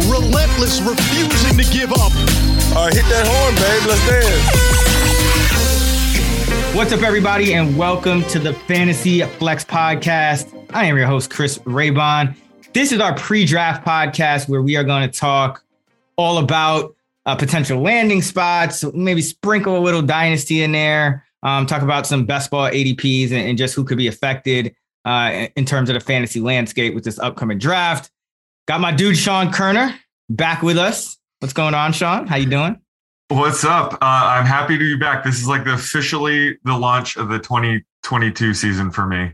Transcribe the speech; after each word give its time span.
Relentless, 0.00 0.80
refusing 0.80 1.56
to 1.56 1.72
give 1.72 1.92
up. 1.92 2.10
All 2.76 2.86
right, 2.86 2.92
hit 2.92 3.04
that 3.04 3.26
horn, 3.28 3.54
babe. 3.54 3.86
Let's 3.86 4.04
dance. 4.08 4.74
What's 6.74 6.92
up, 6.92 7.02
everybody, 7.02 7.54
and 7.54 7.78
welcome 7.78 8.24
to 8.24 8.40
the 8.40 8.52
Fantasy 8.52 9.22
Flex 9.22 9.64
Podcast. 9.64 10.52
I 10.74 10.86
am 10.86 10.96
your 10.96 11.06
host, 11.06 11.30
Chris 11.30 11.58
Raybon. 11.58 12.34
This 12.72 12.90
is 12.90 12.98
our 12.98 13.14
pre-draft 13.14 13.86
podcast 13.86 14.48
where 14.48 14.62
we 14.62 14.74
are 14.74 14.82
going 14.82 15.08
to 15.08 15.16
talk 15.16 15.64
all 16.16 16.38
about 16.38 16.96
uh, 17.24 17.36
potential 17.36 17.80
landing 17.80 18.20
spots, 18.20 18.84
maybe 18.94 19.22
sprinkle 19.22 19.78
a 19.78 19.80
little 19.80 20.02
dynasty 20.02 20.64
in 20.64 20.72
there, 20.72 21.24
um, 21.44 21.66
talk 21.66 21.82
about 21.82 22.04
some 22.04 22.26
best 22.26 22.50
ball 22.50 22.68
ADPs 22.68 23.26
and, 23.26 23.48
and 23.48 23.56
just 23.56 23.76
who 23.76 23.84
could 23.84 23.98
be 23.98 24.08
affected 24.08 24.74
uh, 25.04 25.46
in 25.54 25.64
terms 25.64 25.88
of 25.88 25.94
the 25.94 26.00
fantasy 26.00 26.40
landscape 26.40 26.96
with 26.96 27.04
this 27.04 27.20
upcoming 27.20 27.58
draft. 27.58 28.10
Got 28.66 28.80
my 28.80 28.92
dude 28.92 29.16
Sean 29.16 29.52
Koerner 29.52 29.94
back 30.30 30.62
with 30.62 30.78
us. 30.78 31.18
What's 31.40 31.52
going 31.52 31.74
on, 31.74 31.92
Sean? 31.92 32.26
How 32.26 32.36
you 32.36 32.46
doing? 32.46 32.80
What's 33.28 33.62
up? 33.62 33.94
Uh, 33.94 33.98
I'm 34.00 34.46
happy 34.46 34.78
to 34.78 34.78
be 34.78 34.96
back. 34.96 35.22
This 35.22 35.38
is 35.38 35.46
like 35.46 35.64
the 35.64 35.74
officially 35.74 36.56
the 36.64 36.76
launch 36.76 37.16
of 37.16 37.28
the 37.28 37.38
2022 37.38 38.54
season 38.54 38.90
for 38.90 39.06
me. 39.06 39.32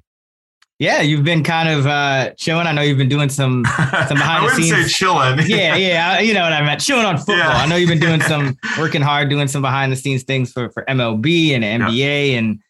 Yeah, 0.80 1.02
you've 1.02 1.24
been 1.24 1.44
kind 1.44 1.68
of 1.68 1.86
uh, 1.86 2.30
chilling. 2.38 2.66
I 2.66 2.72
know 2.72 2.82
you've 2.82 2.98
been 2.98 3.08
doing 3.08 3.28
some 3.28 3.64
some 3.66 3.68
behind 4.18 4.20
I 4.20 4.38
the 4.40 4.44
wouldn't 4.46 4.64
scenes. 4.64 4.86
say 4.86 4.88
chilling. 4.88 5.38
yeah, 5.46 5.76
yeah, 5.76 6.18
you 6.18 6.34
know 6.34 6.42
what 6.42 6.52
I 6.52 6.62
meant. 6.62 6.80
Chilling 6.80 7.04
on 7.04 7.18
football. 7.18 7.36
Yeah. 7.36 7.50
I 7.50 7.66
know 7.66 7.76
you've 7.76 7.88
been 7.90 8.00
doing 8.00 8.20
some 8.22 8.56
working 8.78 9.02
hard, 9.02 9.28
doing 9.28 9.46
some 9.46 9.62
behind 9.62 9.92
the 9.92 9.96
scenes 9.96 10.24
things 10.24 10.50
for 10.50 10.70
for 10.70 10.84
MLB 10.88 11.50
and 11.50 11.62
NBA, 11.62 12.32
and 12.36 12.60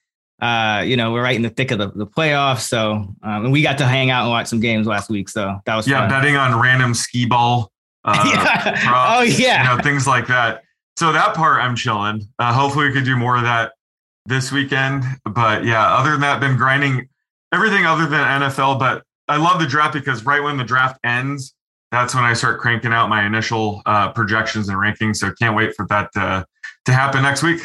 uh, 0.40 0.82
you 0.86 0.96
know 0.96 1.12
we're 1.12 1.22
right 1.22 1.36
in 1.36 1.42
the 1.42 1.50
thick 1.50 1.70
of 1.70 1.78
the, 1.78 1.88
the 1.90 2.06
playoffs. 2.06 2.60
So, 2.60 2.92
um, 2.92 3.16
and 3.22 3.52
we 3.52 3.62
got 3.62 3.78
to 3.78 3.86
hang 3.86 4.10
out 4.10 4.22
and 4.22 4.30
watch 4.30 4.46
some 4.48 4.60
games 4.60 4.86
last 4.86 5.10
week. 5.10 5.28
So 5.28 5.58
that 5.66 5.76
was 5.76 5.86
yeah, 5.88 6.00
fun. 6.00 6.10
betting 6.10 6.36
on 6.36 6.58
random 6.60 6.94
skee 6.94 7.26
ball. 7.26 7.70
Uh, 8.02 8.14
Yeah. 8.24 8.62
props, 8.88 9.18
Oh, 9.18 9.22
yeah. 9.22 9.62
you 9.70 9.76
know 9.76 9.82
things 9.82 10.06
like 10.06 10.26
that. 10.28 10.62
So 10.98 11.12
that 11.12 11.34
part 11.34 11.62
I'm 11.62 11.76
chilling. 11.76 12.26
Uh, 12.38 12.52
hopefully 12.54 12.88
we 12.88 12.94
could 12.94 13.04
do 13.04 13.14
more 13.16 13.36
of 13.36 13.42
that 13.42 13.72
this 14.24 14.50
weekend. 14.50 15.04
But 15.26 15.64
yeah, 15.66 15.86
other 15.96 16.12
than 16.12 16.20
that, 16.22 16.40
been 16.40 16.56
grinding 16.56 17.08
everything 17.52 17.84
other 17.84 18.06
than 18.06 18.20
NFL. 18.40 18.78
But 18.78 19.02
I 19.28 19.36
love 19.36 19.60
the 19.60 19.66
draft 19.66 19.92
because 19.92 20.24
right 20.24 20.42
when 20.42 20.56
the 20.56 20.64
draft 20.64 20.98
ends, 21.04 21.54
that's 21.90 22.14
when 22.14 22.24
I 22.24 22.32
start 22.32 22.58
cranking 22.60 22.92
out 22.94 23.10
my 23.10 23.26
initial 23.26 23.82
uh, 23.84 24.10
projections 24.12 24.68
and 24.70 24.78
rankings. 24.78 25.16
So 25.16 25.30
can't 25.38 25.54
wait 25.54 25.74
for 25.76 25.86
that 25.88 26.10
to, 26.14 26.46
to 26.86 26.92
happen 26.92 27.22
next 27.22 27.42
week. 27.42 27.60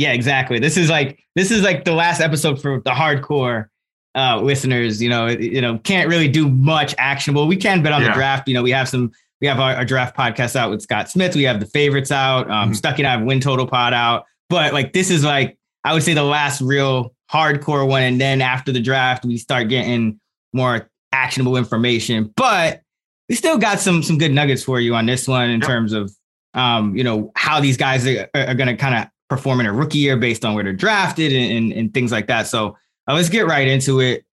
Yeah, 0.00 0.12
exactly. 0.12 0.58
This 0.58 0.76
is 0.78 0.88
like 0.88 1.22
this 1.36 1.50
is 1.50 1.62
like 1.62 1.84
the 1.84 1.92
last 1.92 2.20
episode 2.20 2.60
for 2.60 2.80
the 2.80 2.90
hardcore 2.90 3.66
uh 4.14 4.40
listeners. 4.40 5.02
You 5.02 5.10
know, 5.10 5.26
you 5.28 5.60
know, 5.60 5.78
can't 5.78 6.08
really 6.08 6.28
do 6.28 6.48
much 6.48 6.94
actionable. 6.98 7.46
We 7.46 7.56
can 7.56 7.82
bet 7.82 7.92
on 7.92 8.02
the 8.02 8.10
draft. 8.12 8.48
You 8.48 8.54
know, 8.54 8.62
we 8.62 8.70
have 8.70 8.88
some. 8.88 9.12
We 9.42 9.46
have 9.46 9.58
our, 9.60 9.74
our 9.74 9.84
draft 9.86 10.16
podcast 10.16 10.54
out 10.56 10.70
with 10.70 10.82
Scott 10.82 11.08
Smith. 11.10 11.34
We 11.34 11.42
have 11.44 11.60
the 11.60 11.66
favorites 11.66 12.10
out. 12.10 12.50
Um, 12.50 12.70
Mhm. 12.72 12.76
Stucky 12.76 13.02
and 13.02 13.08
I 13.08 13.12
have 13.12 13.22
win 13.22 13.40
total 13.40 13.66
pod 13.66 13.92
out. 13.94 14.24
But 14.48 14.72
like 14.72 14.92
this 14.92 15.10
is 15.10 15.22
like 15.24 15.58
I 15.84 15.92
would 15.94 16.02
say 16.02 16.14
the 16.14 16.22
last 16.24 16.60
real 16.62 17.14
hardcore 17.32 17.86
one. 17.88 18.02
And 18.02 18.20
then 18.20 18.40
after 18.42 18.72
the 18.72 18.80
draft, 18.80 19.24
we 19.24 19.36
start 19.38 19.68
getting 19.68 20.18
more 20.54 20.90
actionable 21.12 21.56
information. 21.58 22.32
But 22.36 22.80
we 23.28 23.34
still 23.34 23.58
got 23.58 23.80
some 23.80 24.02
some 24.02 24.16
good 24.18 24.32
nuggets 24.32 24.62
for 24.62 24.80
you 24.80 24.94
on 24.94 25.04
this 25.06 25.28
one 25.28 25.50
in 25.50 25.60
Yep. 25.60 25.68
terms 25.68 25.92
of 25.92 26.10
um, 26.54 26.96
you 26.96 27.04
know, 27.04 27.30
how 27.36 27.60
these 27.60 27.76
guys 27.76 28.06
are, 28.06 28.28
are 28.34 28.54
going 28.54 28.66
to 28.68 28.76
kind 28.76 28.94
of 28.94 29.08
perform 29.30 29.60
in 29.60 29.66
a 29.66 29.72
rookie 29.72 29.98
year 29.98 30.16
based 30.16 30.44
on 30.44 30.54
where 30.54 30.64
they're 30.64 30.72
drafted 30.74 31.32
and, 31.32 31.52
and, 31.52 31.72
and 31.72 31.94
things 31.94 32.12
like 32.12 32.26
that. 32.26 32.46
So 32.46 32.76
uh, 33.08 33.14
let's 33.14 33.30
get 33.30 33.46
right 33.46 33.66
into 33.66 34.00
it. 34.00 34.26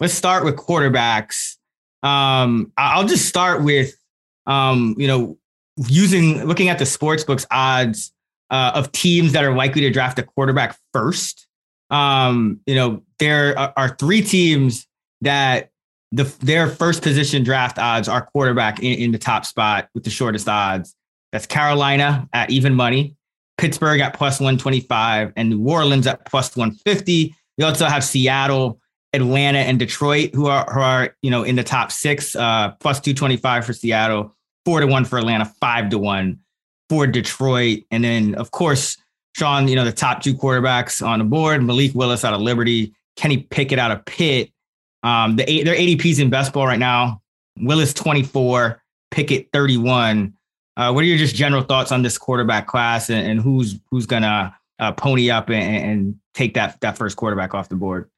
Let's 0.00 0.12
start 0.12 0.44
with 0.44 0.56
quarterbacks. 0.56 1.56
Um, 2.02 2.72
I'll 2.76 3.06
just 3.06 3.26
start 3.26 3.62
with, 3.62 3.94
um, 4.46 4.96
you 4.98 5.06
know, 5.06 5.38
using 5.86 6.44
looking 6.44 6.68
at 6.68 6.78
the 6.78 6.84
sports 6.84 7.24
books 7.24 7.46
odds 7.50 8.12
uh, 8.50 8.72
of 8.74 8.92
teams 8.92 9.32
that 9.32 9.44
are 9.44 9.54
likely 9.54 9.80
to 9.82 9.90
draft 9.90 10.18
a 10.18 10.22
quarterback 10.22 10.76
first. 10.92 11.46
Um, 11.90 12.60
you 12.66 12.74
know, 12.74 13.02
there 13.18 13.56
are, 13.58 13.72
are 13.76 13.96
three 13.96 14.22
teams 14.22 14.86
that 15.20 15.70
the 16.10 16.24
their 16.40 16.68
first 16.68 17.02
position 17.02 17.44
draft 17.44 17.78
odds 17.78 18.08
are 18.08 18.26
quarterback 18.26 18.80
in, 18.80 18.98
in 18.98 19.12
the 19.12 19.18
top 19.18 19.46
spot 19.46 19.88
with 19.94 20.04
the 20.04 20.10
shortest 20.10 20.48
odds. 20.48 20.94
That's 21.30 21.46
Carolina 21.46 22.28
at 22.32 22.50
even 22.50 22.74
money, 22.74 23.16
Pittsburgh 23.62 24.00
at 24.00 24.14
plus 24.14 24.40
125, 24.40 25.34
and 25.36 25.50
New 25.50 25.68
Orleans 25.68 26.08
at 26.08 26.26
plus 26.26 26.56
150. 26.56 27.32
You 27.56 27.64
also 27.64 27.86
have 27.86 28.02
Seattle, 28.02 28.80
Atlanta, 29.12 29.60
and 29.60 29.78
Detroit, 29.78 30.34
who 30.34 30.48
are 30.48 30.64
who 30.64 30.80
are 30.80 31.14
you 31.22 31.30
know 31.30 31.44
in 31.44 31.54
the 31.54 31.62
top 31.62 31.92
six, 31.92 32.34
uh, 32.34 32.72
plus 32.80 32.98
225 32.98 33.64
for 33.64 33.72
Seattle, 33.72 34.34
four 34.64 34.80
to 34.80 34.88
one 34.88 35.04
for 35.04 35.16
Atlanta, 35.16 35.44
five 35.60 35.90
to 35.90 35.98
one 35.98 36.40
for 36.88 37.06
Detroit, 37.06 37.84
and 37.92 38.02
then 38.02 38.34
of 38.34 38.50
course, 38.50 38.96
Sean, 39.36 39.68
you 39.68 39.76
know 39.76 39.84
the 39.84 39.92
top 39.92 40.24
two 40.24 40.34
quarterbacks 40.34 41.00
on 41.06 41.20
the 41.20 41.24
board: 41.24 41.62
Malik 41.62 41.94
Willis 41.94 42.24
out 42.24 42.34
of 42.34 42.40
Liberty, 42.40 42.92
Kenny 43.14 43.38
Pickett 43.38 43.78
out 43.78 43.92
of 43.92 44.04
Pitt. 44.06 44.50
Um, 45.04 45.36
the 45.36 45.48
eight, 45.48 45.64
their 45.66 45.76
ADPs 45.76 46.18
in 46.18 46.30
best 46.30 46.52
ball 46.52 46.66
right 46.66 46.80
now: 46.80 47.22
Willis 47.60 47.94
24, 47.94 48.82
Pickett 49.12 49.50
31. 49.52 50.34
Uh, 50.76 50.90
what 50.92 51.02
are 51.02 51.06
your 51.06 51.18
just 51.18 51.34
general 51.34 51.62
thoughts 51.62 51.92
on 51.92 52.02
this 52.02 52.16
quarterback 52.16 52.66
class 52.66 53.10
and, 53.10 53.26
and 53.26 53.40
who's 53.40 53.78
who's 53.90 54.06
gonna 54.06 54.54
uh, 54.78 54.92
pony 54.92 55.30
up 55.30 55.50
and, 55.50 55.90
and 55.90 56.16
take 56.34 56.54
that 56.54 56.80
that 56.80 56.96
first 56.96 57.16
quarterback 57.16 57.54
off 57.54 57.68
the 57.68 57.76
board? 57.76 58.08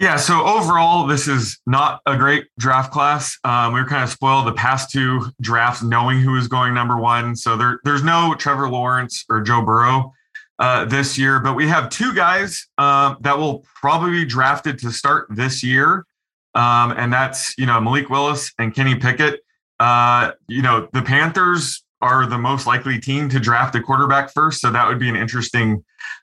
Yeah. 0.00 0.16
So 0.16 0.46
overall, 0.46 1.06
this 1.06 1.28
is 1.28 1.58
not 1.66 2.00
a 2.06 2.16
great 2.16 2.46
draft 2.58 2.90
class. 2.90 3.38
Um, 3.44 3.74
we 3.74 3.80
were 3.80 3.86
kind 3.86 4.02
of 4.02 4.08
spoiled 4.08 4.46
the 4.46 4.52
past 4.52 4.90
two 4.90 5.26
drafts, 5.42 5.82
knowing 5.82 6.20
who 6.20 6.32
was 6.32 6.48
going 6.48 6.72
number 6.72 6.96
one. 6.96 7.36
So 7.36 7.54
there, 7.54 7.80
there's 7.84 8.02
no 8.02 8.34
Trevor 8.38 8.70
Lawrence 8.70 9.26
or 9.28 9.42
Joe 9.42 9.60
Burrow 9.62 10.14
uh, 10.58 10.86
this 10.86 11.18
year, 11.18 11.38
but 11.38 11.54
we 11.54 11.68
have 11.68 11.90
two 11.90 12.14
guys 12.14 12.66
um, 12.78 13.18
that 13.20 13.36
will 13.36 13.64
probably 13.74 14.12
be 14.12 14.24
drafted 14.24 14.78
to 14.78 14.90
start 14.90 15.26
this 15.30 15.62
year, 15.62 16.06
um, 16.54 16.92
and 16.92 17.12
that's 17.12 17.56
you 17.58 17.66
know 17.66 17.78
Malik 17.78 18.08
Willis 18.08 18.52
and 18.58 18.74
Kenny 18.74 18.94
Pickett. 18.94 19.40
Uh, 19.80 20.32
you 20.46 20.62
know 20.62 20.88
the 20.92 21.02
Panthers 21.02 21.82
are 22.00 22.26
the 22.26 22.38
most 22.38 22.66
likely 22.66 22.98
team 23.00 23.28
to 23.30 23.40
draft 23.40 23.74
a 23.74 23.82
quarterback 23.82 24.30
first, 24.30 24.60
so 24.60 24.70
that 24.70 24.86
would 24.86 24.98
be 24.98 25.08
an 25.08 25.16
interesting 25.16 25.82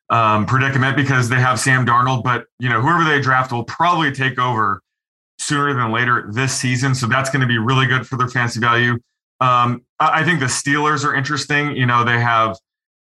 um, 0.09 0.45
predicament 0.45 0.95
because 0.95 1.28
they 1.28 1.40
have 1.40 1.59
Sam 1.59 1.85
Darnold, 1.85 2.23
but 2.23 2.46
you 2.59 2.69
know 2.69 2.79
whoever 2.81 3.03
they 3.03 3.19
draft 3.19 3.51
will 3.51 3.66
probably 3.66 4.12
take 4.12 4.40
over 4.40 4.81
sooner 5.40 5.73
than 5.73 5.91
later 5.91 6.29
this 6.31 6.53
season. 6.53 6.96
So 6.96 7.07
that's 7.07 7.29
going 7.29 7.41
to 7.41 7.47
be 7.47 7.57
really 7.57 7.88
good 7.88 8.07
for 8.07 8.17
their 8.17 8.28
fantasy 8.28 8.59
value. 8.59 8.97
Um, 9.40 9.84
I 10.00 10.23
think 10.23 10.40
the 10.40 10.46
Steelers 10.46 11.03
are 11.03 11.13
interesting. 11.16 11.75
You 11.75 11.85
know 11.85 12.03
they 12.03 12.19
have 12.19 12.57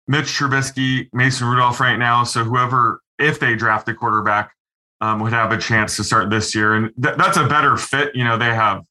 Mitch 0.06 0.26
Trubisky, 0.26 1.08
Mason 1.12 1.46
Rudolph 1.46 1.80
right 1.80 1.96
now. 1.96 2.24
So 2.24 2.44
whoever, 2.44 3.00
if 3.18 3.40
they 3.40 3.54
draft 3.54 3.88
a 3.88 3.94
quarterback, 3.94 4.52
um, 5.00 5.20
would 5.20 5.32
have 5.32 5.52
a 5.52 5.58
chance 5.58 5.96
to 5.96 6.04
start 6.04 6.30
this 6.30 6.54
year, 6.54 6.74
and 6.74 6.90
th- 7.02 7.16
that's 7.16 7.36
a 7.36 7.46
better 7.46 7.76
fit. 7.76 8.14
You 8.14 8.24
know 8.24 8.38
they 8.38 8.54
have, 8.54 8.82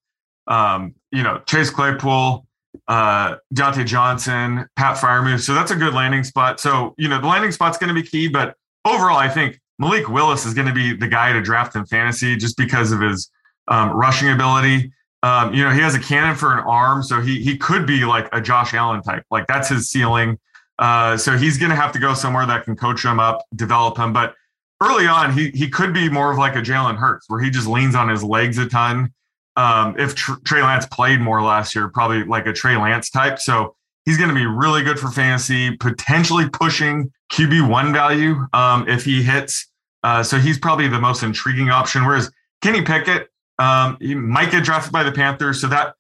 um, 0.48 0.96
you 1.12 1.24
know 1.24 1.42
Chase 1.46 1.70
Claypool 1.70 2.46
uh 2.88 3.36
Diontae 3.54 3.86
Johnson, 3.86 4.68
Pat 4.76 4.98
Freiermuth. 4.98 5.42
So 5.42 5.54
that's 5.54 5.72
a 5.72 5.76
good 5.76 5.94
landing 5.94 6.24
spot. 6.24 6.60
So, 6.60 6.96
you 6.98 7.08
know, 7.08 7.22
the 7.22 7.28
landing 7.28 7.52
spot's 7.52 7.78
going 7.78 7.94
to 7.94 7.94
be 7.94 8.06
key, 8.06 8.28
but 8.28 8.56
overall, 8.86 9.18
I 9.18 9.30
think 9.30 9.60
Malik 9.80 10.10
Willis 10.10 10.46
is 10.46 10.54
going 10.54 10.68
to 10.68 10.74
be 10.74 10.94
the 10.94 11.08
guy 11.08 11.34
to 11.34 11.42
draft 11.42 11.76
in 11.76 11.86
fantasy 11.86 12.36
just 12.36 12.58
because 12.58 12.92
of 12.92 13.02
his 13.02 13.30
um, 13.68 13.92
rushing 13.92 14.30
ability. 14.30 14.92
Um, 15.24 15.54
you 15.54 15.64
know, 15.64 15.72
he 15.72 15.80
has 15.80 15.96
a 15.96 16.00
cannon 16.00 16.36
for 16.36 16.54
an 16.54 16.60
arm, 16.60 17.02
so 17.02 17.22
he 17.22 17.42
he 17.42 17.58
could 17.58 17.88
be 17.88 18.04
like 18.04 18.28
a 18.34 18.42
Josh 18.42 18.74
Allen 18.74 19.02
type. 19.02 19.24
Like 19.32 19.48
that's 19.48 19.70
his 19.70 19.90
ceiling. 19.90 20.38
Uh, 20.80 21.16
so 21.16 21.38
he's 21.38 21.58
going 21.58 21.70
to 21.70 21.76
have 21.76 21.92
to 21.94 22.00
go 22.00 22.14
somewhere 22.14 22.46
that 22.46 22.66
can 22.66 22.76
coach 22.76 23.06
him 23.06 23.20
up, 23.20 23.46
develop 23.56 23.98
him. 23.98 24.12
But 24.12 24.36
early 24.82 25.08
on, 25.08 25.32
he 25.32 25.50
he 25.52 25.70
could 25.70 25.94
be 25.94 26.10
more 26.10 26.32
of 26.32 26.38
like 26.38 26.56
a 26.58 26.62
Jalen 26.62 26.98
Hurts, 26.98 27.30
where 27.30 27.40
he 27.40 27.50
just 27.50 27.68
leans 27.68 27.96
on 27.96 28.10
his 28.10 28.24
legs 28.24 28.58
a 28.58 28.68
ton 28.68 29.14
um, 29.56 29.96
if 30.00 30.16
Tr- 30.16 30.40
Trey 30.46 30.62
Lance 30.62 30.86
played 30.86 31.22
more 31.22 31.42
last 31.42 31.76
year, 31.76 31.90
probably 31.90 32.24
like 32.24 32.46
a 32.48 32.54
Trey 32.54 32.76
Lance 32.78 33.10
type. 33.10 33.40
So 33.40 33.76
he's 34.06 34.18
going 34.18 34.30
to 34.30 34.36
be 34.36 34.46
really 34.46 34.84
good 34.84 35.00
for 35.00 35.10
fantasy, 35.10 35.76
potentially 35.78 36.50
pushing 36.50 37.12
QB 37.32 37.70
one 37.70 37.94
value 37.94 38.48
um, 38.54 38.88
if 38.88 39.06
he 39.06 39.24
hits. 39.24 39.70
Uh, 40.04 40.22
so 40.22 40.38
he's 40.38 40.58
probably 40.58 40.88
the 40.88 41.00
most 41.00 41.24
intriguing 41.24 41.70
option. 41.70 42.06
Whereas 42.06 42.32
Kenny 42.62 42.82
Pickett, 42.82 43.30
um, 43.60 43.98
he 44.02 44.16
might 44.16 44.52
get 44.52 44.64
drafted 44.64 44.92
by 44.92 45.04
the 45.04 45.12
Panthers, 45.12 45.62
so 45.62 45.68
that 45.68 45.96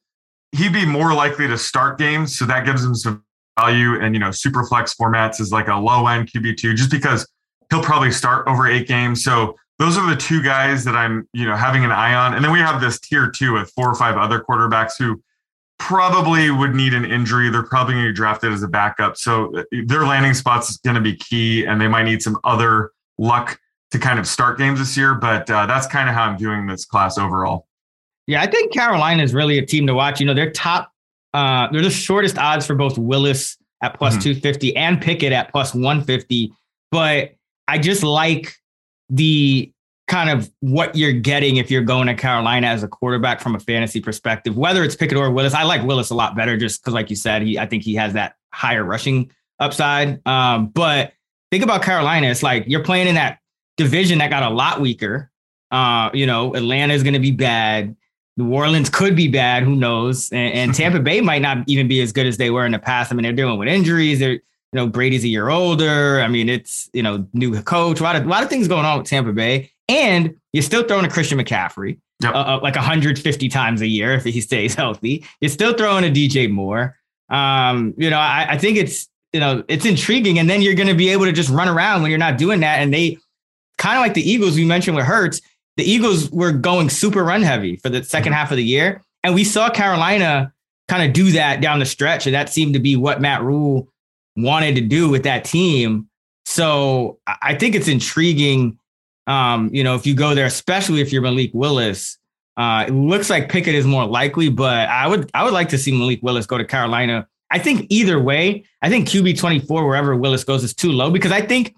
he'd 0.51 0.73
be 0.73 0.85
more 0.85 1.13
likely 1.13 1.47
to 1.47 1.57
start 1.57 1.97
games. 1.97 2.37
So 2.37 2.45
that 2.45 2.65
gives 2.65 2.83
him 2.83 2.95
some 2.95 3.23
value 3.59 4.01
and, 4.01 4.15
you 4.15 4.19
know, 4.19 4.31
super 4.31 4.65
flex 4.65 4.95
formats 4.95 5.39
is 5.39 5.51
like 5.51 5.67
a 5.67 5.75
low 5.75 6.07
end 6.07 6.31
QB2 6.31 6.75
just 6.75 6.91
because 6.91 7.27
he'll 7.69 7.83
probably 7.83 8.11
start 8.11 8.47
over 8.47 8.67
eight 8.67 8.87
games. 8.87 9.23
So 9.23 9.55
those 9.83 9.97
are 9.97 10.09
the 10.09 10.15
two 10.15 10.41
guys 10.41 10.85
that 10.85 10.95
I'm, 10.95 11.27
you 11.33 11.45
know, 11.45 11.57
having 11.57 11.83
an 11.83 11.91
eye 11.91 12.13
on. 12.13 12.33
And 12.33 12.43
then 12.43 12.53
we 12.53 12.59
have 12.59 12.79
this 12.79 13.01
tier 13.01 13.29
two 13.29 13.51
with 13.51 13.69
four 13.71 13.89
or 13.89 13.95
five 13.95 14.15
other 14.15 14.39
quarterbacks 14.39 14.93
who 14.97 15.21
probably 15.77 16.49
would 16.51 16.73
need 16.73 16.93
an 16.93 17.03
injury. 17.03 17.49
They're 17.49 17.63
probably 17.63 17.95
going 17.95 18.05
to 18.05 18.11
be 18.11 18.15
drafted 18.15 18.53
as 18.53 18.63
a 18.63 18.69
backup. 18.69 19.17
So 19.17 19.53
uh, 19.57 19.63
their 19.85 20.05
landing 20.05 20.35
spots 20.35 20.69
is 20.69 20.77
going 20.77 20.95
to 20.95 21.01
be 21.01 21.17
key, 21.17 21.65
and 21.65 21.81
they 21.81 21.89
might 21.89 22.03
need 22.03 22.21
some 22.21 22.37
other 22.45 22.91
luck 23.17 23.59
to 23.91 23.99
kind 23.99 24.19
of 24.19 24.25
start 24.25 24.57
games 24.57 24.79
this 24.79 24.95
year. 24.95 25.15
But 25.15 25.49
uh, 25.49 25.65
that's 25.65 25.85
kind 25.85 26.07
of 26.07 26.15
how 26.15 26.23
I'm 26.29 26.37
viewing 26.37 26.65
this 26.65 26.85
class 26.85 27.17
overall. 27.17 27.67
Yeah, 28.25 28.41
I 28.41 28.47
think 28.47 28.71
Carolina 28.71 29.21
is 29.21 29.33
really 29.33 29.57
a 29.57 29.65
team 29.65 29.85
to 29.87 29.93
watch. 29.93 30.21
You 30.21 30.27
know, 30.27 30.33
they're 30.33 30.51
top, 30.51 30.93
uh, 31.33 31.67
they're 31.73 31.81
the 31.81 31.89
shortest 31.89 32.37
odds 32.37 32.65
for 32.65 32.75
both 32.75 32.97
Willis 32.97 33.57
at 33.81 33.97
plus 33.97 34.13
mm-hmm. 34.13 34.21
250 34.21 34.77
and 34.77 35.01
Pickett 35.01 35.33
at 35.33 35.51
plus 35.51 35.73
150. 35.73 36.53
But 36.89 37.33
I 37.67 37.79
just 37.79 38.01
like 38.01 38.55
the 39.09 39.72
kind 40.13 40.29
of 40.29 40.47
what 40.59 40.95
you're 40.95 41.11
getting 41.11 41.57
if 41.57 41.71
you're 41.71 41.81
going 41.81 42.05
to 42.05 42.13
Carolina 42.13 42.67
as 42.67 42.83
a 42.83 42.87
quarterback 42.87 43.41
from 43.41 43.55
a 43.55 43.59
fantasy 43.59 43.99
perspective, 43.99 44.55
whether 44.55 44.83
it's 44.83 44.95
Pickett 44.95 45.17
or 45.17 45.31
Willis. 45.31 45.55
I 45.55 45.63
like 45.63 45.81
Willis 45.81 46.11
a 46.11 46.15
lot 46.15 46.35
better 46.35 46.55
just 46.55 46.81
because, 46.81 46.93
like 46.93 47.09
you 47.09 47.15
said, 47.15 47.41
he 47.41 47.57
I 47.57 47.65
think 47.65 47.81
he 47.81 47.95
has 47.95 48.13
that 48.13 48.35
higher 48.51 48.83
rushing 48.83 49.31
upside. 49.59 50.25
Um, 50.27 50.67
but 50.67 51.13
think 51.49 51.63
about 51.63 51.81
Carolina. 51.81 52.27
It's 52.27 52.43
like 52.43 52.65
you're 52.67 52.83
playing 52.83 53.07
in 53.07 53.15
that 53.15 53.39
division 53.75 54.19
that 54.19 54.29
got 54.29 54.43
a 54.43 54.53
lot 54.53 54.79
weaker. 54.79 55.31
Uh, 55.71 56.11
you 56.13 56.27
know, 56.27 56.53
Atlanta 56.53 56.93
is 56.93 57.01
going 57.01 57.15
to 57.15 57.19
be 57.19 57.31
bad. 57.31 57.95
New 58.37 58.53
Orleans 58.53 58.91
could 58.91 59.15
be 59.15 59.29
bad. 59.29 59.63
Who 59.63 59.75
knows? 59.75 60.31
And, 60.31 60.53
and 60.53 60.75
Tampa 60.75 60.99
Bay 60.99 61.21
might 61.21 61.41
not 61.41 61.57
even 61.65 61.87
be 61.87 62.01
as 62.01 62.11
good 62.11 62.27
as 62.27 62.37
they 62.37 62.51
were 62.51 62.67
in 62.67 62.71
the 62.71 62.77
past. 62.77 63.11
I 63.11 63.15
mean, 63.15 63.23
they're 63.23 63.33
dealing 63.33 63.57
with 63.57 63.67
injuries. 63.67 64.19
They're 64.19 64.39
you 64.73 64.79
know, 64.79 64.87
Brady's 64.87 65.23
a 65.23 65.27
year 65.27 65.49
older. 65.49 66.19
I 66.19 66.27
mean, 66.27 66.49
it's, 66.49 66.89
you 66.93 67.03
know, 67.03 67.27
new 67.33 67.61
coach, 67.61 67.99
a 67.99 68.03
lot 68.03 68.15
of, 68.15 68.25
a 68.25 68.27
lot 68.27 68.41
of 68.41 68.49
things 68.49 68.67
going 68.67 68.85
on 68.85 68.97
with 68.97 69.07
Tampa 69.07 69.31
Bay. 69.31 69.71
And 69.87 70.35
you're 70.53 70.63
still 70.63 70.83
throwing 70.83 71.05
a 71.05 71.09
Christian 71.09 71.37
McCaffrey 71.37 71.99
yep. 72.21 72.33
uh, 72.33 72.37
uh, 72.37 72.59
like 72.61 72.75
150 72.75 73.49
times 73.49 73.81
a 73.81 73.87
year 73.87 74.13
if 74.13 74.23
he 74.23 74.41
stays 74.41 74.75
healthy. 74.75 75.25
You're 75.41 75.49
still 75.49 75.73
throwing 75.73 76.03
a 76.03 76.09
DJ 76.09 76.49
Moore. 76.49 76.97
Um, 77.29 77.93
you 77.97 78.09
know, 78.09 78.19
I, 78.19 78.47
I 78.51 78.57
think 78.57 78.77
it's, 78.77 79.07
you 79.31 79.39
know, 79.39 79.63
it's 79.67 79.85
intriguing. 79.85 80.39
And 80.39 80.49
then 80.49 80.61
you're 80.61 80.75
going 80.75 80.87
to 80.87 80.93
be 80.93 81.09
able 81.09 81.25
to 81.25 81.31
just 81.31 81.49
run 81.49 81.67
around 81.67 82.01
when 82.01 82.11
you're 82.11 82.19
not 82.19 82.37
doing 82.37 82.59
that. 82.61 82.79
And 82.79 82.93
they 82.93 83.17
kind 83.77 83.97
of 83.97 84.01
like 84.01 84.13
the 84.13 84.29
Eagles 84.29 84.55
we 84.55 84.65
mentioned 84.65 84.95
with 84.95 85.05
Hurts, 85.05 85.41
the 85.77 85.83
Eagles 85.83 86.29
were 86.31 86.51
going 86.51 86.89
super 86.89 87.23
run 87.23 87.41
heavy 87.41 87.77
for 87.77 87.89
the 87.89 88.01
2nd 88.01 88.21
mm-hmm. 88.21 88.33
half 88.33 88.51
of 88.51 88.57
the 88.57 88.63
year. 88.63 89.01
And 89.23 89.33
we 89.33 89.43
saw 89.43 89.69
Carolina 89.69 90.53
kind 90.87 91.03
of 91.03 91.13
do 91.13 91.31
that 91.31 91.61
down 91.61 91.79
the 91.79 91.85
stretch. 91.85 92.27
And 92.27 92.35
that 92.35 92.49
seemed 92.49 92.73
to 92.73 92.79
be 92.79 92.95
what 92.95 93.21
Matt 93.21 93.41
Rhule 93.41 93.87
wanted 94.35 94.75
to 94.75 94.81
do 94.81 95.09
with 95.09 95.23
that 95.23 95.45
team. 95.45 96.09
So 96.45 97.19
I 97.25 97.55
think 97.55 97.73
it's 97.73 97.87
intriguing. 97.87 98.77
Um, 99.27 99.69
you 99.73 99.83
know, 99.83 99.95
if 99.95 100.05
you 100.05 100.15
go 100.15 100.35
there, 100.35 100.45
especially 100.45 101.01
if 101.01 101.13
you're 101.13 101.21
Malik 101.21 101.51
Willis, 101.53 102.17
uh, 102.57 102.85
it 102.87 102.91
looks 102.91 103.29
like 103.29 103.49
Pickett 103.49 103.73
is 103.73 103.85
more 103.85 104.05
likely, 104.05 104.49
but 104.49 104.89
I 104.89 105.07
would 105.07 105.29
I 105.33 105.43
would 105.43 105.53
like 105.53 105.69
to 105.69 105.77
see 105.77 105.91
Malik 105.91 106.19
Willis 106.21 106.45
go 106.45 106.57
to 106.57 106.65
Carolina. 106.65 107.27
I 107.49 107.59
think 107.59 107.87
either 107.89 108.19
way, 108.19 108.65
I 108.81 108.89
think 108.89 109.07
QB 109.07 109.37
24, 109.37 109.85
wherever 109.85 110.15
Willis 110.15 110.43
goes, 110.43 110.63
is 110.63 110.73
too 110.73 110.91
low 110.91 111.11
because 111.11 111.31
I 111.31 111.41
think 111.41 111.75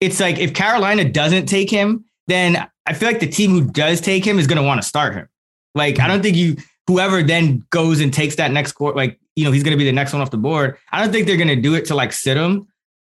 it's 0.00 0.20
like 0.20 0.38
if 0.38 0.52
Carolina 0.52 1.08
doesn't 1.08 1.46
take 1.46 1.70
him, 1.70 2.04
then 2.26 2.68
I 2.86 2.92
feel 2.92 3.08
like 3.08 3.20
the 3.20 3.28
team 3.28 3.50
who 3.50 3.64
does 3.64 4.00
take 4.00 4.24
him 4.24 4.38
is 4.38 4.46
going 4.46 4.60
to 4.60 4.66
want 4.66 4.82
to 4.82 4.86
start 4.86 5.14
him. 5.14 5.28
Like, 5.74 6.00
I 6.00 6.08
don't 6.08 6.22
think 6.22 6.36
you, 6.36 6.56
whoever 6.86 7.22
then 7.22 7.64
goes 7.70 8.00
and 8.00 8.12
takes 8.12 8.36
that 8.36 8.50
next 8.50 8.72
court, 8.72 8.96
like 8.96 9.18
you 9.36 9.44
know, 9.44 9.52
he's 9.52 9.62
going 9.62 9.72
to 9.72 9.78
be 9.78 9.84
the 9.84 9.92
next 9.92 10.12
one 10.12 10.20
off 10.20 10.30
the 10.30 10.36
board. 10.36 10.76
I 10.90 11.00
don't 11.00 11.12
think 11.12 11.26
they're 11.26 11.36
going 11.36 11.48
to 11.48 11.56
do 11.56 11.74
it 11.74 11.86
to 11.86 11.94
like 11.94 12.12
sit 12.12 12.36
him. 12.36 12.68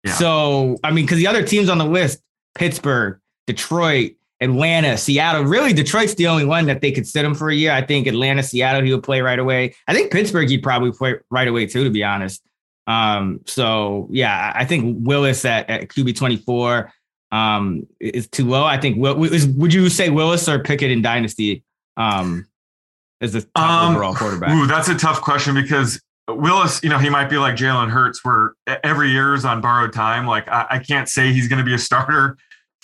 Yeah. 0.05 0.15
So, 0.15 0.77
I 0.83 0.93
mean, 0.93 1.05
because 1.05 1.19
the 1.19 1.27
other 1.27 1.43
teams 1.43 1.69
on 1.69 1.79
the 1.79 1.85
list, 1.85 2.21
Pittsburgh, 2.55 3.21
Detroit, 3.47 4.13
Atlanta, 4.41 4.97
Seattle, 4.97 5.45
really 5.45 5.73
Detroit's 5.73 6.15
the 6.15 6.27
only 6.27 6.45
one 6.45 6.67
that 6.67 6.81
they 6.81 6.93
could 6.93 7.07
sit 7.07 7.25
him 7.25 7.35
for 7.35 7.49
a 7.49 7.55
year. 7.55 7.73
I 7.73 7.83
think 7.83 8.07
Atlanta, 8.07 8.43
Seattle, 8.43 8.83
he 8.83 8.93
would 8.93 9.03
play 9.03 9.21
right 9.21 9.39
away. 9.39 9.75
I 9.89 9.95
think 9.95 10.13
Pittsburgh, 10.13 10.49
he'd 10.49 10.63
probably 10.63 10.93
play 10.93 11.17
right 11.31 11.49
away 11.49 11.67
too, 11.67 11.85
to 11.85 11.91
be 11.91 12.05
honest. 12.05 12.43
Um, 12.87 13.41
so 13.47 14.09
yeah, 14.11 14.53
I 14.55 14.65
think 14.65 14.99
Willis 15.01 15.45
at, 15.45 15.69
at 15.71 15.89
QB 15.89 16.17
24 16.17 16.93
um, 17.33 17.87
is 17.99 18.29
too 18.29 18.47
low. 18.47 18.65
I 18.65 18.79
think, 18.79 19.05
is, 19.33 19.47
would 19.47 19.73
you 19.73 19.89
say 19.89 20.11
Willis 20.11 20.49
or 20.49 20.59
Pickett 20.59 20.91
in 20.91 21.03
Dynasty? 21.03 21.65
Um, 21.97 22.47
as 23.21 23.33
the 23.33 23.41
top 23.41 23.71
um, 23.85 23.95
overall 23.95 24.15
quarterback? 24.15 24.51
Ooh, 24.51 24.67
that's 24.67 24.89
a 24.89 24.95
tough 24.95 25.23
question 25.23 25.55
because 25.55 26.01
Willis, 26.29 26.83
you 26.83 26.91
know, 26.91 26.99
he 26.99 27.09
might 27.09 27.31
be 27.31 27.39
like 27.39 27.57
Jalen 27.57 27.91
Hurts, 27.91 28.25
where 28.25 28.55
every 28.85 29.11
year 29.11 29.35
is 29.35 29.45
on 29.45 29.61
borrowed 29.61 29.93
time. 29.93 30.27
Like 30.27 30.49
I, 30.49 30.67
I 30.71 30.79
can't 30.79 31.09
say 31.09 31.33
he's 31.33 31.49
going 31.49 31.59
to 31.59 31.65
be 31.65 31.75
a 31.75 31.79
starter 31.79 32.37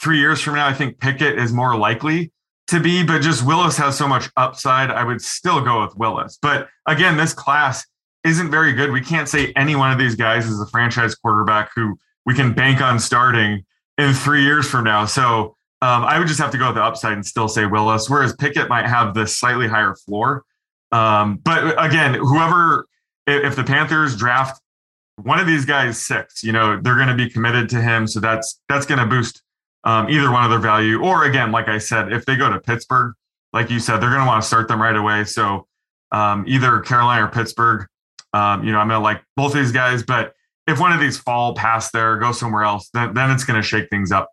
three 0.03 0.19
years 0.19 0.41
from 0.41 0.55
now. 0.55 0.67
I 0.67 0.75
think 0.75 0.99
Pickett 0.99 1.39
is 1.39 1.53
more 1.53 1.77
likely 1.77 2.33
to 2.69 2.81
be, 2.81 3.05
but 3.05 3.23
just 3.23 3.47
Willis 3.47 3.77
has 3.77 3.97
so 3.97 4.09
much 4.09 4.31
upside. 4.37 4.91
I 4.91 5.05
would 5.05 5.23
still 5.23 5.61
go 5.61 5.83
with 5.83 5.97
Willis. 5.97 6.39
But 6.41 6.69
again, 6.87 7.17
this 7.17 7.33
class 7.33 7.87
isn't 8.25 8.51
very 8.51 8.73
good. 8.73 8.91
We 8.91 9.01
can't 9.01 9.29
say 9.29 9.53
any 9.57 9.77
one 9.77 9.93
of 9.93 9.99
these 9.99 10.15
guys 10.15 10.47
is 10.47 10.61
a 10.61 10.67
franchise 10.67 11.15
quarterback 11.15 11.71
who 11.75 11.99
we 12.25 12.35
can 12.35 12.53
bank 12.53 12.81
on 12.81 12.99
starting 12.99 13.65
in 13.99 14.13
three 14.13 14.43
years 14.43 14.69
from 14.69 14.85
now. 14.85 15.07
So 15.07 15.57
um, 15.83 16.05
I 16.05 16.19
would 16.19 16.29
just 16.29 16.41
have 16.41 16.53
to 16.53 16.59
go 16.59 16.67
with 16.67 16.77
the 16.77 16.83
upside 16.83 17.15
and 17.15 17.27
still 17.27 17.49
say 17.49 17.67
Willis, 17.67 18.09
whereas 18.09 18.35
Pickett 18.35 18.69
might 18.69 18.87
have 18.87 19.15
the 19.15 19.27
slightly 19.27 19.67
higher 19.67 19.95
floor. 19.95 20.45
Um, 20.93 21.37
but 21.43 21.75
again, 21.85 22.15
whoever 22.15 22.87
if 23.27 23.57
the 23.57 23.65
Panthers 23.65 24.17
draft 24.17 24.61
one 25.17 25.39
of 25.39 25.47
these 25.47 25.65
guys 25.65 26.01
six, 26.01 26.43
you 26.43 26.53
know, 26.53 26.81
they're 26.81 26.97
going 26.97 27.09
to 27.09 27.15
be 27.15 27.29
committed 27.29 27.69
to 27.71 27.81
him. 27.81 28.07
So 28.07 28.21
that's 28.21 28.61
that's 28.69 28.87
going 28.87 29.01
to 29.01 29.07
boost 29.07 29.43
um, 29.85 30.09
either 30.09 30.31
one 30.31 30.45
of 30.45 30.51
their 30.51 30.59
value. 30.59 31.03
Or 31.03 31.25
again, 31.25 31.53
like 31.53 31.69
I 31.69 31.79
said, 31.79 32.13
if 32.13 32.25
they 32.25 32.37
go 32.37 32.51
to 32.51 32.61
Pittsburgh, 32.61 33.15
like 33.53 33.71
you 33.71 33.81
said, 33.81 33.99
they're 33.99 34.11
going 34.11 34.23
to 34.23 34.27
want 34.27 34.43
to 34.43 34.47
start 34.47 34.69
them 34.69 34.81
right 34.81 34.97
away. 34.97 35.25
So 35.25 35.67
um, 36.13 36.45
either 36.47 36.81
Carolina 36.81 37.25
or 37.25 37.29
Pittsburgh. 37.29 37.87
Um, 38.35 38.65
you 38.65 38.73
know, 38.73 38.79
I'm 38.79 38.89
going 38.89 38.99
to 38.99 39.05
like 39.05 39.23
both 39.37 39.53
of 39.53 39.59
these 39.59 39.73
guys, 39.73 40.03
but 40.03 40.35
if 40.67 40.81
one 40.81 40.93
of 40.93 41.01
these 41.01 41.19
fall 41.19 41.55
past 41.55 41.93
there, 41.93 42.17
go 42.19 42.33
somewhere 42.33 42.63
else, 42.63 42.89
then 42.95 43.13
then 43.15 43.31
it's 43.31 43.45
going 43.45 43.61
to 43.61 43.67
shake 43.67 43.91
things 43.91 44.11
up. 44.13 44.31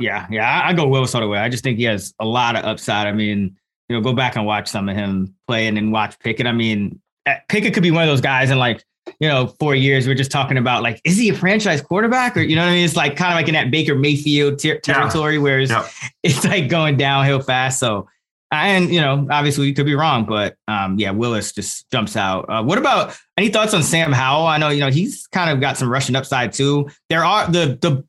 Yeah, 0.00 0.26
yeah, 0.30 0.62
I, 0.62 0.68
I 0.68 0.72
go 0.72 0.84
the 0.84 1.28
way. 1.28 1.38
I 1.38 1.48
just 1.48 1.62
think 1.62 1.78
he 1.78 1.84
has 1.84 2.14
a 2.18 2.24
lot 2.24 2.56
of 2.56 2.64
upside. 2.64 3.06
I 3.06 3.12
mean, 3.12 3.56
you 3.88 3.96
know, 3.96 4.02
go 4.02 4.12
back 4.12 4.36
and 4.36 4.46
watch 4.46 4.68
some 4.68 4.88
of 4.88 4.96
him 4.96 5.34
play 5.46 5.66
and 5.66 5.76
then 5.76 5.90
watch 5.90 6.18
Pickett. 6.18 6.46
I 6.46 6.52
mean, 6.52 7.00
Pickett 7.48 7.74
could 7.74 7.82
be 7.82 7.90
one 7.90 8.02
of 8.02 8.08
those 8.08 8.20
guys 8.20 8.50
and 8.50 8.58
like, 8.58 8.84
you 9.20 9.28
know, 9.28 9.48
four 9.58 9.74
years, 9.74 10.06
we're 10.06 10.14
just 10.14 10.30
talking 10.30 10.58
about 10.58 10.82
like, 10.82 11.00
is 11.04 11.16
he 11.16 11.28
a 11.30 11.34
franchise 11.34 11.80
quarterback 11.80 12.36
or, 12.36 12.40
you 12.40 12.56
know 12.56 12.62
what 12.62 12.70
I 12.70 12.74
mean? 12.74 12.84
It's 12.84 12.96
like 12.96 13.16
kind 13.16 13.32
of 13.32 13.36
like 13.36 13.48
in 13.48 13.54
that 13.54 13.70
Baker 13.70 13.94
Mayfield 13.94 14.58
ter- 14.58 14.78
territory 14.78 15.34
yeah. 15.34 15.40
where 15.40 15.60
it's, 15.60 15.70
yeah. 15.70 15.88
it's 16.22 16.44
like 16.44 16.68
going 16.68 16.96
downhill 16.96 17.40
fast. 17.40 17.78
So, 17.78 18.08
and, 18.50 18.92
you 18.92 19.00
know, 19.00 19.26
obviously 19.30 19.66
you 19.66 19.74
could 19.74 19.86
be 19.86 19.94
wrong, 19.94 20.24
but 20.24 20.56
um, 20.68 20.98
yeah, 20.98 21.10
Willis 21.10 21.52
just 21.52 21.90
jumps 21.90 22.16
out. 22.16 22.46
Uh, 22.48 22.62
what 22.62 22.78
about 22.78 23.16
any 23.36 23.48
thoughts 23.48 23.74
on 23.74 23.82
Sam 23.82 24.12
Howell? 24.12 24.46
I 24.46 24.58
know, 24.58 24.68
you 24.68 24.80
know, 24.80 24.90
he's 24.90 25.26
kind 25.28 25.50
of 25.50 25.60
got 25.60 25.76
some 25.76 25.90
rushing 25.90 26.14
upside 26.14 26.52
too. 26.52 26.88
There 27.08 27.24
are 27.24 27.50
the, 27.50 27.78
the 27.80 28.04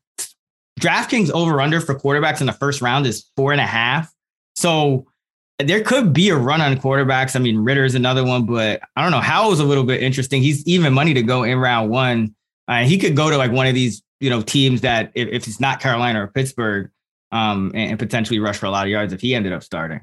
DraftKings 0.79 1.31
over 1.31 1.59
under 1.59 1.81
for 1.81 1.95
quarterbacks 1.95 2.39
in 2.39 2.47
the 2.47 2.53
first 2.53 2.81
round 2.81 3.07
is 3.07 3.29
four 3.35 3.51
and 3.51 3.61
a 3.61 3.65
half. 3.65 4.13
So, 4.55 5.07
there 5.59 5.83
could 5.83 6.13
be 6.13 6.29
a 6.29 6.35
run 6.35 6.61
on 6.61 6.77
quarterbacks. 6.77 7.35
I 7.35 7.39
mean, 7.39 7.57
Ridder 7.57 7.83
is 7.83 7.95
another 7.95 8.23
one, 8.23 8.45
but 8.45 8.81
I 8.95 9.01
don't 9.01 9.11
know. 9.11 9.19
Howell's 9.19 9.59
a 9.59 9.65
little 9.65 9.83
bit 9.83 10.03
interesting. 10.03 10.41
He's 10.41 10.65
even 10.67 10.93
money 10.93 11.13
to 11.15 11.23
go 11.23 11.43
in 11.43 11.57
round 11.57 11.89
one. 11.89 12.35
Uh, 12.67 12.83
he 12.83 12.97
could 12.97 13.15
go 13.15 13.29
to 13.29 13.37
like 13.37 13.51
one 13.51 13.65
of 13.65 13.73
these, 13.73 14.03
you 14.19 14.29
know, 14.29 14.41
teams 14.41 14.81
that 14.81 15.11
if, 15.15 15.27
if 15.29 15.47
it's 15.47 15.59
not 15.59 15.79
Carolina 15.79 16.23
or 16.23 16.27
Pittsburgh, 16.27 16.91
um, 17.31 17.71
and, 17.73 17.91
and, 17.91 17.99
potentially 17.99 18.39
rush 18.39 18.57
for 18.57 18.67
a 18.67 18.69
lot 18.69 18.85
of 18.85 18.89
yards 18.89 19.11
if 19.11 19.19
he 19.19 19.35
ended 19.35 19.51
up 19.51 19.61
starting. 19.61 19.99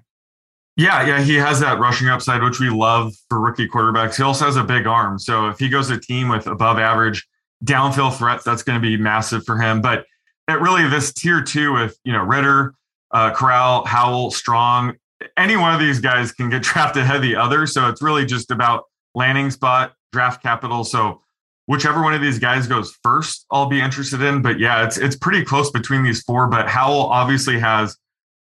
Yeah, 0.77 1.07
yeah, 1.07 1.23
he 1.23 1.35
has 1.37 1.59
that 1.61 1.79
rushing 1.79 2.09
upside, 2.09 2.43
which 2.43 2.61
we 2.61 2.69
love 2.69 3.15
for 3.31 3.41
rookie 3.41 3.67
quarterbacks. 3.67 4.17
He 4.17 4.23
also 4.23 4.45
has 4.45 4.57
a 4.57 4.65
big 4.65 4.87
arm, 4.87 5.19
so 5.19 5.49
if 5.49 5.59
he 5.59 5.71
goes 5.71 5.89
to 5.89 5.95
a 5.95 6.01
team 6.01 6.29
with 6.29 6.47
above 6.47 6.79
average 6.79 7.27
downfield 7.65 8.19
threats, 8.19 8.45
that's 8.45 8.63
going 8.63 8.81
to 8.81 8.87
be 8.87 8.99
massive 8.99 9.45
for 9.47 9.59
him. 9.59 9.81
But 9.81 10.05
it 10.49 10.61
really 10.61 10.87
this 10.89 11.15
tier 11.15 11.43
two 11.43 11.73
with 11.73 11.97
you 12.05 12.13
know 12.13 12.23
Ridder, 12.23 12.75
uh, 13.11 13.33
Corral, 13.33 13.87
Howell, 13.87 14.31
Strong, 14.31 14.97
any 15.37 15.57
one 15.57 15.75
of 15.75 15.81
these 15.81 16.01
guys 16.01 16.33
can 16.33 16.51
get 16.51 16.63
drafted 16.65 17.03
ahead 17.03 17.17
of 17.17 17.23
the 17.23 17.37
other. 17.37 17.67
So 17.67 17.89
it's 17.89 18.03
really 18.03 18.25
just 18.25 18.51
about 18.51 18.85
landing 19.15 19.51
spot, 19.51 19.95
draft 20.13 20.43
capital. 20.43 20.85
So 20.85 21.23
whichever 21.67 22.03
one 22.03 22.15
of 22.15 22.21
these 22.21 22.39
guys 22.39 22.67
goes 22.67 22.97
first, 23.03 23.47
I'll 23.51 23.67
be 23.67 23.81
interested 23.81 24.23
in. 24.23 24.43
But 24.43 24.59
yeah, 24.59 24.85
it's 24.85 24.99
it's 24.99 25.17
pretty 25.17 25.45
close 25.45 25.71
between 25.71 26.03
these 26.03 26.23
four. 26.23 26.47
But 26.47 26.69
Howell 26.69 27.07
obviously 27.07 27.59
has 27.59 27.97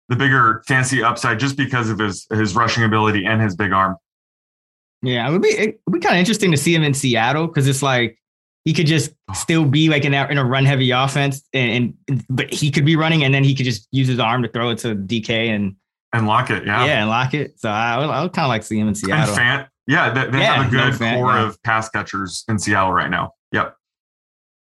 the 0.09 0.15
bigger 0.15 0.63
fancy 0.67 1.03
upside 1.03 1.39
just 1.39 1.57
because 1.57 1.89
of 1.89 1.99
his 1.99 2.27
his 2.29 2.55
rushing 2.55 2.83
ability 2.83 3.25
and 3.25 3.41
his 3.41 3.55
big 3.55 3.71
arm. 3.71 3.97
Yeah, 5.01 5.27
it 5.27 5.31
would 5.31 5.41
be 5.41 5.49
it 5.49 5.81
would 5.85 5.93
be 5.93 5.99
kind 5.99 6.15
of 6.15 6.19
interesting 6.19 6.51
to 6.51 6.57
see 6.57 6.73
him 6.73 6.83
in 6.83 6.93
Seattle 6.93 7.47
because 7.47 7.67
it's 7.67 7.83
like 7.83 8.17
he 8.65 8.73
could 8.73 8.87
just 8.87 9.11
still 9.33 9.65
be 9.65 9.89
like 9.89 10.05
in 10.05 10.13
a, 10.13 10.25
in 10.27 10.37
a 10.37 10.45
run 10.45 10.65
heavy 10.65 10.91
offense 10.91 11.43
and, 11.53 11.93
and, 12.07 12.25
but 12.29 12.53
he 12.53 12.71
could 12.71 12.85
be 12.85 12.95
running 12.95 13.23
and 13.23 13.33
then 13.33 13.43
he 13.43 13.53
could 13.53 13.65
just 13.65 13.87
use 13.91 14.07
his 14.07 14.19
arm 14.19 14.41
to 14.41 14.47
throw 14.47 14.69
it 14.69 14.77
to 14.79 14.95
DK 14.95 15.49
and 15.49 15.75
and 16.13 16.27
lock 16.27 16.49
it, 16.49 16.65
yeah. 16.65 16.85
Yeah, 16.85 17.01
and 17.01 17.09
lock 17.09 17.33
it. 17.33 17.59
So 17.59 17.69
I 17.69 17.97
would, 17.97 18.09
I 18.09 18.21
would 18.23 18.33
kind 18.33 18.45
of 18.45 18.49
like 18.49 18.63
see 18.63 18.79
him 18.79 18.87
in 18.87 18.95
Seattle. 18.95 19.35
And 19.35 19.63
Fant, 19.63 19.67
Yeah, 19.87 20.11
they, 20.11 20.29
they 20.29 20.39
Yeah, 20.39 20.63
have 20.63 20.67
a 20.67 20.69
good 20.69 20.99
no 20.99 21.15
core 21.15 21.33
yeah. 21.33 21.47
of 21.47 21.61
pass 21.63 21.89
catchers 21.89 22.45
in 22.47 22.59
Seattle 22.59 22.93
right 22.93 23.09
now. 23.09 23.33
Yep. 23.51 23.75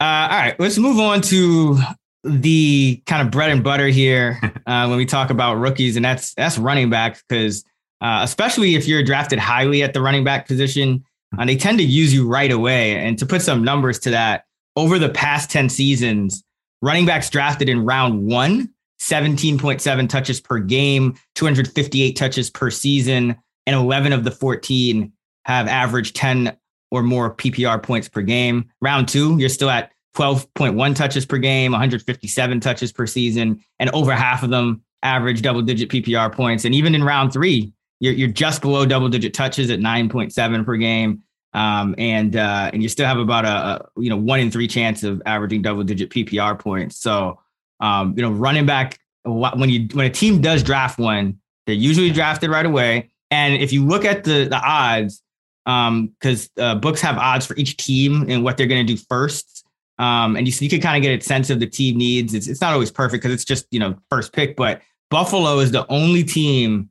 Uh, 0.00 0.04
all 0.04 0.38
right, 0.38 0.58
let's 0.58 0.78
move 0.78 0.99
on 0.99 1.20
to 1.22 1.78
the 2.25 3.02
kind 3.06 3.26
of 3.26 3.30
bread 3.30 3.50
and 3.50 3.64
butter 3.64 3.88
here 3.88 4.38
uh, 4.66 4.87
when 4.87 4.96
we 4.96 5.06
talk 5.06 5.30
about 5.30 5.54
rookies, 5.54 5.96
and 5.96 6.04
that's 6.04 6.34
that's 6.34 6.58
running 6.58 6.90
back 6.90 7.20
because 7.28 7.64
uh, 8.00 8.20
especially 8.22 8.75
if 8.75 8.87
you're 8.88 9.02
drafted 9.02 9.38
highly 9.38 9.82
at 9.82 9.94
the 9.94 10.00
running 10.00 10.25
back 10.25 10.46
position, 10.46 11.04
uh, 11.38 11.44
they 11.44 11.56
tend 11.56 11.78
to 11.78 11.84
use 11.84 12.12
you 12.12 12.28
right 12.28 12.50
away. 12.50 12.96
And 12.96 13.18
to 13.18 13.26
put 13.26 13.42
some 13.42 13.62
numbers 13.62 13.99
to 14.00 14.11
that, 14.11 14.44
over 14.76 14.99
the 14.99 15.08
past 15.08 15.50
ten 15.50 15.68
seasons, 15.68 16.44
running 16.80 17.06
backs 17.06 17.30
drafted 17.30 17.68
in 17.68 17.84
round 17.84 18.26
one. 18.26 18.70
17.7 19.02 20.09
touches 20.09 20.40
per 20.40 20.61
game, 20.61 21.16
258 21.35 22.12
touches 22.12 22.50
per 22.50 22.71
season, 22.71 23.37
and 23.66 23.76
11 23.76 24.12
of 24.12 24.23
the 24.23 24.30
14 24.30 25.12
have 25.44 25.66
averaged 25.66 26.14
10 26.14 26.56
or 26.92 27.02
more 27.02 27.35
PPR 27.35 27.82
points 27.82 28.09
per 28.09 28.23
game. 28.23 28.71
Round 28.80 29.09
two, 29.09 29.37
you're 29.38 29.49
still 29.49 29.71
at 29.71 29.90
12.1 30.14 30.94
touches 30.94 31.26
per 31.26 31.38
game, 31.38 31.73
157 31.73 32.61
touches 32.61 32.92
per 32.92 33.06
season, 33.06 33.61
and 33.80 33.90
over 33.90 34.14
half 34.14 34.44
of 34.44 34.50
them 34.50 34.82
average 35.02 35.42
double 35.42 35.62
digit 35.62 35.88
PPR 35.88 36.32
points. 36.32 36.64
And 36.64 36.73
even 36.73 36.94
in 36.94 37.02
round 37.02 37.32
three, 37.32 37.73
you're, 37.99 38.12
you're 38.12 38.28
just 38.28 38.62
below 38.62 38.87
double 38.87 39.09
digit 39.09 39.35
touches 39.35 39.68
at 39.71 39.80
9.7 39.80 40.64
per 40.64 40.76
game. 40.76 41.23
Um, 41.54 41.97
and 41.99 42.37
uh, 42.37 42.71
and 42.73 42.82
you 42.82 42.88
still 42.88 43.06
have 43.06 43.18
about 43.18 43.44
a, 43.44 43.49
a 43.49 44.00
you 44.00 44.09
know 44.09 44.16
one 44.16 44.40
in 44.40 44.50
three 44.50 44.68
chance 44.68 45.02
of 45.02 45.21
averaging 45.26 45.61
double 45.61 45.82
digit 45.82 46.09
PPR 46.09 46.59
points. 46.59 46.97
So 46.97 47.40
um, 47.82 48.14
you 48.16 48.22
know 48.22 48.30
running 48.30 48.64
back 48.64 48.98
when 49.24 49.68
you 49.68 49.88
when 49.92 50.06
a 50.06 50.10
team 50.10 50.40
does 50.40 50.62
draft 50.62 50.98
one, 50.98 51.38
they're 51.66 51.74
usually 51.74 52.10
drafted 52.10 52.48
right 52.50 52.66
away. 52.66 53.10
And 53.30 53.54
if 53.54 53.72
you 53.72 53.84
look 53.84 54.06
at 54.06 54.24
the 54.24 54.44
the 54.48 54.60
odds, 54.60 55.22
because 55.64 56.50
uh, 56.58 56.74
books 56.76 57.00
have 57.00 57.18
odds 57.18 57.46
for 57.46 57.56
each 57.56 57.76
team 57.76 58.26
and 58.28 58.42
what 58.44 58.56
they're 58.56 58.66
going 58.66 58.84
to 58.86 58.94
do 58.94 59.00
first. 59.08 59.66
Um, 59.98 60.36
and 60.36 60.48
you, 60.48 60.54
you 60.58 60.68
can 60.68 60.80
kind 60.80 60.96
of 60.96 61.02
get 61.02 61.20
a 61.20 61.24
sense 61.24 61.50
of 61.50 61.60
the 61.60 61.66
team 61.66 61.96
needs. 61.96 62.34
It's, 62.34 62.48
it's 62.48 62.60
not 62.60 62.72
always 62.72 62.90
perfect 62.90 63.22
because 63.22 63.34
it's 63.34 63.44
just, 63.44 63.66
you 63.70 63.78
know, 63.78 63.94
first 64.10 64.32
pick, 64.32 64.56
but 64.56 64.82
Buffalo 65.10 65.58
is 65.58 65.70
the 65.70 65.86
only 65.88 66.24
team 66.24 66.88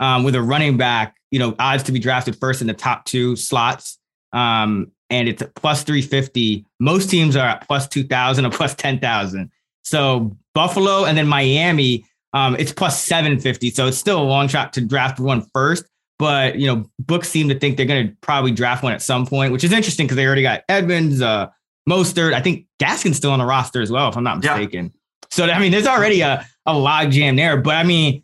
um, 0.00 0.24
with 0.24 0.34
a 0.34 0.42
running 0.42 0.76
back, 0.76 1.16
you 1.30 1.38
know, 1.38 1.54
odds 1.58 1.84
to 1.84 1.92
be 1.92 1.98
drafted 1.98 2.36
first 2.36 2.60
in 2.60 2.66
the 2.66 2.74
top 2.74 3.04
two 3.04 3.36
slots. 3.36 3.98
Um, 4.32 4.90
and 5.08 5.28
it's 5.28 5.42
plus 5.54 5.82
350. 5.84 6.66
Most 6.80 7.08
teams 7.08 7.36
are 7.36 7.46
at 7.46 7.66
plus 7.66 7.86
2,000 7.88 8.44
or 8.44 8.50
plus 8.50 8.74
10,000. 8.74 9.50
So 9.82 10.36
Buffalo 10.54 11.04
and 11.04 11.16
then 11.16 11.26
Miami, 11.26 12.04
um, 12.32 12.56
it's 12.58 12.72
plus 12.72 13.02
750. 13.04 13.70
So 13.70 13.86
it's 13.88 13.98
still 13.98 14.20
a 14.20 14.24
long 14.24 14.48
shot 14.48 14.72
to 14.74 14.80
draft 14.80 15.20
one 15.20 15.42
first. 15.54 15.84
But, 16.18 16.56
you 16.56 16.66
know, 16.68 16.86
books 17.00 17.28
seem 17.28 17.48
to 17.48 17.58
think 17.58 17.76
they're 17.76 17.86
going 17.86 18.08
to 18.08 18.16
probably 18.20 18.52
draft 18.52 18.84
one 18.84 18.92
at 18.92 19.02
some 19.02 19.26
point, 19.26 19.52
which 19.52 19.64
is 19.64 19.72
interesting 19.72 20.06
because 20.06 20.16
they 20.16 20.24
already 20.26 20.42
got 20.42 20.62
Edmonds, 20.68 21.20
uh, 21.20 21.48
Mostert. 21.88 22.32
I 22.32 22.40
think 22.40 22.66
Gaskin's 22.80 23.16
still 23.16 23.32
on 23.32 23.40
the 23.40 23.44
roster 23.44 23.80
as 23.82 23.90
well, 23.90 24.08
if 24.08 24.16
I'm 24.16 24.22
not 24.22 24.42
Yeah. 24.44 24.54
mistaken. 24.56 24.92
So, 25.30 25.46
I 25.46 25.58
mean, 25.58 25.72
there's 25.72 25.86
already 25.86 26.20
a, 26.20 26.46
a 26.66 26.78
log 26.78 27.10
jam 27.10 27.34
there. 27.36 27.56
But 27.56 27.74
I 27.74 27.82
mean, 27.82 28.22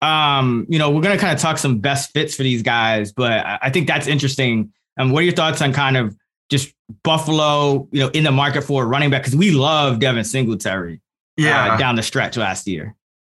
um, 0.00 0.64
you 0.68 0.78
know, 0.78 0.90
we're 0.90 1.02
going 1.02 1.16
to 1.16 1.20
kind 1.20 1.34
of 1.34 1.40
talk 1.40 1.58
some 1.58 1.78
best 1.80 2.12
fits 2.12 2.36
for 2.36 2.42
these 2.44 2.62
guys, 2.62 3.12
but 3.12 3.32
I, 3.44 3.58
I 3.62 3.70
think 3.70 3.86
that's 3.88 4.06
interesting. 4.06 4.72
Um, 4.98 5.10
what 5.10 5.20
are 5.20 5.24
your 5.24 5.34
thoughts 5.34 5.60
on 5.60 5.72
kind 5.72 5.96
of 5.96 6.14
just 6.50 6.74
Buffalo, 7.04 7.88
you 7.92 8.00
know, 8.00 8.08
in 8.08 8.24
the 8.24 8.30
market 8.32 8.62
for 8.62 8.82
a 8.82 8.86
running 8.86 9.10
back? 9.10 9.22
Because 9.22 9.36
we 9.36 9.50
love 9.52 9.98
Devin 10.00 10.24
Singletary 10.24 11.00
Yeah. 11.36 11.74
uh, 11.74 11.76
down 11.76 11.94
the 11.96 12.02
stretch 12.02 12.36
last 12.36 12.66
year. 12.66 12.94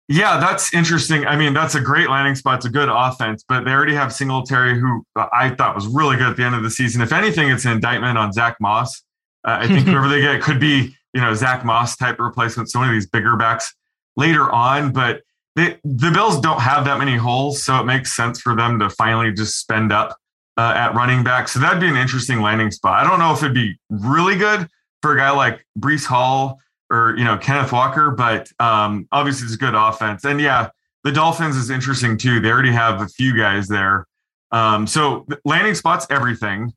Yeah, 0.09 0.41
that's 0.41 0.75
interesting. 0.75 1.25
I 1.27 1.37
mean, 1.37 1.53
that's 1.55 1.77
a 1.77 1.81
great 1.81 2.09
landing 2.11 2.35
spot. 2.35 2.57
It's 2.57 2.67
a 2.67 2.71
good 2.71 2.89
offense, 2.91 3.45
but 3.49 3.65
they 3.65 3.71
already 3.71 3.95
have 3.95 4.13
Singletary, 4.13 4.79
who 4.81 5.05
I 5.15 5.51
thought 5.51 5.75
was 5.77 5.87
really 5.87 6.17
good 6.17 6.29
at 6.31 6.37
the 6.37 6.43
end 6.43 6.57
of 6.57 6.65
the 6.65 6.71
season. 6.71 7.01
If 7.01 7.13
anything, 7.13 7.49
it's 7.49 7.65
an 7.65 7.73
indictment 7.73 8.19
on 8.19 8.33
Zach 8.33 8.57
Moss. 8.61 9.03
Uh, 9.47 9.59
I 9.61 9.69
think 9.69 9.87
whoever 9.87 10.09
they 10.09 10.21
get 10.21 10.43
could 10.43 10.59
be, 10.59 10.97
you 11.15 11.21
know, 11.21 11.33
Zach 11.35 11.65
Moss 11.65 11.97
type 11.97 12.19
replacement. 12.19 12.71
So 12.71 12.81
one 12.81 12.89
of 12.89 12.93
these 12.95 13.07
bigger 13.07 13.37
backs 13.37 13.73
later 14.17 14.51
on, 14.51 14.93
but 14.93 15.23
they, 15.55 15.79
the 15.85 16.11
Bills 16.13 16.41
don't 16.41 16.61
have 16.61 16.85
that 16.87 16.99
many 16.99 17.17
holes, 17.17 17.63
so 17.63 17.79
it 17.79 17.85
makes 17.85 18.13
sense 18.13 18.41
for 18.41 18.57
them 18.57 18.81
to 18.81 18.91
finally 18.91 19.33
just 19.33 19.61
spend 19.61 19.93
up 19.93 20.17
uh, 20.61 20.75
at 20.77 20.95
running 20.95 21.25
back. 21.25 21.49
So 21.49 21.59
that'd 21.59 21.81
be 21.81 21.89
an 21.89 21.97
interesting 21.97 22.43
landing 22.43 22.71
spot. 22.71 23.03
I 23.03 23.09
don't 23.09 23.19
know 23.19 23.33
if 23.33 23.43
it'd 23.43 23.55
be 23.55 23.79
really 23.89 24.37
good 24.37 24.69
for 25.01 25.15
a 25.15 25.17
guy 25.17 25.31
like 25.31 25.65
Breece 25.79 26.05
Hall 26.05 26.59
or 26.91 27.15
you 27.17 27.25
know 27.25 27.39
Kenneth 27.39 27.73
Walker, 27.73 28.11
but 28.11 28.51
um, 28.61 29.09
obviously 29.11 29.47
it's 29.47 29.55
a 29.55 29.59
good 29.59 29.75
offense. 29.75 30.23
And 30.25 30.39
yeah, 30.39 30.69
the 31.03 31.13
Dolphins 31.13 31.57
is 31.57 31.71
interesting 31.71 32.19
too. 32.19 32.41
They 32.41 32.51
already 32.51 32.73
have 32.73 33.01
a 33.01 33.07
few 33.07 33.35
guys 33.35 33.69
there, 33.69 34.07
um, 34.53 34.87
so 34.87 35.27
landing 35.47 35.75
spots 35.75 36.07
everything. 36.11 36.75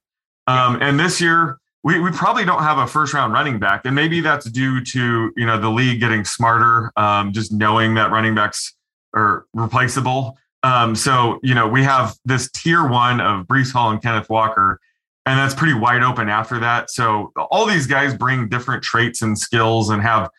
Um, 0.48 0.82
and 0.82 0.98
this 0.98 1.20
year 1.20 1.58
we 1.84 2.00
we 2.00 2.10
probably 2.12 2.46
don't 2.46 2.64
have 2.64 2.78
a 2.78 2.88
first 2.88 3.14
round 3.14 3.34
running 3.34 3.60
back, 3.60 3.82
and 3.84 3.94
maybe 3.94 4.22
that's 4.22 4.50
due 4.50 4.82
to 4.82 5.34
you 5.36 5.46
know 5.46 5.60
the 5.60 5.70
league 5.70 6.00
getting 6.00 6.24
smarter, 6.24 6.94
um, 6.96 7.34
just 7.34 7.52
knowing 7.52 7.96
that 7.96 8.12
running 8.12 8.34
backs 8.34 8.78
are 9.14 9.46
replaceable. 9.54 10.38
Um, 10.64 10.96
so 10.96 11.40
you 11.44 11.54
know 11.54 11.68
we 11.68 11.84
have 11.84 12.16
this 12.26 12.50
tier 12.52 12.88
one 12.88 13.20
of 13.20 13.46
Breece 13.48 13.72
Hall 13.72 13.92
and 13.92 14.02
Kenneth 14.02 14.30
Walker 14.30 14.80
and 15.26 15.40
that's 15.40 15.54
pretty 15.54 15.74
wide 15.74 16.04
open 16.04 16.30
after 16.30 16.60
that. 16.60 16.92
So 16.92 17.32
all 17.50 17.66
these 17.66 17.88
guys 17.88 18.14
bring 18.14 18.50
different 18.50 18.84
traits 18.84 19.22
and 19.22 19.38
skills 19.38 19.90
and 19.90 20.02
have 20.02 20.30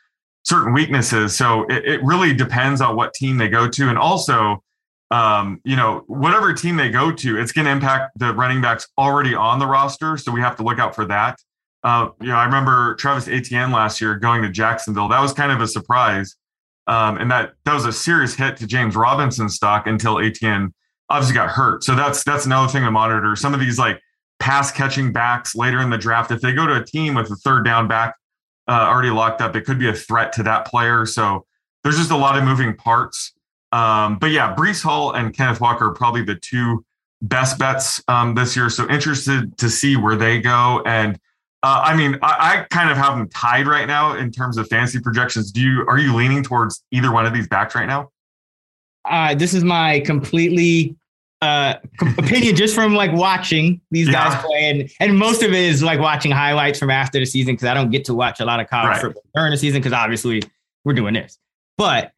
certain 0.45 0.75
weaknesses. 0.75 1.35
So 1.37 1.65
it, 1.65 1.85
it 1.85 2.05
really 2.05 2.35
depends 2.35 2.81
on 2.81 2.97
what 2.97 3.15
team 3.15 3.39
they 3.39 3.49
go 3.49 3.69
to, 3.69 3.89
and 3.89 3.99
also, 3.99 4.63
um, 5.11 5.61
you 5.65 5.77
know, 5.77 6.05
whatever 6.07 6.53
team 6.53 6.77
they 6.77 6.91
go 6.91 7.11
to, 7.13 7.39
it's 7.39 7.53
going 7.53 7.65
to 7.65 7.71
impact 7.71 8.19
the 8.19 8.35
running 8.35 8.61
backs 8.61 8.87
already 8.99 9.35
on 9.35 9.59
the 9.59 9.67
roster. 9.67 10.19
So 10.19 10.33
we 10.33 10.41
have 10.41 10.57
to 10.57 10.63
look 10.63 10.79
out 10.79 10.95
for 10.95 11.07
that. 11.07 11.39
Uh, 11.83 12.11
you 12.21 12.29
know, 12.29 12.37
I 12.37 12.45
remember 12.45 12.95
Travis 12.97 13.29
Etienne 13.29 13.71
last 13.71 14.01
year 14.01 14.17
going 14.17 14.43
to 14.43 14.51
Jacksonville. 14.51 15.09
That 15.09 15.21
was 15.21 15.33
kind 15.33 15.53
of 15.53 15.61
a 15.61 15.69
surprise, 15.69 16.37
um, 16.87 17.19
and 17.19 17.31
that 17.31 17.55
that 17.65 17.75
was 17.75 17.87
a 17.87 17.93
serious 17.93 18.35
hit 18.35 18.57
to 18.59 18.67
James 18.67 18.97
Robinson 18.97 19.49
stock 19.49 19.87
until 19.87 20.19
Etienne 20.19 20.73
obviously 21.09 21.35
got 21.35 21.51
hurt. 21.51 21.85
So 21.85 21.95
that's 21.95 22.25
that's 22.25 22.47
another 22.47 22.71
thing 22.71 22.85
to 22.85 22.91
monitor. 22.91 23.37
Some 23.37 23.55
of 23.55 23.61
these 23.61 23.79
like 23.79 24.01
pass 24.39 24.71
catching 24.71 25.13
backs 25.13 25.55
later 25.55 25.81
in 25.81 25.91
the 25.91 25.99
draft, 25.99 26.31
if 26.31 26.41
they 26.41 26.53
go 26.53 26.67
to 26.67 26.77
a 26.77 26.85
team 26.85 27.15
with 27.15 27.31
a 27.31 27.37
third 27.37 27.65
down 27.65 27.89
back 27.89 28.15
uh, 28.69 28.73
already 28.89 29.11
locked 29.11 29.41
up, 29.41 29.57
it 29.57 29.63
could 29.63 29.79
be 29.79 29.89
a 29.89 29.95
threat 29.95 30.33
to 30.35 30.43
that 30.43 30.67
player. 30.67 31.07
So 31.07 31.47
there's 31.83 31.97
just 31.97 32.11
a 32.11 32.17
lot 32.17 32.37
of 32.37 32.45
moving 32.45 32.75
parts. 32.75 33.33
Um, 33.73 34.19
but 34.19 34.31
yeah, 34.31 34.55
Breece 34.55 34.83
Hall 34.83 35.13
and 35.13 35.35
Kenneth 35.35 35.61
Walker 35.61 35.87
are 35.87 35.95
probably 35.95 36.23
the 36.23 36.37
two 36.37 36.85
best 37.23 37.59
bets 37.59 38.03
um, 38.09 38.35
this 38.35 38.57
year. 38.57 38.71
So 38.71 38.89
interested 38.89 39.57
to 39.59 39.69
see 39.69 39.97
where 39.97 40.17
they 40.17 40.41
go. 40.41 40.83
And 40.87 41.19
uh, 41.65 41.81
I 41.83 41.97
mean, 41.97 42.19
I, 42.23 42.59
I 42.61 42.67
kind 42.71 42.91
of 42.91 42.97
have 42.99 43.17
them 43.17 43.27
tied 43.31 43.67
right 43.67 43.87
now 43.87 44.15
in 44.17 44.31
terms 44.31 44.59
of 44.59 44.69
fantasy 44.69 45.01
projections. 45.01 45.51
Do 45.51 45.61
you 45.63 45.85
are 45.89 45.99
you 45.99 46.15
leaning 46.15 46.43
towards 46.43 46.85
either 46.91 47.11
one 47.11 47.25
of 47.25 47.33
these 47.33 47.49
backs 47.49 47.75
right 47.75 47.87
now? 47.87 48.11
Uh, 49.09 49.35
this 49.35 49.55
is 49.55 49.65
my 49.65 50.01
completely 50.01 50.95
uh, 51.43 51.75
opinion 52.19 52.55
just 52.57 52.75
from 52.75 52.95
like 52.95 53.13
watching 53.13 53.81
these 53.91 54.07
Yeah. 54.09 54.31
guys 54.31 54.45
play, 54.45 54.71
and 54.71 54.91
and 55.01 55.19
most 55.19 55.43
of 55.43 55.51
it 55.53 55.59
is 55.59 55.83
like 55.83 56.01
watching 56.01 56.31
highlights 56.31 56.79
from 56.79 56.91
after 56.91 57.19
the 57.19 57.27
season 57.27 57.55
because 57.55 57.67
I 57.69 57.75
don't 57.75 57.91
get 57.91 58.05
to 58.07 58.15
watch 58.15 58.41
a 58.41 58.45
lot 58.45 58.61
of 58.61 58.69
college 58.69 58.91
Right. 58.93 59.01
football 59.01 59.23
during 59.35 59.51
the 59.51 59.57
season 59.57 59.81
because 59.81 59.93
obviously 59.95 60.43
we're 60.85 60.95
doing 60.95 61.15
this. 61.15 61.39
But 61.79 62.13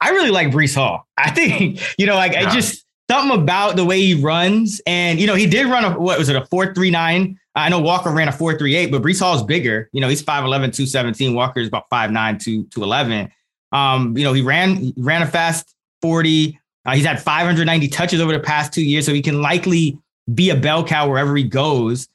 I 0.00 0.10
really 0.10 0.30
like 0.30 0.48
Breece 0.48 0.74
Hall. 0.76 1.06
I 1.16 1.30
think 1.30 1.80
you 1.98 2.06
know, 2.06 2.14
like 2.14 2.32
Yeah. 2.32 2.48
I 2.48 2.54
just 2.54 2.84
something 3.10 3.38
about 3.38 3.76
the 3.76 3.84
way 3.84 4.00
he 4.00 4.14
runs, 4.14 4.80
and 4.86 5.20
you 5.20 5.26
know, 5.26 5.34
he 5.34 5.46
did 5.46 5.66
run 5.66 5.84
a 5.84 5.98
what 5.98 6.18
was 6.18 6.28
it 6.28 6.36
a 6.36 6.46
four 6.46 6.72
three 6.74 6.90
nine. 6.90 7.38
I 7.54 7.68
know 7.68 7.78
Walker 7.78 8.10
ran 8.10 8.28
a 8.28 8.32
four 8.32 8.58
three 8.58 8.74
eight, 8.74 8.90
but 8.90 9.02
Breece 9.02 9.20
Hall 9.20 9.36
is 9.36 9.42
bigger. 9.42 9.88
You 9.92 10.00
know, 10.00 10.08
he's 10.08 10.22
5'11", 10.22 10.74
217. 10.74 11.34
Walker 11.34 11.60
is 11.60 11.68
about 11.68 11.88
5'9", 11.90 12.42
2, 12.42 12.64
211. 12.64 13.30
Um, 13.72 14.16
you 14.16 14.24
know, 14.24 14.32
he 14.32 14.42
ran 14.42 14.92
ran 14.96 15.22
a 15.22 15.26
fast 15.26 15.74
40. 16.02 16.58
Uh, 16.86 16.94
he's 16.94 17.04
had 17.04 17.22
590 17.22 17.88
touches 17.88 18.20
over 18.20 18.32
the 18.32 18.40
past 18.40 18.72
two 18.72 18.84
years, 18.84 19.06
so 19.06 19.14
he 19.14 19.22
can 19.22 19.40
likely 19.40 19.98
be 20.32 20.50
a 20.50 20.56
bell 20.56 20.84
cow 20.84 21.08
wherever 21.08 21.36
he 21.36 21.44
goes. 21.44 22.08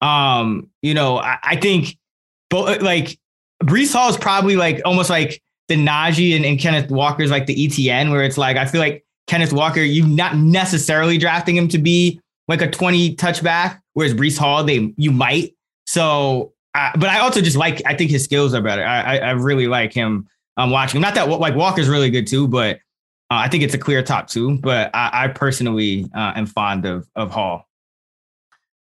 Um, 0.00 0.70
you 0.82 0.94
know, 0.94 1.18
I, 1.18 1.38
I 1.42 1.56
think 1.56 1.96
both 2.50 2.80
like 2.82 3.18
Breece 3.62 3.92
Hall 3.92 4.08
is 4.10 4.16
probably 4.16 4.56
like 4.56 4.80
almost 4.84 5.10
like 5.10 5.42
the 5.68 5.76
Najee 5.76 6.36
and, 6.36 6.44
and 6.44 6.58
Kenneth 6.58 6.90
Walker's 6.90 7.30
like 7.30 7.46
the 7.46 7.64
Etienne, 7.64 8.10
where 8.10 8.22
it's 8.22 8.38
like 8.38 8.56
I 8.56 8.66
feel 8.66 8.80
like 8.80 9.04
Kenneth 9.26 9.52
Walker, 9.52 9.80
you're 9.80 10.06
not 10.06 10.36
necessarily 10.36 11.18
drafting 11.18 11.56
him 11.56 11.68
to 11.68 11.78
be 11.78 12.20
like 12.48 12.62
a 12.62 12.70
20 12.70 13.16
touchback, 13.16 13.80
whereas 13.96 14.12
Breece 14.12 14.36
Hall, 14.36 14.62
they 14.62 14.92
you 14.98 15.10
might. 15.10 15.54
So, 15.86 16.52
but 16.74 17.06
I 17.06 17.20
also 17.20 17.40
just 17.40 17.56
like 17.56 17.80
I 17.86 17.94
think 17.94 18.10
his 18.10 18.22
skills 18.22 18.52
are 18.52 18.60
better. 18.60 18.84
I 18.84 19.16
I, 19.16 19.16
I 19.16 19.30
really 19.30 19.66
like 19.66 19.92
him. 19.92 20.28
I'm 20.58 20.64
um, 20.64 20.70
watching. 20.70 21.00
Not 21.00 21.14
that 21.14 21.28
like 21.28 21.54
Walker's 21.54 21.88
really 21.88 22.10
good 22.10 22.26
too, 22.26 22.46
but 22.46 22.76
uh, 23.30 23.40
I 23.44 23.48
think 23.48 23.62
it's 23.62 23.74
a 23.74 23.78
clear 23.78 24.02
top 24.02 24.28
two. 24.28 24.58
But 24.58 24.90
I, 24.94 25.24
I 25.24 25.28
personally 25.28 26.06
uh, 26.14 26.32
am 26.36 26.46
fond 26.46 26.84
of 26.84 27.08
of 27.16 27.30
Hall. 27.30 27.66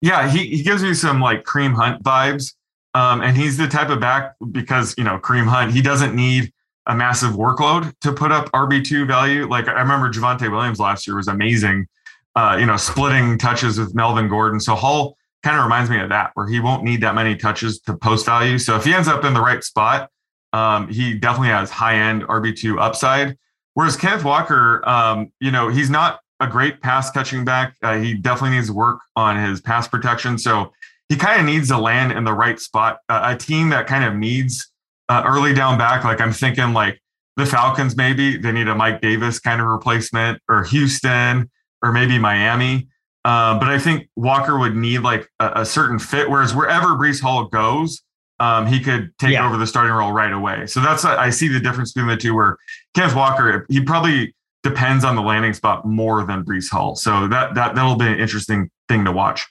Yeah, 0.02 0.30
he, 0.30 0.48
he 0.48 0.64
gives 0.64 0.84
me 0.84 0.94
some 0.94 1.22
like 1.22 1.44
Kareem 1.44 1.74
Hunt 1.74 2.04
vibes. 2.04 2.54
Um, 2.96 3.22
and 3.22 3.36
he's 3.36 3.58
the 3.58 3.68
type 3.68 3.90
of 3.90 4.00
back 4.00 4.36
because, 4.52 4.94
you 4.98 5.04
know, 5.04 5.18
Kareem 5.18 5.48
Hunt, 5.48 5.72
he 5.72 5.82
doesn't 5.82 6.14
need 6.14 6.52
a 6.86 6.96
massive 6.96 7.32
workload 7.32 7.94
to 8.02 8.12
put 8.12 8.32
up 8.32 8.52
RB2 8.52 9.08
value. 9.08 9.48
Like 9.48 9.68
I 9.68 9.80
remember 9.82 10.12
Javonte 10.12 10.52
Williams 10.52 10.80
last 10.80 11.08
year 11.08 11.16
was 11.16 11.28
amazing. 11.28 11.88
Uh, 12.36 12.58
you 12.60 12.66
know, 12.66 12.78
splitting 12.78 13.38
touches 13.38 13.78
with 13.78 13.94
Melvin 13.94 14.28
Gordon. 14.28 14.60
So 14.60 14.76
Hall 14.76 15.18
kind 15.44 15.58
of 15.58 15.64
reminds 15.64 15.90
me 15.90 16.00
of 16.00 16.10
that, 16.10 16.32
where 16.34 16.48
he 16.48 16.60
won't 16.60 16.84
need 16.84 17.02
that 17.02 17.16
many 17.16 17.36
touches 17.36 17.80
to 17.82 17.96
post 17.96 18.26
value. 18.26 18.58
So 18.58 18.76
if 18.76 18.86
he 18.86 18.94
ends 18.94 19.08
up 19.08 19.24
in 19.26 19.34
the 19.34 19.42
right 19.42 19.64
spot, 19.64 20.10
um, 20.54 20.88
he 20.88 21.14
definitely 21.14 21.50
has 21.50 21.70
high 21.70 21.96
end 21.96 22.24
RB2 22.24 22.80
upside. 22.80 23.38
Whereas 23.74 23.96
Kenneth 23.96 24.24
Walker, 24.24 24.88
um, 24.88 25.32
you 25.40 25.52
know, 25.52 25.68
he's 25.68 25.90
not 25.90 26.20
a 26.40 26.48
great 26.48 26.82
pass 26.82 27.12
catching 27.12 27.44
back. 27.44 27.76
Uh, 27.82 27.98
he 27.98 28.14
definitely 28.14 28.58
needs 28.58 28.72
work 28.72 29.00
on 29.16 29.44
his 29.44 29.62
pass 29.62 29.88
protection. 29.88 30.38
So 30.38 30.72
he 31.10 31.16
kind 31.16 31.40
of 31.40 31.46
needs 31.46 31.70
to 31.70 31.78
land 31.78 32.12
in 32.12 32.24
the 32.24 32.34
right 32.34 32.60
spot. 32.60 33.00
Uh, 33.10 33.34
a 33.34 33.38
team 33.38 33.70
that 33.70 33.88
kind 33.88 34.04
of 34.04 34.16
needs 34.16 34.72
uh, 35.10 35.24
early 35.26 35.54
down 35.54 35.78
back, 35.78 36.04
like 36.04 36.22
I'm 36.22 36.32
thinking 36.32 36.74
like 36.74 37.02
the 37.36 37.46
Falcons, 37.46 37.98
maybe 37.98 38.38
they 38.38 38.52
need 38.52 38.68
a 38.68 38.76
Mike 38.76 39.02
Davis 39.02 39.40
kind 39.40 39.60
of 39.60 39.68
replacement 39.68 40.40
or 40.48 40.64
Houston 40.66 41.50
or 41.84 41.92
maybe 41.92 42.18
Miami. 42.18 42.88
Uh, 43.26 43.60
but 43.60 43.70
I 43.70 43.78
think 43.78 44.10
Walker 44.16 44.58
would 44.58 44.76
need 44.76 45.00
like 45.00 45.30
a, 45.40 45.62
a, 45.62 45.66
certain 45.66 46.00
fit, 46.00 46.30
whereas 46.30 46.54
wherever 46.54 46.88
Breece 46.88 47.22
Hall 47.22 47.46
goes, 47.46 48.02
um, 48.40 48.66
he 48.66 48.82
could 48.82 49.12
take 49.18 49.34
yeah. 49.34 49.48
over 49.48 49.58
the 49.58 49.68
starting 49.68 49.94
role 49.94 50.12
right 50.12 50.34
away. 50.34 50.68
So 50.68 50.82
that's 50.82 51.06
I 51.06 51.30
see 51.30 51.48
the 51.48 51.60
difference 51.60 51.94
between 51.94 52.10
the 52.10 52.18
two. 52.18 52.36
Where 52.36 52.58
Kenneth 52.96 53.16
Walker, 53.16 53.66
he 53.70 53.82
probably 53.82 54.36
depends 54.64 55.06
on 55.06 55.16
the 55.16 55.22
landing 55.22 55.54
spot 55.54 55.86
more 55.86 56.26
than 56.26 56.44
Breece 56.44 56.70
Hall. 56.70 56.96
So 56.96 57.28
that 57.28 57.54
that 57.56 57.76
that'll 57.76 57.96
be 57.96 58.08
an 58.08 58.20
interesting 58.20 58.70
thing 58.90 59.06
to 59.06 59.12
watch. 59.12 59.46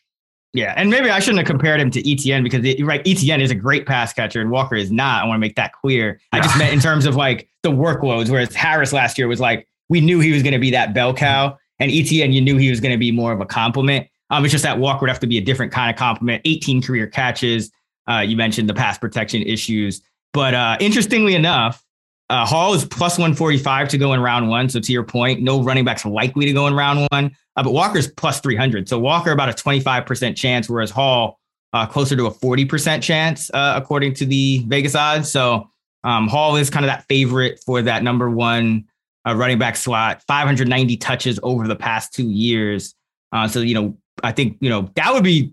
Yeah, 0.53 0.75
and 0.77 0.91
maybe 0.91 1.09
I 1.09 1.19
shouldn't 1.19 1.39
have 1.39 1.47
compared 1.47 1.81
him 1.81 1.91
to 1.93 2.13
Etienne 2.13 2.43
because 2.43 2.63
it, 2.63 2.85
right, 2.85 3.01
Etienne 3.07 3.41
is 3.41 3.51
a 3.51 3.55
great 3.55 3.87
pass 3.87 4.13
catcher 4.13 4.43
and 4.43 4.51
Walker 4.51 4.77
is 4.77 4.93
not. 4.93 5.25
I 5.25 5.27
want 5.27 5.37
to 5.37 5.41
make 5.41 5.57
that 5.57 5.73
clear. 5.73 6.21
Yeah. 6.31 6.41
I 6.41 6.43
just 6.43 6.59
meant 6.59 6.75
in 6.75 6.81
terms 6.81 7.07
of 7.07 7.17
like 7.17 7.49
the 7.63 7.71
workloads, 7.71 8.29
whereas 8.29 8.55
Harris 8.55 8.93
last 8.93 9.17
year 9.17 9.29
was 9.29 9.41
like 9.41 9.67
we 9.89 10.03
knew 10.03 10.21
he 10.21 10.33
was 10.33 10.43
going 10.43 10.53
to 10.53 10.59
be 10.59 10.73
that 10.73 10.93
bell 10.93 11.15
cow, 11.15 11.57
and 11.83 11.91
Etienne 11.91 12.33
you 12.33 12.41
knew 12.41 12.57
he 12.57 12.71
was 12.71 12.81
going 12.81 12.93
to 12.93 12.99
be 12.99 13.11
more 13.11 13.33
of 13.33 13.41
a 13.41 13.47
compliment. 13.47 14.07
Um, 14.31 14.45
it's 14.45 14.53
just 14.53 14.63
that 14.63 14.79
Walker 14.79 15.01
would 15.01 15.11
have 15.11 15.21
to 15.21 15.27
be 15.27 15.37
a 15.37 15.41
different 15.41 15.73
kind 15.73 15.91
of 15.91 15.99
compliment. 15.99 16.41
18 16.45 16.81
career 16.81 17.09
catches. 17.09 17.73
Uh, 18.09 18.21
you 18.21 18.37
mentioned 18.37 18.69
the 18.69 18.75
pass 18.75 18.99
protection 18.99 19.43
issues, 19.43 20.01
but 20.33 20.55
uh, 20.55 20.77
interestingly 20.81 21.35
enough, 21.35 21.85
uh, 22.31 22.47
Hall 22.47 22.73
is 22.73 22.85
plus 22.85 23.19
145 23.19 23.89
to 23.89 23.99
go 23.99 24.13
in 24.13 24.21
round 24.21 24.49
one. 24.49 24.69
So 24.69 24.81
to 24.81 24.93
your 24.93 25.03
point, 25.03 25.43
no 25.43 25.63
running 25.63 25.85
backs 25.85 26.05
likely 26.05 26.47
to 26.47 26.53
go 26.53 26.67
in 26.67 26.75
round 26.75 27.07
one. 27.11 27.37
Uh, 27.57 27.63
but 27.63 27.73
Walker's 27.73 28.09
plus 28.09 28.41
300. 28.41 28.89
So 28.89 28.99
Walker 28.99 29.33
about 29.33 29.49
a 29.49 29.53
25% 29.53 30.37
chance, 30.37 30.69
whereas 30.69 30.91
Hall 30.91 31.39
uh, 31.73 31.85
closer 31.87 32.17
to 32.17 32.27
a 32.27 32.31
40% 32.31 33.03
chance, 33.03 33.51
uh, 33.51 33.75
according 33.77 34.15
to 34.15 34.27
the 34.27 34.65
Vegas 34.67 34.95
odds. 34.95 35.31
So 35.31 35.69
um, 36.05 36.29
Hall 36.29 36.57
is 36.57 36.71
kind 36.71 36.85
of 36.85 36.91
that 36.91 37.07
favorite 37.09 37.61
for 37.65 37.83
that 37.83 38.03
number 38.03 38.31
one 38.31 38.87
uh, 39.27 39.35
running 39.35 39.59
back 39.59 39.77
slot, 39.77 40.23
590 40.27 40.97
touches 40.97 41.39
over 41.43 41.69
the 41.69 41.77
past 41.77 42.13
two 42.13 42.29
years. 42.29 42.95
Uh, 43.33 43.49
so, 43.49 43.61
you 43.61 43.75
know, 43.75 43.97
I 44.23 44.33
think, 44.33 44.59
you 44.61 44.69
know, 44.69 44.91
that 44.97 45.13
would 45.13 45.25
be 45.25 45.53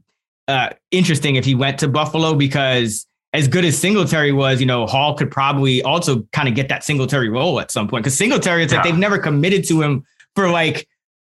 interesting 0.91 1.35
if 1.35 1.45
he 1.45 1.55
went 1.55 1.79
to 1.79 1.87
Buffalo 1.87 2.33
because 2.33 3.05
as 3.33 3.47
good 3.47 3.63
as 3.63 3.77
Singletary 3.77 4.31
was, 4.31 4.59
you 4.59 4.65
know, 4.65 4.87
Hall 4.87 5.13
could 5.15 5.29
probably 5.29 5.83
also 5.83 6.23
kind 6.31 6.47
of 6.47 6.55
get 6.55 6.69
that 6.69 6.83
Singletary 6.83 7.29
role 7.29 7.59
at 7.59 7.71
some 7.71 7.87
point 7.87 8.03
because 8.03 8.17
Singletary, 8.17 8.63
it's 8.63 8.73
yeah. 8.73 8.79
like 8.79 8.89
they've 8.89 8.97
never 8.97 9.19
committed 9.19 9.67
to 9.67 9.81
him 9.81 10.03
for 10.35 10.49
like 10.49 10.87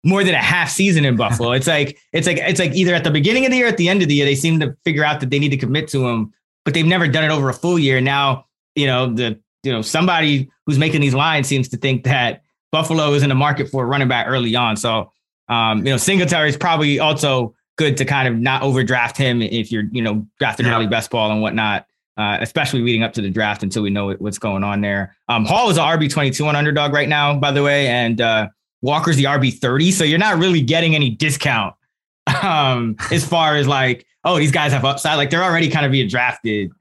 more 0.03 0.23
than 0.23 0.33
a 0.33 0.41
half 0.41 0.69
season 0.69 1.05
in 1.05 1.15
Buffalo. 1.15 1.51
it's 1.53 1.67
like 1.67 1.99
it's 2.11 2.25
like 2.25 2.37
it's 2.37 2.59
like 2.59 2.73
either 2.73 2.95
at 2.95 3.03
the 3.03 3.11
beginning 3.11 3.45
of 3.45 3.51
the 3.51 3.57
year, 3.57 3.67
at 3.67 3.77
the 3.77 3.89
end 3.89 4.01
of 4.01 4.07
the 4.07 4.15
year, 4.15 4.25
they 4.25 4.35
seem 4.35 4.59
to 4.59 4.75
figure 4.83 5.03
out 5.03 5.19
that 5.19 5.29
they 5.29 5.39
need 5.39 5.49
to 5.49 5.57
commit 5.57 5.87
to 5.89 6.07
him, 6.07 6.33
but 6.65 6.73
they've 6.73 6.85
never 6.85 7.07
done 7.07 7.23
it 7.23 7.31
over 7.31 7.49
a 7.49 7.53
full 7.53 7.77
year. 7.77 8.01
Now, 8.01 8.45
you 8.75 8.87
know, 8.87 9.13
the 9.13 9.39
you 9.63 9.71
know 9.71 9.81
somebody 9.81 10.49
who's 10.65 10.77
making 10.77 11.01
these 11.01 11.13
lines 11.13 11.47
seems 11.47 11.67
to 11.69 11.77
think 11.77 12.03
that 12.03 12.43
Buffalo 12.73 13.13
is 13.13 13.23
in 13.23 13.29
the 13.29 13.35
market 13.35 13.69
for 13.69 13.83
a 13.83 13.85
running 13.85 14.07
back 14.07 14.25
early 14.27 14.55
on. 14.55 14.75
So, 14.75 15.11
um, 15.47 15.85
you 15.85 15.91
know, 15.91 15.97
Singletary 15.97 16.49
is 16.49 16.57
probably 16.57 16.99
also 16.99 17.53
good 17.77 17.97
to 17.97 18.05
kind 18.05 18.27
of 18.27 18.35
not 18.39 18.63
overdraft 18.63 19.15
him 19.15 19.43
if 19.43 19.71
you're, 19.71 19.83
you 19.91 20.01
know, 20.01 20.25
drafting 20.39 20.65
yeah. 20.65 20.75
early 20.75 20.87
best 20.87 21.11
ball 21.11 21.31
and 21.31 21.39
whatnot, 21.39 21.85
uh, 22.17 22.39
especially 22.41 22.81
leading 22.81 23.03
up 23.03 23.13
to 23.13 23.21
the 23.21 23.29
draft 23.29 23.61
until 23.61 23.83
we 23.83 23.91
know 23.91 24.11
what's 24.13 24.39
going 24.39 24.63
on 24.63 24.81
there. 24.81 25.15
Um, 25.29 25.45
Hall 25.45 25.69
is 25.69 25.77
an 25.77 25.83
RB 25.83 26.09
22 26.09 26.45
on 26.47 26.55
underdog 26.55 26.93
right 26.93 27.07
now, 27.07 27.37
by 27.37 27.51
the 27.51 27.61
way, 27.61 27.87
and 27.87 28.19
uh, 28.19 28.47
Walker's 28.81 29.17
the 29.17 29.25
RB 29.25 29.53
30. 29.53 29.91
So 29.91 30.03
you're 30.03 30.17
not 30.17 30.39
really 30.39 30.61
getting 30.61 30.95
any 30.95 31.11
discount 31.11 31.75
um, 32.43 32.95
as 33.11 33.23
far 33.23 33.55
as 33.55 33.67
like, 33.67 34.07
oh, 34.23 34.39
these 34.39 34.51
guys 34.51 34.71
have 34.71 34.83
upside. 34.83 35.17
Like 35.17 35.29
they're 35.29 35.43
already 35.43 35.69
kind 35.69 35.85
of 35.85 35.91
being 35.91 36.07
drafted 36.07 36.71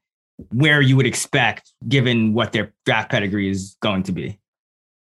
where 0.51 0.81
you 0.81 0.97
would 0.97 1.07
expect 1.07 1.73
given 1.89 2.35
what 2.35 2.53
their 2.53 2.73
draft 2.85 3.11
pedigree 3.11 3.49
is 3.51 3.77
going 3.81 4.03
to 4.05 4.13
be. 4.13 4.39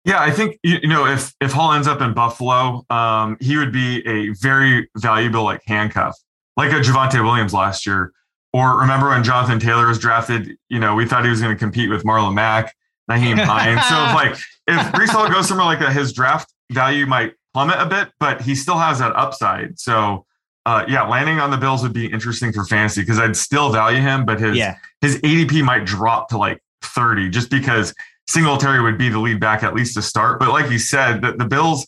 Yeah, 0.05 0.21
I 0.21 0.31
think 0.31 0.59
you 0.63 0.89
know 0.89 1.07
if 1.07 1.35
if 1.41 1.53
Hall 1.53 1.73
ends 1.73 1.87
up 1.87 2.01
in 2.01 2.15
Buffalo, 2.15 2.85
um, 2.89 3.37
he 3.41 3.57
would 3.57 3.73
be 3.73 4.07
a 4.07 4.31
very 4.41 4.89
valuable 4.97 5.45
like 5.45 5.63
handcuff, 5.67 6.17
like 6.57 6.73
a 6.73 6.77
Javonte 6.77 7.23
Williams 7.23 7.53
last 7.53 7.87
year. 7.87 8.13
Or 8.55 8.79
remember 8.79 9.11
when 9.11 9.23
Jonathan 9.23 9.61
Taylor 9.61 9.87
was 9.87 9.99
drafted? 9.99 10.57
You 10.71 10.79
know, 10.79 10.95
we 10.95 11.07
thought 11.07 11.25
he 11.25 11.31
was 11.31 11.43
going 11.43 11.55
to 11.55 11.59
compete 11.59 11.91
with 11.91 12.05
Marlon 12.05 12.33
Mack, 12.33 12.75
Nyheim 13.11 13.39
Hines. 13.39 13.85
so 13.87 14.07
if 14.07 14.15
like 14.15 14.33
if 14.67 14.93
Breece 14.95 15.11
Hall 15.11 15.29
goes 15.29 15.49
somewhere 15.49 15.67
like 15.67 15.81
that, 15.81 15.93
his 15.93 16.13
draft 16.13 16.53
value 16.71 17.05
might 17.05 17.35
plummet 17.53 17.77
a 17.79 17.87
bit, 17.87 18.11
but 18.19 18.41
he 18.41 18.55
still 18.55 18.79
has 18.79 19.01
that 19.01 19.15
upside. 19.17 19.79
So 19.79 20.25
uh, 20.67 20.85
yeah, 20.89 21.07
landing 21.07 21.41
on 21.41 21.51
the 21.51 21.57
Bills 21.57 21.83
would 21.83 21.93
be 21.93 22.07
interesting 22.07 22.53
for 22.53 22.65
fantasy 22.65 23.01
because 23.01 23.19
I'd 23.19 23.37
still 23.37 23.71
value 23.71 24.01
him, 24.01 24.25
but 24.25 24.41
his 24.41 24.57
yeah. 24.57 24.77
his 25.01 25.17
ADP 25.23 25.65
might 25.65 25.85
drop 25.85 26.29
to 26.29 26.39
like 26.39 26.63
30 26.83 27.31
just 27.31 27.51
because 27.51 27.95
Singletary 28.27 28.83
would 28.83 28.99
be 28.99 29.09
the 29.09 29.19
lead 29.19 29.41
back 29.41 29.63
at 29.63 29.75
least 29.75 29.95
to 29.95 30.03
start. 30.03 30.39
But 30.39 30.51
like 30.51 30.71
you 30.71 30.79
said, 30.79 31.23
the, 31.23 31.33
the 31.33 31.47
Bills, 31.47 31.87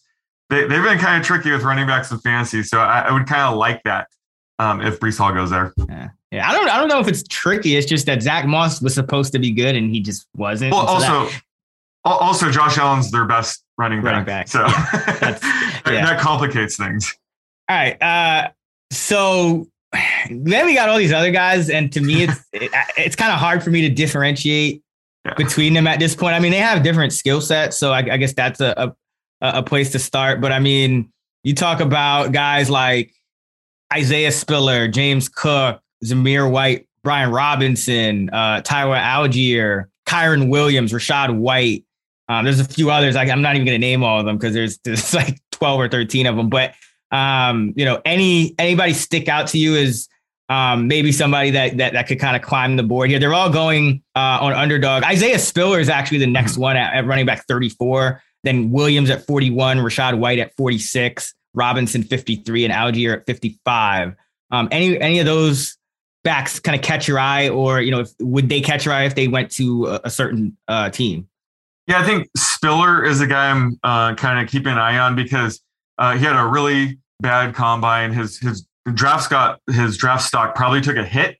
they, 0.49 0.63
they've 0.63 0.83
been 0.83 0.99
kind 0.99 1.21
of 1.21 1.27
tricky 1.27 1.51
with 1.51 1.63
running 1.63 1.87
backs 1.87 2.11
in 2.11 2.19
fantasy. 2.19 2.63
So 2.63 2.79
I, 2.79 3.01
I 3.01 3.13
would 3.13 3.27
kind 3.27 3.43
of 3.43 3.59
like 3.59 3.83
that 3.85 4.09
um, 4.59 4.81
if 4.81 4.99
Breece 4.99 5.19
Hall 5.19 5.33
goes 5.33 5.51
there. 5.51 5.75
Yeah. 5.89 6.09
Yeah, 6.33 6.49
I 6.49 6.53
don't, 6.53 6.69
I 6.69 6.79
don't 6.79 6.87
know 6.87 7.01
if 7.01 7.09
it's 7.09 7.25
tricky. 7.25 7.75
It's 7.77 7.87
just 7.87 8.07
that 8.07 8.23
Zach 8.23 8.47
Moss 8.47 8.81
was 8.81 8.95
supposed 8.95 9.33
to 9.33 9.41
be 9.41 9.51
good 9.51 9.75
and 9.75 9.93
he 9.93 10.01
just 10.01 10.29
wasn't. 10.37 10.73
Well, 10.73 10.87
so 10.87 10.93
also, 10.93 11.25
that, 11.25 11.43
also 12.05 12.51
Josh 12.53 12.79
Allen's 12.79 13.11
their 13.11 13.27
best 13.27 13.65
running, 13.77 14.01
running 14.01 14.25
back, 14.25 14.47
back. 14.47 14.49
So 14.49 14.59
that, 14.63 15.41
yeah. 15.87 16.07
that 16.07 16.21
complicates 16.21 16.77
things. 16.77 17.17
All 17.69 17.77
right. 17.77 18.01
Uh, 18.01 18.51
so 18.91 19.67
then 20.31 20.67
we 20.67 20.75
got 20.75 20.89
all 20.89 20.99
these 20.99 21.13
other 21.13 21.31
guys, 21.31 21.71
and 21.71 21.93
to 21.93 22.01
me, 22.01 22.25
it's 22.25 22.45
it, 22.53 22.71
it's 22.97 23.17
kind 23.17 23.33
of 23.33 23.39
hard 23.39 23.63
for 23.63 23.71
me 23.71 23.83
to 23.83 23.89
differentiate 23.89 24.83
yeah. 25.25 25.35
between 25.35 25.75
them 25.75 25.87
at 25.87 25.99
this 25.99 26.15
point. 26.15 26.35
I 26.35 26.39
mean, 26.39 26.53
they 26.53 26.59
have 26.59 26.83
different 26.83 27.13
skill 27.13 27.41
sets, 27.41 27.77
so 27.77 27.93
I, 27.93 27.99
I 27.99 28.17
guess 28.17 28.33
that's 28.33 28.61
a, 28.61 28.75
a, 28.77 28.95
a 29.59 29.63
place 29.63 29.91
to 29.93 29.99
start. 29.99 30.41
But 30.41 30.53
I 30.53 30.59
mean, 30.59 31.13
you 31.43 31.55
talk 31.55 31.81
about 31.81 32.33
guys 32.33 32.71
like 32.71 33.13
Isaiah 33.93 34.33
Spiller, 34.33 34.89
James 34.89 35.29
Cook, 35.29 35.81
Zamir 36.05 36.51
White, 36.51 36.87
Brian 37.03 37.31
Robinson, 37.31 38.31
uh, 38.31 38.61
Tyler 38.63 38.97
Allgeier, 38.97 39.87
Kyren 40.07 40.49
Williams, 40.49 40.93
Rachaad 40.93 41.37
White. 41.37 41.85
Um, 42.29 42.45
there's 42.45 42.61
a 42.61 42.65
few 42.65 42.91
others. 42.91 43.17
I, 43.17 43.25
I'm 43.25 43.43
not 43.43 43.57
even 43.57 43.67
going 43.67 43.81
to 43.81 43.87
name 43.87 44.05
all 44.05 44.21
of 44.21 44.27
them 44.27 44.37
because 44.37 44.55
there's 44.55 44.79
there's 44.85 45.15
like 45.15 45.41
12 45.53 45.81
or 45.81 45.89
13 45.89 46.27
of 46.27 46.37
them. 46.37 46.49
But 46.49 46.75
um, 47.11 47.73
you 47.77 47.85
know, 47.85 48.01
any 48.05 48.55
anybody 48.59 48.93
stick 48.93 49.29
out 49.29 49.49
to 49.49 49.59
you 49.59 49.77
as 49.77 50.09
um, 50.49 50.89
maybe 50.89 51.13
somebody 51.13 51.51
that 51.51 51.77
that, 51.79 51.93
that 51.93 52.09
could 52.09 52.19
kind 52.19 52.37
of 52.37 52.43
climb 52.43 52.77
the 52.77 52.83
board 52.83 53.11
here. 53.11 53.19
They're 53.19 53.35
all 53.35 53.51
going 53.51 54.03
uh, 54.17 54.39
on 54.41 54.53
underdog. 54.53 55.05
Isaiah 55.05 55.39
Spiller 55.39 55.79
is 55.79 55.89
actually 55.89 56.19
the 56.19 56.27
next 56.27 56.59
one 56.59 56.77
at, 56.77 56.93
at, 56.95 57.07
running 57.07 57.27
back 57.27 57.47
34. 57.47 58.23
Then 58.43 58.71
Williams 58.71 59.11
at 59.11 59.27
41, 59.27 59.79
Rachaad 59.79 60.19
White 60.19 60.39
at 60.39 60.57
46, 60.57 61.35
Robinson 61.55 62.03
53, 62.03 62.65
and 62.65 62.75
Allgeier 62.75 63.19
at 63.19 63.27
55. 63.27 64.15
Um, 64.51 64.69
any 64.73 65.01
any 65.01 65.21
of 65.21 65.27
those 65.27 65.77
backs 66.25 66.59
kind 66.59 66.77
of 66.77 66.83
catch 66.83 67.07
your 67.07 67.19
eye, 67.19 67.49
or 67.49 67.81
you 67.81 67.91
know, 67.91 68.01
if, 68.01 68.11
would 68.21 68.49
they 68.49 68.61
catch 68.61 68.85
your 68.85 68.95
eye 68.95 69.05
if 69.05 69.15
they 69.15 69.29
went 69.29 69.51
to 69.53 69.87
a, 69.87 70.01
a 70.05 70.11
certain 70.11 70.57
uh, 70.69 70.91
team? 70.91 71.29
Yeah, 71.87 72.01
I 72.01 72.05
think 72.05 72.29
Spiller 72.37 73.05
is 73.05 73.21
a 73.21 73.27
guy 73.27 73.51
I'm 73.51 73.79
uh, 73.83 74.15
kind 74.15 74.45
of 74.45 74.51
keeping 74.51 74.73
an 74.73 74.79
eye 74.79 74.99
on 74.99 75.17
because 75.17 75.61
uh, 76.01 76.17
he 76.17 76.25
had 76.25 76.35
a 76.35 76.47
really 76.47 76.99
bad 77.21 77.55
combine. 77.55 78.13
His 78.13 78.39
his 78.39 78.67
draft 78.93 79.25
stock, 79.25 79.61
his 79.71 79.97
draft 79.97 80.25
stock 80.25 80.55
probably 80.55 80.81
took 80.81 80.97
a 80.97 81.05
hit, 81.05 81.37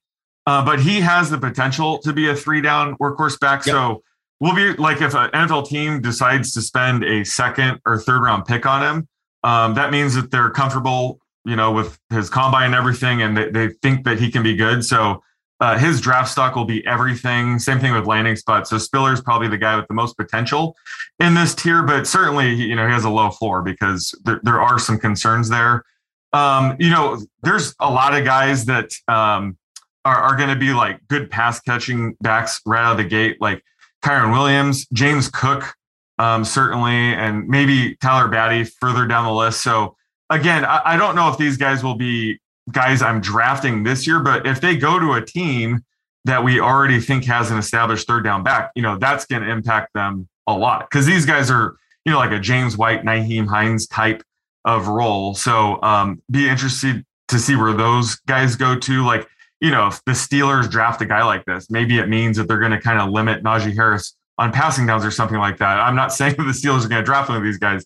uh, 0.47 0.65
but 0.65 0.81
he 0.81 1.01
has 1.01 1.31
the 1.31 1.39
potential 1.39 1.99
to 1.99 2.13
be 2.13 2.29
a 2.29 2.37
three 2.37 2.61
down 2.61 2.97
workhorse 2.99 3.41
back. 3.41 3.67
Yep. 3.67 3.73
So 3.73 4.03
we'll 4.39 4.55
be 4.55 4.75
like 4.75 5.01
if 5.01 5.15
an 5.15 5.31
NFL 5.31 5.69
team 5.69 6.01
decides 6.01 6.53
to 6.53 6.61
spend 6.61 7.03
a 7.05 7.25
second 7.25 7.81
or 7.87 7.99
third 7.99 8.23
round 8.23 8.45
pick 8.45 8.67
on 8.67 8.83
him, 8.83 9.09
um, 9.43 9.75
that 9.75 9.91
means 9.91 10.15
that 10.15 10.31
they're 10.31 10.51
comfortable, 10.51 11.19
you 11.45 11.57
know, 11.57 11.73
with 11.73 11.99
his 12.11 12.29
combine 12.29 12.67
and 12.67 12.75
everything, 12.75 13.23
and 13.23 13.37
they, 13.37 13.51
they 13.51 13.69
think 13.83 14.05
that 14.05 14.21
he 14.21 14.31
can 14.31 14.43
be 14.43 14.55
good. 14.55 14.85
So 14.85 15.23
uh, 15.61 15.79
his 15.79 16.01
draft 16.01 16.31
stock 16.31 16.57
will 16.57 16.65
be 16.65 16.87
everything. 16.87 17.59
Same 17.59 17.79
thing 17.79 17.93
with 17.93 18.07
landing 18.07 18.37
spot. 18.37 18.67
So 18.67 18.79
Spiller's 18.79 19.21
probably 19.21 19.49
the 19.49 19.59
guy 19.59 19.77
with 19.77 19.87
the 19.89 19.95
most 19.95 20.17
potential 20.17 20.75
in 21.19 21.35
this 21.35 21.55
tier, 21.55 21.83
but 21.83 22.07
certainly, 22.07 22.55
you 22.55 22.75
know, 22.75 22.87
he 22.87 22.93
has 22.93 23.05
a 23.05 23.11
low 23.11 23.31
floor 23.31 23.63
because 23.63 24.15
there, 24.25 24.41
there 24.43 24.61
are 24.61 24.79
some 24.79 24.99
concerns 24.99 25.51
there. 25.51 25.85
Um, 26.33 26.77
you 26.79 26.91
know, 26.91 27.21
there's 27.43 27.75
a 27.81 27.91
lot 27.91 28.17
of 28.17 28.25
guys 28.25 28.65
that 28.67 28.93
um, 29.07 29.59
are, 30.05 30.17
are 30.17 30.37
going 30.37 30.49
to 30.49 30.57
be 30.57 30.73
like 30.73 31.07
good 31.09 31.31
pass 31.31 31.61
catching 31.61 32.17
backs 32.23 32.61
right 32.65 32.83
out 32.83 32.93
of 32.93 32.97
the 32.97 33.05
gate, 33.05 33.39
like 33.41 33.63
Kyren 34.03 34.33
Williams, 34.33 34.87
James 34.95 35.29
Cook, 35.29 35.75
um, 36.19 36.45
certainly, 36.45 36.93
and 36.93 37.49
maybe 37.49 37.97
Tyler 37.97 38.31
Badie 38.31 38.71
further 38.81 39.07
down 39.07 39.27
the 39.27 39.33
list. 39.33 39.63
So 39.63 39.97
again, 40.31 40.65
I, 40.65 40.81
I 40.85 40.97
don't 40.97 41.17
know 41.17 41.29
if 41.29 41.37
these 41.37 41.59
guys 41.59 41.85
will 41.85 41.97
be 41.97 42.41
guys 42.71 43.03
I'm 43.03 43.21
drafting 43.21 43.83
this 43.83 44.07
year, 44.07 44.21
but 44.21 44.47
if 44.47 44.61
they 44.61 44.77
go 44.77 44.99
to 44.99 45.15
a 45.15 45.25
team 45.25 45.85
that 46.25 46.45
we 46.45 46.61
already 46.61 47.01
think 47.01 47.25
has 47.25 47.51
an 47.51 47.59
established 47.59 48.07
third 48.07 48.25
down 48.25 48.43
back, 48.43 48.71
you 48.75 48.83
know, 48.83 48.99
that's 48.99 49.27
going 49.27 49.43
to 49.43 49.51
impact 49.51 49.93
them 49.95 50.29
a 50.47 50.57
lot 50.57 50.89
because 50.91 51.07
these 51.07 51.25
guys 51.25 51.51
are, 51.51 51.77
you 52.05 52.13
know, 52.13 52.19
like 52.19 52.33
a 52.33 52.39
James 52.39 52.77
White, 52.77 53.05
Nyheim 53.05 53.47
Hines 53.47 53.87
type 53.87 54.23
of 54.65 54.89
role. 54.89 55.35
So 55.35 55.81
um, 55.83 56.23
be 56.31 56.49
interested 56.49 57.05
to 57.29 57.39
see 57.39 57.57
where 57.57 57.73
those 57.73 58.17
guys 58.27 58.57
go 58.57 58.79
to. 58.79 59.05
Like, 59.05 59.27
you 59.61 59.71
know, 59.71 59.89
if 59.89 60.05
the 60.05 60.13
Steelers 60.13 60.71
draft 60.71 61.01
a 61.01 61.07
guy 61.07 61.23
like 61.23 61.45
this, 61.45 61.71
maybe 61.71 61.99
it 61.99 62.09
means 62.09 62.37
that 62.37 62.49
they're 62.49 62.59
going 62.59 62.73
to 62.73 62.81
kind 62.81 63.01
of 63.01 63.11
limit 63.11 63.43
Najee 63.43 63.75
Harris 63.75 64.15
on 64.39 64.53
passing 64.53 64.87
downs 64.87 65.05
or 65.05 65.11
something 65.11 65.39
like 65.39 65.59
that. 65.59 65.79
I'm 65.79 65.97
not 65.97 66.13
saying 66.13 66.37
that 66.37 66.45
the 66.45 66.51
Steelers 66.51 66.85
are 66.85 66.89
going 66.89 67.01
to 67.01 67.05
draft 67.05 67.29
one 67.29 67.39
of 67.39 67.45
these 67.45 67.59
guys, 67.59 67.85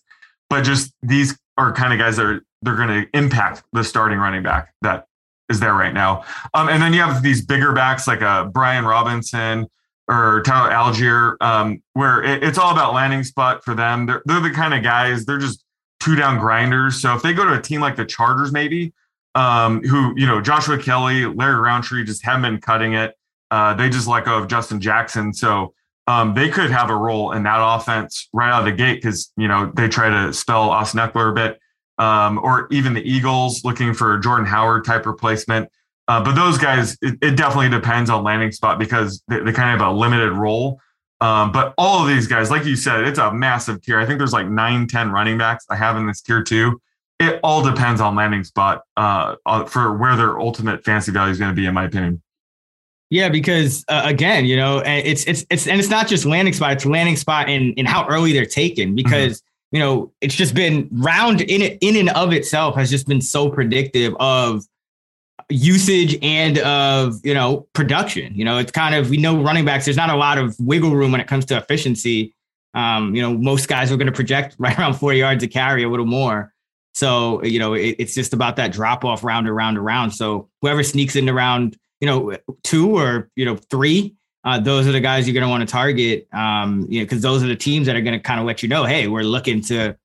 but 0.49 0.63
just 0.63 0.93
these 1.01 1.37
are 1.57 1.71
kind 1.71 1.93
of 1.93 1.99
guys 1.99 2.17
that 2.17 2.25
are 2.25 2.41
they're 2.65 2.75
going 2.75 2.89
to 2.89 3.07
impact 3.17 3.63
the 3.71 3.83
starting 3.83 4.17
running 4.17 4.43
back 4.43 4.73
that 4.81 5.07
is 5.49 5.59
there 5.59 5.75
right 5.75 5.93
now. 5.93 6.25
Um, 6.53 6.67
and 6.69 6.81
then 6.81 6.91
you 6.91 7.01
have 7.01 7.21
these 7.21 7.45
bigger 7.45 7.71
backs 7.71 8.07
like 8.07 8.21
uh, 8.21 8.45
Brian 8.45 8.83
Robinson 8.83 9.67
or 10.07 10.41
Tyler 10.43 10.71
Allgeier, 10.71 11.35
um, 11.41 11.81
where 11.93 12.23
it, 12.23 12.43
it's 12.43 12.57
all 12.57 12.71
about 12.71 12.93
landing 12.93 13.23
spot 13.23 13.63
for 13.63 13.75
them. 13.75 14.05
They're, 14.07 14.23
they're 14.25 14.41
the 14.41 14.51
kind 14.51 14.73
of 14.73 14.83
guys, 14.83 15.25
they're 15.25 15.39
just 15.39 15.63
two 15.99 16.15
down 16.15 16.39
grinders. 16.39 16.99
So 17.01 17.15
if 17.15 17.21
they 17.21 17.33
go 17.33 17.45
to 17.45 17.53
a 17.53 17.61
team 17.61 17.81
like 17.81 17.95
the 17.95 18.05
Chargers, 18.05 18.51
maybe, 18.51 18.93
um, 19.35 19.83
who, 19.83 20.13
you 20.15 20.25
know, 20.25 20.41
Joshua 20.41 20.77
Kelley, 20.77 21.25
Larry 21.25 21.59
Rountree 21.59 22.03
just 22.03 22.23
haven't 22.23 22.41
been 22.41 22.61
cutting 22.61 22.93
it. 22.93 23.15
Uh, 23.51 23.73
they 23.73 23.89
just 23.89 24.07
let 24.07 24.25
go 24.25 24.37
of 24.37 24.47
Justin 24.47 24.79
Jackson. 24.79 25.33
So 25.33 25.73
um, 26.07 26.33
they 26.33 26.49
could 26.49 26.71
have 26.71 26.89
a 26.89 26.95
role 26.95 27.31
in 27.31 27.43
that 27.43 27.59
offense 27.59 28.29
right 28.33 28.51
out 28.51 28.59
of 28.59 28.65
the 28.65 28.71
gate 28.71 28.95
because, 28.95 29.31
you 29.37 29.47
know, 29.47 29.71
they 29.75 29.87
try 29.87 30.09
to 30.09 30.33
spell 30.33 30.69
Austin 30.69 30.99
Ekeler 30.99 31.31
a 31.31 31.33
bit. 31.33 31.59
Um, 31.97 32.39
or 32.39 32.67
even 32.71 32.93
the 32.93 33.01
Eagles 33.01 33.63
looking 33.63 33.93
for 33.93 34.15
a 34.15 34.21
Jordan 34.21 34.45
Howard 34.45 34.83
type 34.83 35.05
replacement. 35.05 35.69
Uh, 36.07 36.23
but 36.23 36.35
those 36.35 36.57
guys, 36.57 36.97
it, 37.01 37.17
it, 37.21 37.35
definitely 37.35 37.69
depends 37.69 38.09
on 38.09 38.23
landing 38.23 38.51
spot 38.51 38.77
because 38.77 39.23
they, 39.27 39.39
they 39.39 39.51
kind 39.51 39.73
of 39.73 39.79
have 39.79 39.81
a 39.81 39.91
limited 39.91 40.33
role. 40.33 40.79
Um, 41.21 41.51
but 41.51 41.73
all 41.77 42.01
of 42.01 42.07
these 42.07 42.27
guys, 42.27 42.51
like 42.51 42.65
you 42.65 42.75
said, 42.75 43.05
it's 43.05 43.17
a 43.17 43.33
massive 43.33 43.81
tier. 43.81 43.99
I 43.99 44.05
think 44.05 44.19
there's 44.19 44.33
like 44.33 44.47
nine, 44.47 44.87
10 44.87 45.11
running 45.11 45.37
backs 45.37 45.65
I 45.69 45.75
have 45.75 45.97
in 45.97 46.05
this 46.05 46.21
tier 46.21 46.43
too. 46.43 46.81
It 47.19 47.39
all 47.43 47.63
depends 47.63 48.01
on 48.01 48.15
landing 48.15 48.43
spot 48.43 48.83
uh, 48.97 49.35
for 49.65 49.97
where 49.97 50.15
their 50.17 50.39
ultimate 50.39 50.83
fancy 50.83 51.11
value 51.11 51.31
is 51.31 51.39
going 51.39 51.51
to 51.51 51.55
be, 51.55 51.65
in 51.65 51.73
my 51.73 51.85
opinion. 51.85 52.21
Yeah, 53.09 53.29
because 53.29 53.85
uh, 53.87 54.01
again, 54.03 54.45
you 54.45 54.57
know, 54.57 54.79
it's 54.85 55.25
it's 55.25 55.45
it's 55.49 55.67
and 55.67 55.79
it's 55.79 55.89
not 55.89 56.07
just 56.07 56.25
landing 56.25 56.53
spot; 56.53 56.73
it's 56.73 56.85
landing 56.85 57.15
spot 57.15 57.47
and 57.47 57.73
in 57.77 57.85
how 57.85 58.05
early 58.07 58.33
they're 58.33 58.45
taken. 58.45 58.89
Mm-hmm. 58.89 58.95
Because. 58.95 59.41
You 59.71 59.79
know, 59.79 60.11
it's 60.21 60.35
just 60.35 60.53
been 60.53 60.87
round 60.91 61.41
in 61.41 61.61
it 61.61 61.77
in 61.81 61.95
and 61.95 62.09
of 62.09 62.31
itself 62.33 62.75
has 62.75 62.89
just 62.89 63.07
been 63.07 63.21
so 63.21 63.49
predictive 63.49 64.15
of 64.19 64.63
usage 65.49 66.17
and 66.21 66.57
of 66.59 67.19
you 67.23 67.33
know 67.33 67.67
production. 67.73 68.33
You 68.35 68.45
know, 68.45 68.57
it's 68.57 68.71
kind 68.71 68.95
of 68.95 69.09
we 69.09 69.17
know 69.17 69.41
running 69.41 69.65
backs. 69.65 69.85
There's 69.85 69.97
not 69.97 70.09
a 70.09 70.15
lot 70.15 70.37
of 70.37 70.55
wiggle 70.59 70.91
room 70.91 71.11
when 71.11 71.21
it 71.21 71.27
comes 71.27 71.45
to 71.45 71.57
efficiency. 71.57 72.33
Um, 72.73 73.15
you 73.15 73.21
know, 73.21 73.33
most 73.33 73.67
guys 73.67 73.91
are 73.91 73.97
going 73.97 74.07
to 74.07 74.13
project 74.13 74.55
right 74.59 74.77
around 74.77 74.95
40 74.95 75.17
yards 75.17 75.43
to 75.43 75.47
carry, 75.47 75.83
a 75.83 75.89
little 75.89 76.05
more. 76.05 76.53
So 76.93 77.43
you 77.43 77.59
know, 77.59 77.73
it, 77.73 77.95
it's 77.99 78.15
just 78.15 78.33
about 78.33 78.55
that 78.57 78.71
drop 78.71 79.03
off 79.03 79.23
round 79.23 79.47
around 79.47 79.77
around. 79.77 80.11
So 80.11 80.49
whoever 80.61 80.83
sneaks 80.83 81.15
in 81.15 81.29
around 81.29 81.77
you 81.99 82.07
know 82.07 82.37
two 82.63 82.97
or 82.97 83.29
you 83.35 83.45
know 83.45 83.57
three. 83.57 84.14
Uh, 84.45 84.59
those 84.59 84.87
are 84.87 84.91
the 84.91 85.01
guys 85.01 85.27
you're 85.27 85.33
going 85.33 85.43
to 85.43 85.49
want 85.49 85.67
to 85.67 85.71
target, 85.71 86.27
um, 86.31 86.85
you 86.87 86.99
know, 86.99 87.05
because 87.05 87.21
those 87.21 87.43
are 87.43 87.47
the 87.47 87.55
teams 87.55 87.87
that 87.87 87.95
are 87.95 88.01
going 88.01 88.17
to 88.17 88.19
kind 88.19 88.39
of 88.39 88.45
let 88.45 88.61
you 88.61 88.69
know, 88.69 88.85
hey, 88.85 89.07
we're 89.07 89.23
looking 89.23 89.59
to 89.61 89.97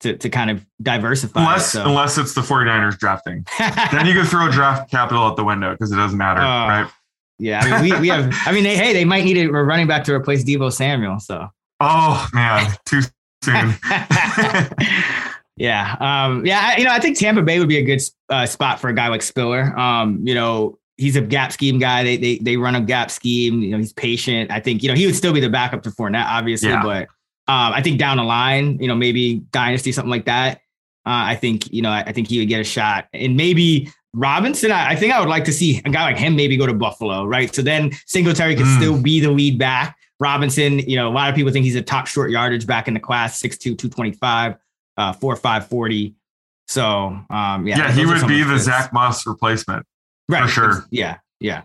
to, 0.00 0.16
to 0.16 0.28
kind 0.28 0.50
of 0.50 0.64
diversify. 0.80 1.40
Unless, 1.40 1.72
so. 1.72 1.84
unless 1.84 2.18
it's 2.18 2.34
the 2.34 2.40
49ers 2.40 2.98
drafting. 2.98 3.44
then 3.58 4.06
you 4.06 4.14
can 4.14 4.24
throw 4.26 4.50
draft 4.50 4.90
capital 4.90 5.24
out 5.24 5.36
the 5.36 5.44
window 5.44 5.72
because 5.72 5.90
it 5.90 5.96
doesn't 5.96 6.18
matter, 6.18 6.40
uh, 6.40 6.68
right? 6.68 6.90
Yeah. 7.38 7.60
I 7.60 7.82
mean, 7.82 7.92
we, 7.94 8.00
we 8.02 8.08
have, 8.08 8.32
I 8.46 8.52
mean, 8.52 8.64
they, 8.64 8.76
hey, 8.76 8.92
they 8.92 9.04
might 9.04 9.24
need 9.24 9.38
a 9.38 9.48
running 9.50 9.86
back 9.86 10.04
to 10.04 10.14
replace 10.14 10.44
Deebo 10.44 10.72
Samuel. 10.72 11.18
So, 11.20 11.48
oh, 11.80 12.28
man, 12.32 12.72
too 12.84 13.00
soon. 13.42 13.74
yeah. 15.56 15.96
Um, 16.00 16.44
yeah. 16.46 16.76
You 16.76 16.84
know, 16.84 16.92
I 16.92 17.00
think 17.00 17.18
Tampa 17.18 17.42
Bay 17.42 17.58
would 17.58 17.68
be 17.68 17.78
a 17.78 17.84
good 17.84 18.00
uh, 18.28 18.46
spot 18.46 18.80
for 18.80 18.88
a 18.88 18.94
guy 18.94 19.08
like 19.08 19.22
Spiller. 19.22 19.76
Um, 19.78 20.26
you 20.26 20.34
know, 20.34 20.78
he's 20.98 21.16
a 21.16 21.20
gap 21.20 21.52
scheme 21.52 21.78
guy. 21.78 22.04
They, 22.04 22.16
they, 22.16 22.38
they 22.38 22.56
run 22.56 22.74
a 22.74 22.80
gap 22.80 23.10
scheme. 23.10 23.62
You 23.62 23.70
know, 23.70 23.78
he's 23.78 23.92
patient. 23.92 24.50
I 24.50 24.60
think, 24.60 24.82
you 24.82 24.88
know, 24.88 24.94
he 24.94 25.06
would 25.06 25.16
still 25.16 25.32
be 25.32 25.40
the 25.40 25.48
backup 25.48 25.82
to 25.84 25.90
Fournette, 25.90 26.26
obviously, 26.26 26.70
yeah. 26.70 26.82
but 26.82 27.02
um, 27.50 27.72
I 27.72 27.80
think 27.80 27.98
down 27.98 28.18
the 28.18 28.24
line, 28.24 28.78
you 28.78 28.88
know, 28.88 28.96
maybe 28.96 29.36
dynasty, 29.52 29.92
something 29.92 30.10
like 30.10 30.26
that. 30.26 30.58
Uh, 31.06 31.32
I 31.32 31.36
think, 31.36 31.72
you 31.72 31.80
know, 31.80 31.88
I, 31.88 32.00
I, 32.00 32.12
think 32.12 32.28
he 32.28 32.38
would 32.38 32.48
get 32.48 32.60
a 32.60 32.64
shot. 32.64 33.06
And 33.14 33.34
maybe 33.34 33.90
Robinson, 34.12 34.70
I, 34.70 34.90
I, 34.90 34.96
think 34.96 35.14
I 35.14 35.20
would 35.20 35.28
like 35.28 35.44
to 35.44 35.52
see 35.52 35.80
a 35.86 35.88
guy 35.88 36.02
like 36.02 36.18
him 36.18 36.36
maybe 36.36 36.58
go 36.58 36.66
to 36.66 36.74
Buffalo, 36.74 37.24
right? 37.24 37.54
So 37.54 37.62
then 37.62 37.92
Singletary 38.06 38.54
could 38.56 38.66
mm. 38.66 38.76
still 38.76 39.00
be 39.00 39.20
the 39.20 39.30
lead 39.30 39.58
back. 39.58 39.96
Robinson, 40.20 40.80
you 40.80 40.96
know, 40.96 41.08
a 41.08 41.14
lot 41.14 41.30
of 41.30 41.34
people 41.34 41.50
think 41.52 41.64
he's 41.64 41.76
a 41.76 41.82
top 41.82 42.08
short 42.08 42.30
yardage 42.30 42.66
back 42.66 42.88
in 42.88 42.94
the 42.94 43.00
class, 43.00 43.40
6'2, 43.40 43.78
225, 43.78 44.56
uh, 44.98 45.12
4'5, 45.14 45.64
40. 45.64 46.14
So, 46.66 46.84
um, 47.30 47.66
yeah. 47.66 47.78
Yeah, 47.78 47.92
he 47.92 48.04
would 48.04 48.26
be 48.26 48.42
the 48.42 48.58
Zach 48.58 48.92
Moss 48.92 49.26
replacement. 49.26 49.86
Right. 50.28 50.42
For 50.44 50.48
sure. 50.48 50.86
Yeah. 50.90 51.18
Yeah. 51.40 51.62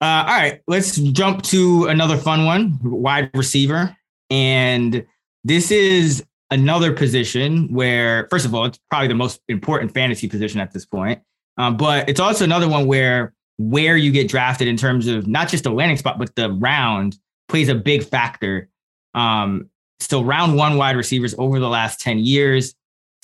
Uh, 0.00 0.24
all 0.26 0.36
right. 0.36 0.60
Let's 0.66 0.96
jump 0.96 1.42
to 1.44 1.86
another 1.86 2.16
fun 2.16 2.44
one 2.44 2.78
wide 2.82 3.30
receiver. 3.34 3.96
And 4.30 5.06
this 5.44 5.70
is 5.70 6.24
another 6.50 6.92
position 6.92 7.72
where, 7.72 8.26
first 8.30 8.44
of 8.44 8.54
all, 8.54 8.64
it's 8.64 8.78
probably 8.90 9.08
the 9.08 9.14
most 9.14 9.40
important 9.48 9.94
fantasy 9.94 10.28
position 10.28 10.60
at 10.60 10.72
this 10.72 10.84
point. 10.84 11.20
Um, 11.56 11.76
but 11.76 12.08
it's 12.08 12.20
also 12.20 12.44
another 12.44 12.68
one 12.68 12.86
where 12.86 13.34
where 13.58 13.96
you 13.96 14.10
get 14.10 14.28
drafted 14.28 14.66
in 14.66 14.76
terms 14.76 15.06
of 15.06 15.26
not 15.26 15.48
just 15.48 15.64
the 15.64 15.70
landing 15.70 15.96
spot, 15.96 16.18
but 16.18 16.34
the 16.34 16.50
round 16.50 17.16
plays 17.48 17.68
a 17.68 17.74
big 17.74 18.02
factor. 18.02 18.68
Um, 19.14 19.68
so 20.00 20.22
round 20.22 20.56
one 20.56 20.76
wide 20.76 20.96
receivers 20.96 21.34
over 21.38 21.58
the 21.58 21.68
last 21.68 22.00
10 22.00 22.18
years, 22.18 22.74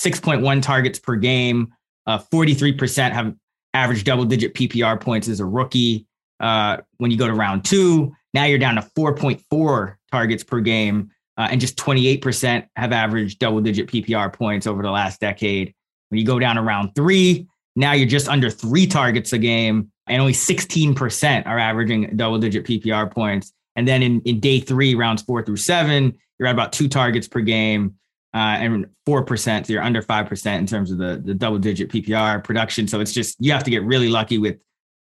6.1 0.00 0.62
targets 0.62 0.98
per 0.98 1.16
game, 1.16 1.74
uh, 2.06 2.18
43% 2.18 3.12
have 3.12 3.34
average 3.74 4.04
double 4.04 4.24
digit 4.24 4.54
PPR 4.54 5.00
points 5.00 5.28
as 5.28 5.40
a 5.40 5.44
rookie. 5.44 6.06
Uh, 6.40 6.78
when 6.98 7.10
you 7.10 7.16
go 7.16 7.26
to 7.26 7.34
round 7.34 7.64
two, 7.64 8.14
now 8.34 8.44
you're 8.44 8.58
down 8.58 8.76
to 8.76 8.82
4.4 8.96 9.96
targets 10.10 10.44
per 10.44 10.60
game, 10.60 11.10
uh, 11.36 11.48
and 11.50 11.60
just 11.60 11.76
28% 11.76 12.66
have 12.76 12.92
averaged 12.92 13.38
double 13.38 13.60
digit 13.60 13.88
PPR 13.88 14.32
points 14.32 14.66
over 14.66 14.82
the 14.82 14.90
last 14.90 15.20
decade. 15.20 15.74
When 16.10 16.20
you 16.20 16.26
go 16.26 16.38
down 16.38 16.56
to 16.56 16.62
round 16.62 16.94
three, 16.94 17.48
now 17.76 17.92
you're 17.92 18.08
just 18.08 18.28
under 18.28 18.50
three 18.50 18.86
targets 18.86 19.32
a 19.32 19.38
game, 19.38 19.90
and 20.06 20.20
only 20.20 20.32
16% 20.32 21.46
are 21.46 21.58
averaging 21.58 22.16
double 22.16 22.38
digit 22.38 22.64
PPR 22.64 23.10
points. 23.10 23.52
And 23.76 23.86
then 23.86 24.02
in, 24.02 24.20
in 24.22 24.40
day 24.40 24.60
three, 24.60 24.94
rounds 24.94 25.22
four 25.22 25.44
through 25.44 25.58
seven, 25.58 26.16
you're 26.38 26.48
at 26.48 26.52
about 26.52 26.72
two 26.72 26.88
targets 26.88 27.28
per 27.28 27.40
game 27.40 27.94
uh, 28.34 28.56
and 28.58 28.86
4%. 29.06 29.66
So 29.66 29.72
you're 29.72 29.82
under 29.82 30.02
5% 30.02 30.58
in 30.58 30.66
terms 30.66 30.90
of 30.90 30.98
the, 30.98 31.20
the 31.24 31.34
double 31.34 31.58
digit 31.58 31.90
PPR 31.90 32.42
production. 32.44 32.86
So 32.86 33.00
it's 33.00 33.12
just, 33.12 33.36
you 33.40 33.52
have 33.52 33.64
to 33.64 33.70
get 33.70 33.82
really 33.84 34.08
lucky 34.08 34.38
with 34.38 34.58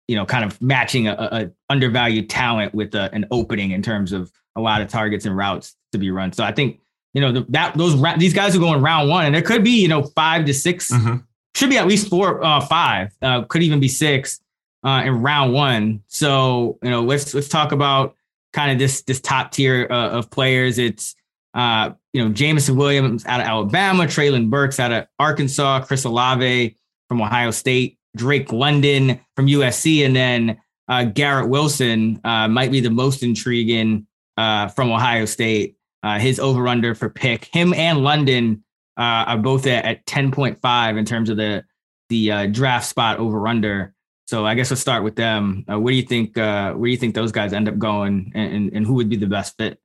you 0.09 0.15
know, 0.15 0.25
kind 0.25 0.45
of 0.45 0.61
matching 0.63 1.09
a, 1.09 1.13
a 1.15 1.51
undervalued 1.69 2.31
talent 2.31 2.75
with 2.75 2.95
a, 2.95 3.13
an 3.13 3.27
opening 3.31 3.73
in 3.73 3.83
terms 3.83 4.13
of 4.13 4.31
a 4.55 4.61
lot 4.61 4.81
of 4.81 4.89
targets 4.89 5.27
and 5.27 5.37
routes 5.37 5.77
to 5.93 5.99
be 5.99 6.11
run. 6.11 6.33
So 6.33 6.45
I 6.45 6.53
think 6.53 6.81
you 7.13 7.21
know 7.21 7.33
the, 7.33 7.47
that 7.49 7.77
those 7.77 8.01
these 8.19 8.35
guys 8.35 8.55
are 8.55 8.59
going 8.59 8.83
round 8.83 9.09
one, 9.09 9.27
and 9.27 9.35
there 9.35 9.43
could 9.43 9.65
be 9.65 9.81
you 9.83 9.89
know 9.89 10.03
five 10.03 10.45
to 10.45 10.55
6 10.55 10.91
mm-hmm. 10.91 11.17
should 11.55 11.71
be 11.71 11.79
at 11.79 11.87
least 11.87 12.09
four, 12.09 12.45
uh, 12.45 12.61
five, 12.61 13.15
uh, 13.23 13.43
could 13.43 13.63
even 13.63 13.81
be 13.81 13.89
six 13.89 14.41
uh, 14.85 15.03
in 15.05 15.23
round 15.23 15.53
one. 15.53 16.03
So 16.09 16.79
you 16.83 16.91
know, 16.91 17.03
let's 17.03 17.35
let's 17.35 17.49
talk 17.49 17.73
about 17.73 18.15
kind 18.53 18.71
of 18.71 18.79
this 18.79 19.03
this 19.03 19.21
top 19.21 19.53
tier 19.53 19.89
uh, 19.91 20.11
of 20.11 20.31
players. 20.31 20.79
It's 20.79 21.17
uh, 21.57 21.91
you 22.13 22.23
know 22.23 22.33
Jameson 22.33 22.77
Williams 22.77 23.25
out 23.27 23.41
of 23.41 23.47
Alabama, 23.47 24.05
Treylon 24.05 24.51
Burks 24.51 24.79
out 24.79 24.93
of 24.93 25.07
Arkansas, 25.19 25.81
Chris 25.81 26.05
Olave 26.05 26.77
from 27.09 27.23
Ohio 27.23 27.51
State, 27.51 27.99
Drake 28.15 28.53
London 28.53 29.19
from 29.35 29.47
USC, 29.47 30.05
and 30.05 30.15
then 30.15 30.61
uh, 30.89 31.05
Garrett 31.05 31.49
Wilson 31.49 32.21
uh, 32.25 32.47
might 32.47 32.71
be 32.71 32.81
the 32.81 32.91
most 32.91 33.23
intriguing 33.23 34.07
uh, 34.37 34.69
from 34.69 34.93
Ohio 34.93 35.25
State. 35.25 35.77
Uh, 36.03 36.19
his 36.19 36.39
over 36.39 36.69
under 36.69 36.95
for 36.95 37.09
pick, 37.09 37.47
him 37.47 37.73
and 37.73 38.05
London 38.05 38.63
uh, 38.99 39.25
are 39.27 39.39
both 39.39 39.67
at, 39.67 39.85
at 39.85 40.07
10.5 40.07 40.99
in 40.99 41.05
terms 41.05 41.31
of 41.31 41.37
the 41.37 41.65
the 42.09 42.47
draft 42.53 42.87
spot 42.87 43.19
over 43.19 43.49
under. 43.49 43.93
So 44.27 44.47
I 44.47 44.55
guess 44.55 44.71
let's 44.71 44.81
start 44.81 45.03
with 45.03 45.17
them. 45.17 45.65
where 45.67 45.91
do 45.91 45.97
you 45.97 46.03
think 46.03 46.37
where 46.37 46.75
do 46.75 46.87
you 46.87 46.97
think 46.99 47.15
those 47.15 47.33
guys 47.33 47.55
end 47.55 47.67
up 47.69 47.79
going, 47.79 48.31
and, 48.35 48.53
and, 48.53 48.73
and 48.75 48.87
who 48.87 48.95
would 48.95 49.09
be 49.09 49.17
the 49.17 49.27
best 49.27 49.57
fit? 49.57 49.81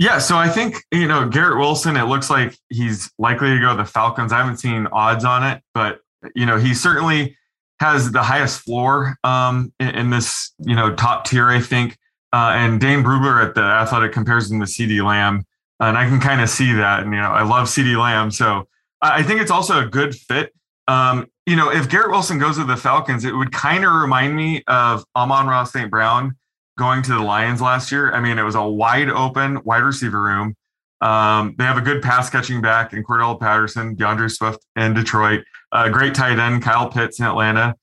Yeah, 0.00 0.16
so 0.16 0.38
I 0.38 0.48
think 0.48 0.82
you 0.90 1.06
know 1.06 1.28
Garrett 1.28 1.58
Wilson. 1.58 1.94
It 1.94 2.04
looks 2.04 2.30
like 2.30 2.56
he's 2.70 3.12
likely 3.18 3.50
to 3.50 3.60
go 3.60 3.72
to 3.72 3.76
the 3.76 3.84
Falcons. 3.84 4.32
I 4.32 4.38
haven't 4.38 4.56
seen 4.56 4.86
odds 4.90 5.26
on 5.26 5.42
it, 5.44 5.62
but 5.74 6.00
you 6.34 6.46
know 6.46 6.56
he 6.56 6.72
certainly 6.72 7.36
has 7.80 8.10
the 8.10 8.22
highest 8.22 8.60
floor 8.60 9.16
um, 9.24 9.72
in, 9.78 9.88
in, 9.90 10.10
this, 10.10 10.52
you 10.58 10.76
know, 10.76 10.94
top 10.94 11.24
tier, 11.24 11.48
I 11.48 11.60
think. 11.60 11.96
Uh, 12.30 12.52
and 12.54 12.78
Dane 12.78 13.02
Brugler 13.02 13.42
at 13.42 13.54
the 13.54 13.62
Athletic 13.62 14.12
compares 14.12 14.50
him 14.50 14.60
to 14.60 14.66
CeeDee 14.66 15.04
Lamb, 15.04 15.44
and 15.80 15.98
I 15.98 16.08
can 16.08 16.18
kind 16.18 16.40
of 16.40 16.48
see 16.48 16.72
that. 16.72 17.02
And 17.02 17.12
you 17.12 17.20
know, 17.20 17.30
I 17.30 17.42
love 17.42 17.68
CeeDee 17.68 17.98
Lamb, 18.00 18.30
so 18.30 18.68
I 19.02 19.22
think 19.22 19.42
it's 19.42 19.50
also 19.50 19.80
a 19.80 19.86
good 19.86 20.14
fit. 20.14 20.54
Um, 20.88 21.26
you 21.44 21.56
know, 21.56 21.70
if 21.70 21.90
Garrett 21.90 22.10
Wilson 22.10 22.38
goes 22.38 22.56
to 22.56 22.64
the 22.64 22.76
Falcons, 22.76 23.26
it 23.26 23.32
would 23.32 23.52
kind 23.52 23.84
of 23.84 23.92
remind 23.92 24.34
me 24.34 24.62
of 24.66 25.04
Amon-Ra 25.14 25.64
St. 25.64 25.90
Brown 25.90 26.38
going 26.78 27.02
to 27.02 27.12
the 27.12 27.20
Lions 27.20 27.60
last 27.60 27.92
year. 27.92 28.12
I 28.12 28.20
mean, 28.20 28.38
it 28.38 28.42
was 28.42 28.54
a 28.54 28.62
wide 28.62 29.10
open 29.10 29.62
wide 29.64 29.82
receiver 29.82 30.22
room. 30.22 30.56
Um, 31.00 31.54
they 31.58 31.64
have 31.64 31.78
a 31.78 31.82
good 31.82 32.02
pass 32.02 32.28
catching 32.28 32.60
back 32.60 32.92
in 32.92 33.02
Cordarrelle 33.02 33.40
Patterson, 33.40 33.94
D'Andre 33.94 34.28
Swift 34.28 34.64
in 34.76 34.92
Detroit, 34.92 35.44
a 35.72 35.88
great 35.88 36.14
tight 36.14 36.38
end, 36.38 36.62
Kyle 36.62 36.90
Pitts 36.90 37.20
in 37.20 37.26
Atlanta, 37.26 37.74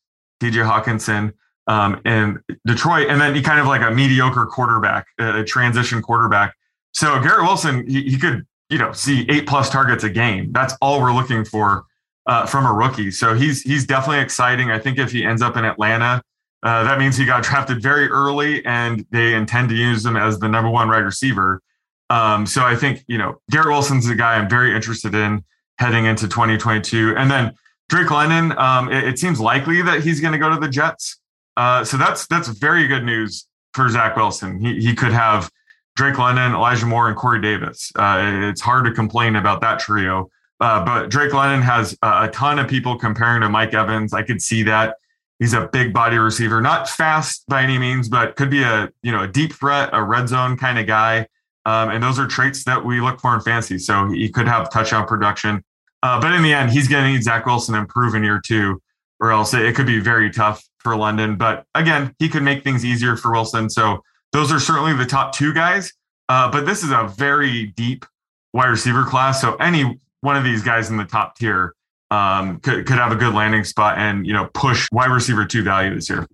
TJ 0.42 0.70
Hockenson 0.70 1.34
um, 1.68 2.00
in 2.06 2.40
Detroit, 2.66 3.08
and 3.10 3.20
then 3.20 3.36
he 3.36 3.42
kind 3.42 3.60
of 3.60 3.68
like 3.68 3.82
a 3.82 3.92
mediocre 3.92 4.46
quarterback, 4.46 5.08
a 5.20 5.44
transition 5.44 6.02
quarterback. 6.02 6.56
So 6.94 7.20
Garrett 7.22 7.44
Wilson, 7.44 7.88
he, 7.88 8.04
he 8.04 8.18
could, 8.18 8.46
you 8.70 8.78
know, 8.78 8.92
see 8.92 9.26
eight 9.30 9.48
plus 9.48 9.70
targets 9.70 10.04
a 10.04 10.10
game. 10.10 10.52
That's 10.52 10.76
all 10.82 11.02
we're 11.02 11.14
looking 11.14 11.44
for 11.44 11.86
uh, 12.28 12.46
from 12.46 12.66
a 12.66 12.74
rookie. 12.74 13.12
So 13.12 13.34
he's 13.34 13.62
he's 13.62 13.86
definitely 13.86 14.22
exciting. 14.22 14.72
I 14.72 14.80
think 14.80 14.98
if 14.98 15.12
he 15.12 15.26
ends 15.26 15.42
up 15.42 15.58
in 15.58 15.66
Atlanta, 15.66 16.22
uh, 16.64 16.84
that 16.84 17.00
means 17.00 17.18
he 17.18 17.26
got 17.26 17.44
drafted 17.44 17.82
very 17.82 18.08
early, 18.08 18.66
and 18.66 19.06
they 19.12 19.34
intend 19.34 19.70
to 19.70 19.76
use 19.76 20.06
him 20.06 20.18
as 20.18 20.40
the 20.40 20.48
number 20.48 20.70
one 20.70 20.90
wide 20.90 20.98
receiver. 20.98 21.62
Um, 22.10 22.46
so 22.46 22.64
I 22.64 22.76
think 22.76 23.04
you 23.08 23.18
know 23.18 23.42
Garrett 23.52 23.70
Wilson's 23.70 24.10
a 24.10 24.16
guy 24.16 24.36
I'm 24.36 24.50
very 24.50 24.76
interested 24.76 25.14
in 25.14 25.44
heading 25.78 26.06
into 26.06 26.28
2022, 26.28 27.16
and 27.18 27.30
then 27.30 27.54
Drake 27.90 28.10
London. 28.10 28.58
Um, 28.58 28.92
it, 28.92 29.04
it, 29.04 29.20
seems 29.20 29.40
likely 29.40 29.82
that 29.82 30.02
he's 30.02 30.20
going 30.20 30.34
to 30.34 30.40
go 30.40 30.50
to 30.50 30.58
the 30.58 30.68
Jets. 30.68 31.20
Uh, 31.56 31.84
so 31.84 31.98
that's 31.98 32.28
that's 32.28 32.48
very 32.48 32.88
good 32.88 33.04
news 33.04 33.48
for 33.74 33.90
Zach 33.90 34.16
Wilson. 34.16 34.60
He 34.60 34.80
he 34.80 34.96
could 34.96 35.14
have 35.14 35.52
Drake 35.96 36.18
London, 36.18 36.54
Elijah 36.54 36.86
Moore, 36.86 37.08
and 37.08 37.18
Corey 37.18 37.42
Davis. 37.42 37.92
Uh, 37.96 38.20
it's 38.50 38.62
hard 38.62 38.86
to 38.86 38.92
complain 38.92 39.36
about 39.36 39.62
that 39.62 39.80
trio. 39.80 40.30
Uh, 40.60 40.84
but 40.84 41.10
Drake 41.10 41.34
London 41.34 41.62
has 41.62 41.96
a 42.02 42.30
ton 42.30 42.58
of 42.58 42.68
people 42.68 42.98
comparing 42.98 43.42
to 43.42 43.50
Mike 43.50 43.76
Evans. 43.76 44.14
I 44.14 44.24
could 44.24 44.42
see 44.42 44.64
that. 44.64 44.96
He's 45.40 45.54
a 45.54 45.68
big 45.68 45.94
body 45.94 46.18
receiver, 46.18 46.62
not 46.62 46.90
fast 46.90 47.44
by 47.48 47.62
any 47.62 47.78
means, 47.78 48.10
but 48.10 48.36
could 48.36 48.50
be 48.50 48.64
a 48.64 48.92
you 49.04 49.12
know 49.12 49.24
a 49.24 49.28
deep 49.28 49.54
threat, 49.54 49.90
a 49.94 50.04
red 50.04 50.28
zone 50.28 50.58
kind 50.58 50.80
of 50.80 50.88
guy. 50.88 51.28
Um, 51.66 51.90
and 51.90 52.02
those 52.02 52.18
are 52.18 52.28
traits 52.28 52.64
that 52.64 52.84
we 52.84 53.02
look 53.02 53.20
for 53.20 53.36
in 53.36 53.42
fantasy. 53.42 53.78
So 53.78 54.10
he 54.10 54.30
could 54.30 54.48
have 54.48 54.72
touchdown 54.72 55.06
production. 55.06 55.64
Uh, 56.02 56.20
but 56.22 56.34
in 56.34 56.42
the 56.42 56.54
end, 56.54 56.72
he's 56.72 56.88
going 56.88 57.04
to 57.04 57.12
need 57.12 57.24
Zach 57.24 57.46
Wilson 57.46 57.76
improve 57.76 58.16
in 58.16 58.24
year 58.24 58.42
two, 58.44 58.82
or 59.20 59.32
else 59.32 59.54
it 59.54 59.76
could 59.76 59.86
be 59.86 60.00
very 60.00 60.32
tough 60.32 60.64
for 60.80 60.96
London. 60.96 61.36
But 61.36 61.66
again, 61.76 62.16
he 62.20 62.30
could 62.30 62.44
make 62.44 62.64
things 62.64 62.86
easier 62.86 63.18
for 63.18 63.32
Wilson. 63.32 63.70
So 63.70 64.04
those 64.32 64.52
are 64.52 64.60
certainly 64.60 64.94
the 64.94 65.06
top 65.06 65.34
two 65.34 65.54
guys. 65.54 65.92
Uh, 66.30 66.50
but 66.50 66.66
this 66.66 66.84
is 66.84 66.92
a 66.92 67.12
very 67.16 67.68
deep 67.68 68.06
wide 68.54 68.68
receiver 68.68 69.04
class. 69.04 69.42
So 69.42 69.56
any 69.56 70.00
one 70.22 70.38
of 70.38 70.44
these 70.44 70.64
guys 70.64 70.90
in 70.90 70.98
the 70.98 71.06
top 71.06 71.38
tier 71.38 71.74
um, 72.12 72.60
could, 72.60 72.86
could 72.86 72.98
have 72.98 73.12
a 73.12 73.16
good 73.16 73.34
landing 73.34 73.64
spot 73.64 73.98
and 73.98 74.26
you 74.26 74.34
know 74.34 74.50
push 74.54 74.88
wide 74.92 75.10
receiver 75.10 75.46
two 75.46 75.64
value 75.64 75.94
this 75.94 76.10
year. 76.10 76.28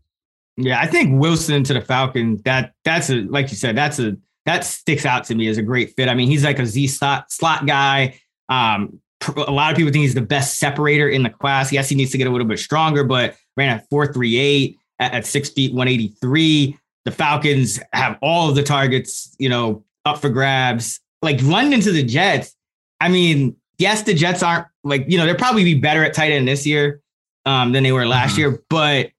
Yeah, 0.56 0.80
I 0.80 0.86
think 0.86 1.20
Wilson 1.20 1.64
to 1.64 1.74
the 1.74 1.82
Falcons. 1.82 2.42
That 2.44 2.74
that's 2.84 3.10
a 3.10 3.22
like 3.22 3.50
you 3.50 3.58
said. 3.58 3.76
That's 3.76 4.00
a 4.00 4.18
that 4.46 4.64
sticks 4.64 5.06
out 5.06 5.24
to 5.26 5.36
me 5.36 5.48
as 5.48 5.58
a 5.58 5.62
great 5.62 5.96
fit. 5.96 6.10
I 6.10 6.14
mean, 6.14 6.28
he's 6.28 6.44
like 6.44 6.60
a 6.60 6.66
Z 6.66 6.88
slot, 6.88 7.32
slot 7.32 7.66
guy. 7.66 8.20
Um, 8.50 9.00
a 9.38 9.52
lot 9.52 9.72
of 9.72 9.78
people 9.78 9.92
think 9.92 10.04
he's 10.04 10.14
the 10.14 10.22
best 10.22 10.60
separator 10.60 11.08
in 11.08 11.24
the 11.24 11.30
class. 11.30 11.72
Yes, 11.72 11.90
he 11.90 11.96
needs 11.96 12.12
to 12.12 12.18
get 12.18 12.28
a 12.28 12.30
little 12.30 12.48
bit 12.48 12.60
stronger, 12.60 13.04
but 13.04 13.36
ran 13.56 13.70
at 13.70 13.90
438 13.90 14.78
at, 15.00 15.14
at 15.14 15.26
six 15.26 15.50
feet, 15.50 15.72
183. 15.72 16.78
The 17.06 17.12
Falcons 17.12 17.80
have 17.94 18.18
all 18.22 18.50
of 18.50 18.56
the 18.56 18.64
targets, 18.64 19.36
you 19.40 19.50
know, 19.50 19.84
up 20.06 20.20
for 20.20 20.30
grabs. 20.30 21.00
Like 21.22 21.42
London 21.42 21.80
to 21.82 21.92
the 21.92 22.04
Jets. 22.04 22.54
I 23.00 23.08
mean, 23.10 23.56
yes, 23.78 24.04
the 24.04 24.14
Jets 24.14 24.44
aren't 24.44 24.68
like, 24.84 25.06
you 25.08 25.18
know, 25.18 25.26
they'll 25.26 25.36
probably 25.36 25.64
be 25.64 25.76
better 25.76 26.04
at 26.04 26.14
tight 26.14 26.32
end 26.32 26.48
this 26.48 26.66
year 26.66 27.02
um, 27.46 27.72
than 27.72 27.84
they 27.84 27.92
were 27.92 28.06
last 28.06 28.32
mm-hmm. 28.32 28.40
year, 28.40 28.64
but 28.70 29.12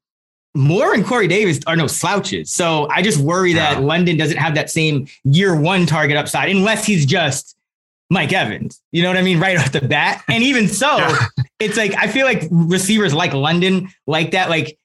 Moore 0.55 0.94
and 0.94 1.05
Corey 1.05 1.27
Davis 1.27 1.61
are 1.66 1.77
no 1.77 1.87
slouches. 1.87 2.50
So 2.50 2.88
I 2.90 3.03
just 3.03 3.18
worry 3.18 3.53
yeah. 3.53 3.74
that 3.74 3.83
London 3.83 4.16
doesn't 4.16 4.37
have 4.37 4.55
that 4.55 4.70
same 4.70 5.09
year 5.24 5.59
one 5.59 5.85
target 5.87 6.16
upside 6.16 6.48
unless 6.48 6.87
he's 6.87 7.05
just 7.05 7.57
Mike 8.11 8.33
Evans. 8.33 8.81
You 8.92 9.03
know 9.03 9.09
what 9.09 9.16
I 9.16 9.22
mean? 9.22 9.40
Right 9.40 9.59
off 9.59 9.72
the 9.72 9.81
bat. 9.81 10.22
And 10.29 10.44
even 10.44 10.68
so, 10.68 10.96
yeah. 10.98 11.27
it's 11.59 11.77
like 11.77 11.94
I 11.96 12.07
feel 12.07 12.24
like 12.24 12.46
receivers 12.50 13.12
like 13.12 13.33
London 13.33 13.88
like 14.07 14.31
that. 14.31 14.48
Like 14.48 14.79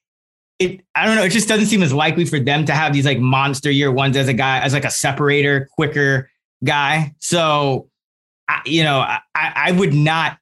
it, 0.58 0.80
I 0.94 1.06
don't 1.06 1.14
know. 1.14 1.22
It 1.22 1.30
just 1.30 1.48
doesn't 1.48 1.66
seem 1.66 1.82
as 1.82 1.92
likely 1.92 2.24
for 2.24 2.40
them 2.40 2.64
to 2.66 2.72
have 2.72 2.92
these 2.92 3.06
like 3.06 3.20
monster 3.20 3.70
year 3.70 3.92
ones 3.92 4.16
as 4.16 4.28
a 4.28 4.34
guy, 4.34 4.60
as 4.60 4.72
like 4.72 4.84
a 4.84 4.90
separator, 4.90 5.68
quicker 5.72 6.28
guy. 6.64 7.14
So, 7.18 7.88
I, 8.48 8.60
you 8.66 8.82
know, 8.82 8.98
I, 8.98 9.20
I 9.34 9.72
would 9.72 9.94
not 9.94 10.39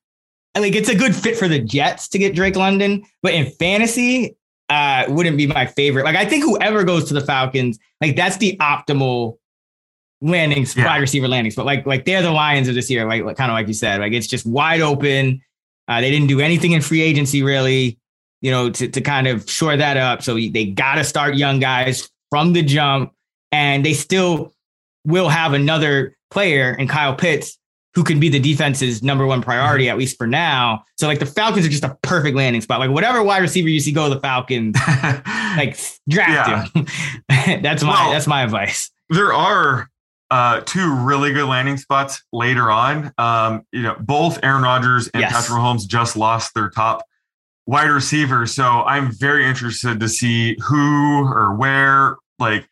like 0.60 0.74
it's 0.74 0.88
a 0.88 0.94
good 0.94 1.14
fit 1.14 1.36
for 1.36 1.48
the 1.48 1.58
Jets 1.58 2.08
to 2.08 2.18
get 2.18 2.34
Drake 2.34 2.56
London, 2.56 3.04
but 3.22 3.34
in 3.34 3.50
fantasy, 3.52 4.36
uh, 4.68 5.04
wouldn't 5.08 5.36
be 5.36 5.46
my 5.46 5.66
favorite. 5.66 6.04
Like 6.04 6.16
I 6.16 6.24
think 6.24 6.44
whoever 6.44 6.84
goes 6.84 7.04
to 7.08 7.14
the 7.14 7.20
Falcons, 7.20 7.78
like 8.00 8.16
that's 8.16 8.36
the 8.36 8.56
optimal 8.58 9.38
landing 10.20 10.66
yeah. 10.76 10.84
wide 10.84 11.00
receiver 11.00 11.28
landings. 11.28 11.54
But 11.54 11.66
like 11.66 11.86
like 11.86 12.04
they're 12.04 12.22
the 12.22 12.30
Lions 12.30 12.68
of 12.68 12.74
this 12.74 12.90
year, 12.90 13.06
like, 13.06 13.24
like 13.24 13.36
kind 13.36 13.50
of 13.50 13.54
like 13.54 13.68
you 13.68 13.74
said, 13.74 14.00
like 14.00 14.12
it's 14.12 14.26
just 14.26 14.46
wide 14.46 14.80
open. 14.80 15.40
Uh, 15.86 16.00
they 16.00 16.10
didn't 16.10 16.28
do 16.28 16.40
anything 16.40 16.72
in 16.72 16.82
free 16.82 17.00
agency 17.00 17.42
really, 17.42 17.98
you 18.40 18.50
know, 18.50 18.70
to 18.70 18.88
to 18.88 19.00
kind 19.00 19.26
of 19.26 19.48
shore 19.50 19.76
that 19.76 19.96
up. 19.96 20.22
So 20.22 20.34
they 20.34 20.66
got 20.66 20.96
to 20.96 21.04
start 21.04 21.36
young 21.36 21.60
guys 21.60 22.10
from 22.30 22.52
the 22.52 22.62
jump, 22.62 23.12
and 23.52 23.84
they 23.84 23.94
still 23.94 24.52
will 25.04 25.28
have 25.28 25.54
another 25.54 26.16
player 26.30 26.72
in 26.74 26.88
Kyle 26.88 27.14
Pitts 27.14 27.57
who 27.94 28.04
can 28.04 28.20
be 28.20 28.28
the 28.28 28.38
defense's 28.38 29.02
number 29.02 29.26
one 29.26 29.42
priority, 29.42 29.84
mm-hmm. 29.84 29.92
at 29.92 29.98
least 29.98 30.16
for 30.16 30.26
now. 30.26 30.84
So 30.96 31.06
like 31.06 31.18
the 31.18 31.26
Falcons 31.26 31.66
are 31.66 31.70
just 31.70 31.84
a 31.84 31.96
perfect 32.02 32.36
landing 32.36 32.60
spot. 32.62 32.80
Like 32.80 32.90
whatever 32.90 33.22
wide 33.22 33.42
receiver 33.42 33.68
you 33.68 33.80
see 33.80 33.92
go 33.92 34.08
to 34.08 34.14
the 34.14 34.20
Falcons, 34.20 34.76
like 35.56 35.78
draft 36.08 36.74
him. 36.74 36.86
that's 37.62 37.82
my 37.82 37.90
well, 37.90 38.12
that's 38.12 38.26
my 38.26 38.42
advice. 38.42 38.90
There 39.10 39.32
are 39.32 39.88
uh, 40.30 40.60
two 40.60 40.94
really 40.94 41.32
good 41.32 41.46
landing 41.46 41.76
spots 41.76 42.22
later 42.32 42.70
on. 42.70 43.12
Um, 43.18 43.64
you 43.72 43.82
know, 43.82 43.96
both 43.98 44.38
Aaron 44.42 44.62
Rodgers 44.62 45.08
and 45.08 45.22
yes. 45.22 45.32
Patrick 45.32 45.58
Mahomes 45.58 45.86
just 45.86 46.16
lost 46.16 46.54
their 46.54 46.70
top 46.70 47.04
wide 47.66 47.90
receiver. 47.90 48.46
So 48.46 48.64
I'm 48.64 49.12
very 49.12 49.46
interested 49.46 50.00
to 50.00 50.08
see 50.08 50.56
who 50.62 51.24
or 51.24 51.54
where 51.54 52.16
like 52.38 52.68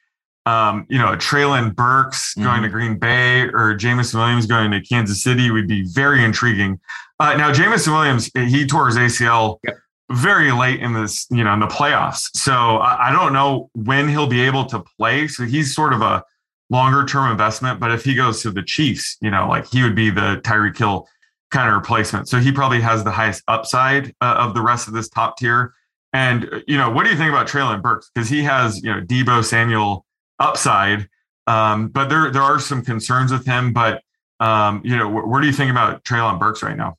um, 0.46 0.86
you 0.88 0.98
know, 0.98 1.16
Treylon 1.16 1.74
Burks 1.74 2.32
mm-hmm. 2.34 2.44
going 2.44 2.62
to 2.62 2.68
Green 2.68 2.98
Bay 2.98 3.42
or 3.42 3.74
Jameson 3.74 4.20
Williams 4.20 4.46
going 4.46 4.70
to 4.70 4.80
Kansas 4.80 5.22
City 5.22 5.50
would 5.50 5.66
be 5.66 5.82
very 5.82 6.24
intriguing. 6.24 6.80
Uh, 7.18 7.34
now, 7.36 7.52
Jameson 7.52 7.92
Williams, 7.92 8.30
he 8.34 8.66
tore 8.66 8.86
his 8.86 8.96
ACL 8.96 9.58
yep. 9.64 9.76
very 10.12 10.52
late 10.52 10.80
in 10.80 10.92
this, 10.92 11.26
you 11.30 11.42
know, 11.42 11.52
in 11.52 11.60
the 11.60 11.66
playoffs. 11.66 12.28
So 12.34 12.52
I, 12.52 13.08
I, 13.08 13.12
don't 13.12 13.32
know 13.32 13.70
when 13.74 14.08
he'll 14.08 14.26
be 14.26 14.42
able 14.42 14.66
to 14.66 14.84
play. 14.98 15.26
So 15.26 15.44
he's 15.44 15.74
sort 15.74 15.92
of 15.92 16.02
a 16.02 16.22
longer 16.70 17.04
term 17.04 17.30
investment. 17.30 17.80
But 17.80 17.90
if 17.90 18.04
he 18.04 18.14
goes 18.14 18.42
to 18.42 18.50
the 18.50 18.62
Chiefs, 18.62 19.16
you 19.20 19.30
know, 19.30 19.48
like 19.48 19.66
he 19.66 19.82
would 19.82 19.96
be 19.96 20.10
the 20.10 20.40
Tyreek 20.44 20.76
Hill 20.76 21.08
kind 21.50 21.68
of 21.68 21.74
replacement. 21.74 22.28
So 22.28 22.38
he 22.38 22.52
probably 22.52 22.80
has 22.82 23.02
the 23.02 23.10
highest 23.10 23.42
upside 23.48 24.14
uh, 24.20 24.34
of 24.38 24.54
the 24.54 24.62
rest 24.62 24.86
of 24.86 24.94
this 24.94 25.08
top 25.08 25.38
tier. 25.38 25.72
And, 26.12 26.62
you 26.68 26.76
know, 26.76 26.90
what 26.90 27.04
do 27.04 27.10
you 27.10 27.16
think 27.16 27.30
about 27.30 27.48
Treylon 27.48 27.82
Burks? 27.82 28.10
Because 28.14 28.28
he 28.28 28.42
has, 28.42 28.82
you 28.82 28.92
know, 28.92 29.00
Deebo 29.00 29.44
Samuel 29.44 30.05
upside. 30.38 31.08
Um, 31.46 31.88
but 31.88 32.08
there 32.08 32.30
there 32.30 32.42
are 32.42 32.58
some 32.58 32.82
concerns 32.82 33.32
with 33.32 33.46
him. 33.46 33.72
But 33.72 34.02
um, 34.40 34.82
you 34.84 34.96
know, 34.96 35.08
wh- 35.08 35.28
where 35.28 35.40
do 35.40 35.46
you 35.46 35.52
think 35.52 35.70
about 35.70 36.04
Treylon 36.04 36.38
Burks 36.38 36.62
right 36.62 36.76
now? 36.76 36.96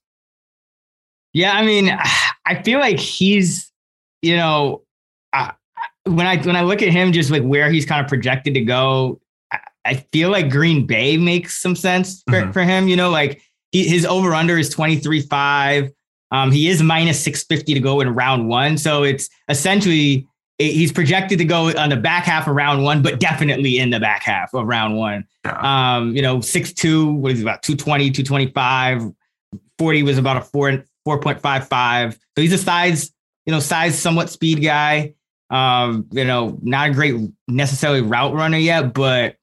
Yeah, 1.33 1.53
I 1.53 1.65
mean, 1.65 1.95
I 2.45 2.61
feel 2.63 2.79
like 2.79 2.99
he's, 2.99 3.71
you 4.21 4.37
know, 4.37 4.83
uh, 5.33 5.51
when 6.05 6.25
I 6.25 6.37
when 6.37 6.55
I 6.55 6.61
look 6.61 6.81
at 6.81 6.89
him, 6.89 7.11
just 7.11 7.29
like 7.29 7.43
where 7.43 7.69
he's 7.69 7.85
kind 7.85 8.01
of 8.01 8.07
projected 8.07 8.53
to 8.55 8.61
go, 8.61 9.21
I, 9.51 9.59
I 9.85 9.93
feel 10.11 10.29
like 10.29 10.49
Green 10.49 10.85
Bay 10.87 11.17
makes 11.17 11.57
some 11.57 11.75
sense 11.75 12.23
for, 12.23 12.41
mm-hmm. 12.41 12.51
for 12.51 12.61
him. 12.63 12.87
You 12.87 12.95
know, 12.95 13.09
like 13.09 13.41
he, 13.71 13.87
his 13.87 14.05
over 14.05 14.33
under 14.33 14.57
is 14.57 14.69
twenty 14.69 14.95
three 14.95 15.21
five. 15.21 15.91
Um, 16.31 16.51
he 16.51 16.67
is 16.67 16.83
minus 16.83 17.23
650 17.23 17.73
to 17.73 17.79
go 17.79 18.01
in 18.01 18.13
round 18.13 18.49
one. 18.49 18.77
So 18.77 19.03
it's 19.03 19.29
essentially 19.47 20.27
he's 20.57 20.91
projected 20.91 21.37
to 21.37 21.45
go 21.45 21.71
on 21.77 21.89
the 21.89 21.95
back 21.95 22.25
half 22.25 22.47
of 22.47 22.55
round 22.55 22.83
one, 22.83 23.01
but 23.01 23.19
definitely 23.19 23.77
in 23.77 23.89
the 23.89 23.99
back 23.99 24.23
half 24.23 24.53
of 24.53 24.65
round 24.65 24.97
one. 24.97 25.25
Yeah. 25.45 25.97
Um, 25.97 26.15
you 26.15 26.21
know, 26.21 26.41
six 26.41 26.73
two, 26.73 27.13
what 27.13 27.33
is 27.33 27.39
it, 27.39 27.43
about 27.43 27.63
220, 27.63 28.11
225, 28.11 29.13
40 29.77 30.03
was 30.03 30.17
about 30.17 30.37
a 30.37 30.41
four, 30.41 30.83
4.55. 31.07 32.13
So 32.13 32.19
he's 32.35 32.53
a 32.53 32.57
size, 32.57 33.11
you 33.45 33.53
know, 33.53 33.59
size 33.59 33.97
somewhat 33.97 34.29
speed 34.29 34.63
guy. 34.63 35.13
Um, 35.49 36.07
you 36.11 36.25
know, 36.25 36.59
not 36.61 36.89
a 36.89 36.93
great 36.93 37.15
necessarily 37.47 38.01
route 38.01 38.33
runner 38.33 38.57
yet, 38.57 38.93
but 38.93 39.37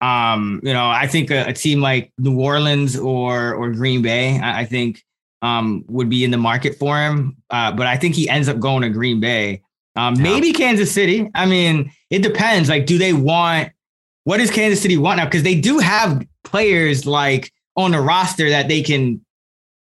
um, 0.00 0.60
you 0.62 0.72
know, 0.72 0.88
I 0.88 1.06
think 1.06 1.30
a, 1.30 1.48
a 1.48 1.52
team 1.52 1.80
like 1.80 2.10
New 2.18 2.40
Orleans 2.40 2.96
or 2.96 3.54
or 3.54 3.70
Green 3.70 4.00
Bay, 4.00 4.40
I, 4.40 4.60
I 4.60 4.64
think 4.64 5.04
um 5.42 5.84
would 5.88 6.08
be 6.08 6.24
in 6.24 6.30
the 6.30 6.38
market 6.38 6.76
for 6.78 6.96
him. 6.96 7.36
Uh, 7.50 7.70
but 7.72 7.86
I 7.86 7.96
think 7.96 8.14
he 8.14 8.28
ends 8.28 8.48
up 8.48 8.58
going 8.58 8.82
to 8.82 8.88
Green 8.88 9.20
Bay. 9.20 9.62
Um, 9.96 10.14
yeah. 10.14 10.22
Maybe 10.22 10.52
Kansas 10.52 10.90
City. 10.90 11.30
I 11.34 11.46
mean, 11.46 11.92
it 12.10 12.22
depends. 12.22 12.68
Like, 12.68 12.86
do 12.86 12.98
they 12.98 13.12
want 13.12 13.72
what 14.24 14.38
does 14.38 14.50
Kansas 14.50 14.80
City 14.80 14.96
want 14.96 15.18
now? 15.18 15.24
Because 15.24 15.42
they 15.42 15.60
do 15.60 15.78
have 15.78 16.24
players 16.44 17.06
like 17.06 17.52
on 17.76 17.92
the 17.92 18.00
roster 18.00 18.50
that 18.50 18.68
they 18.68 18.82
can 18.82 19.24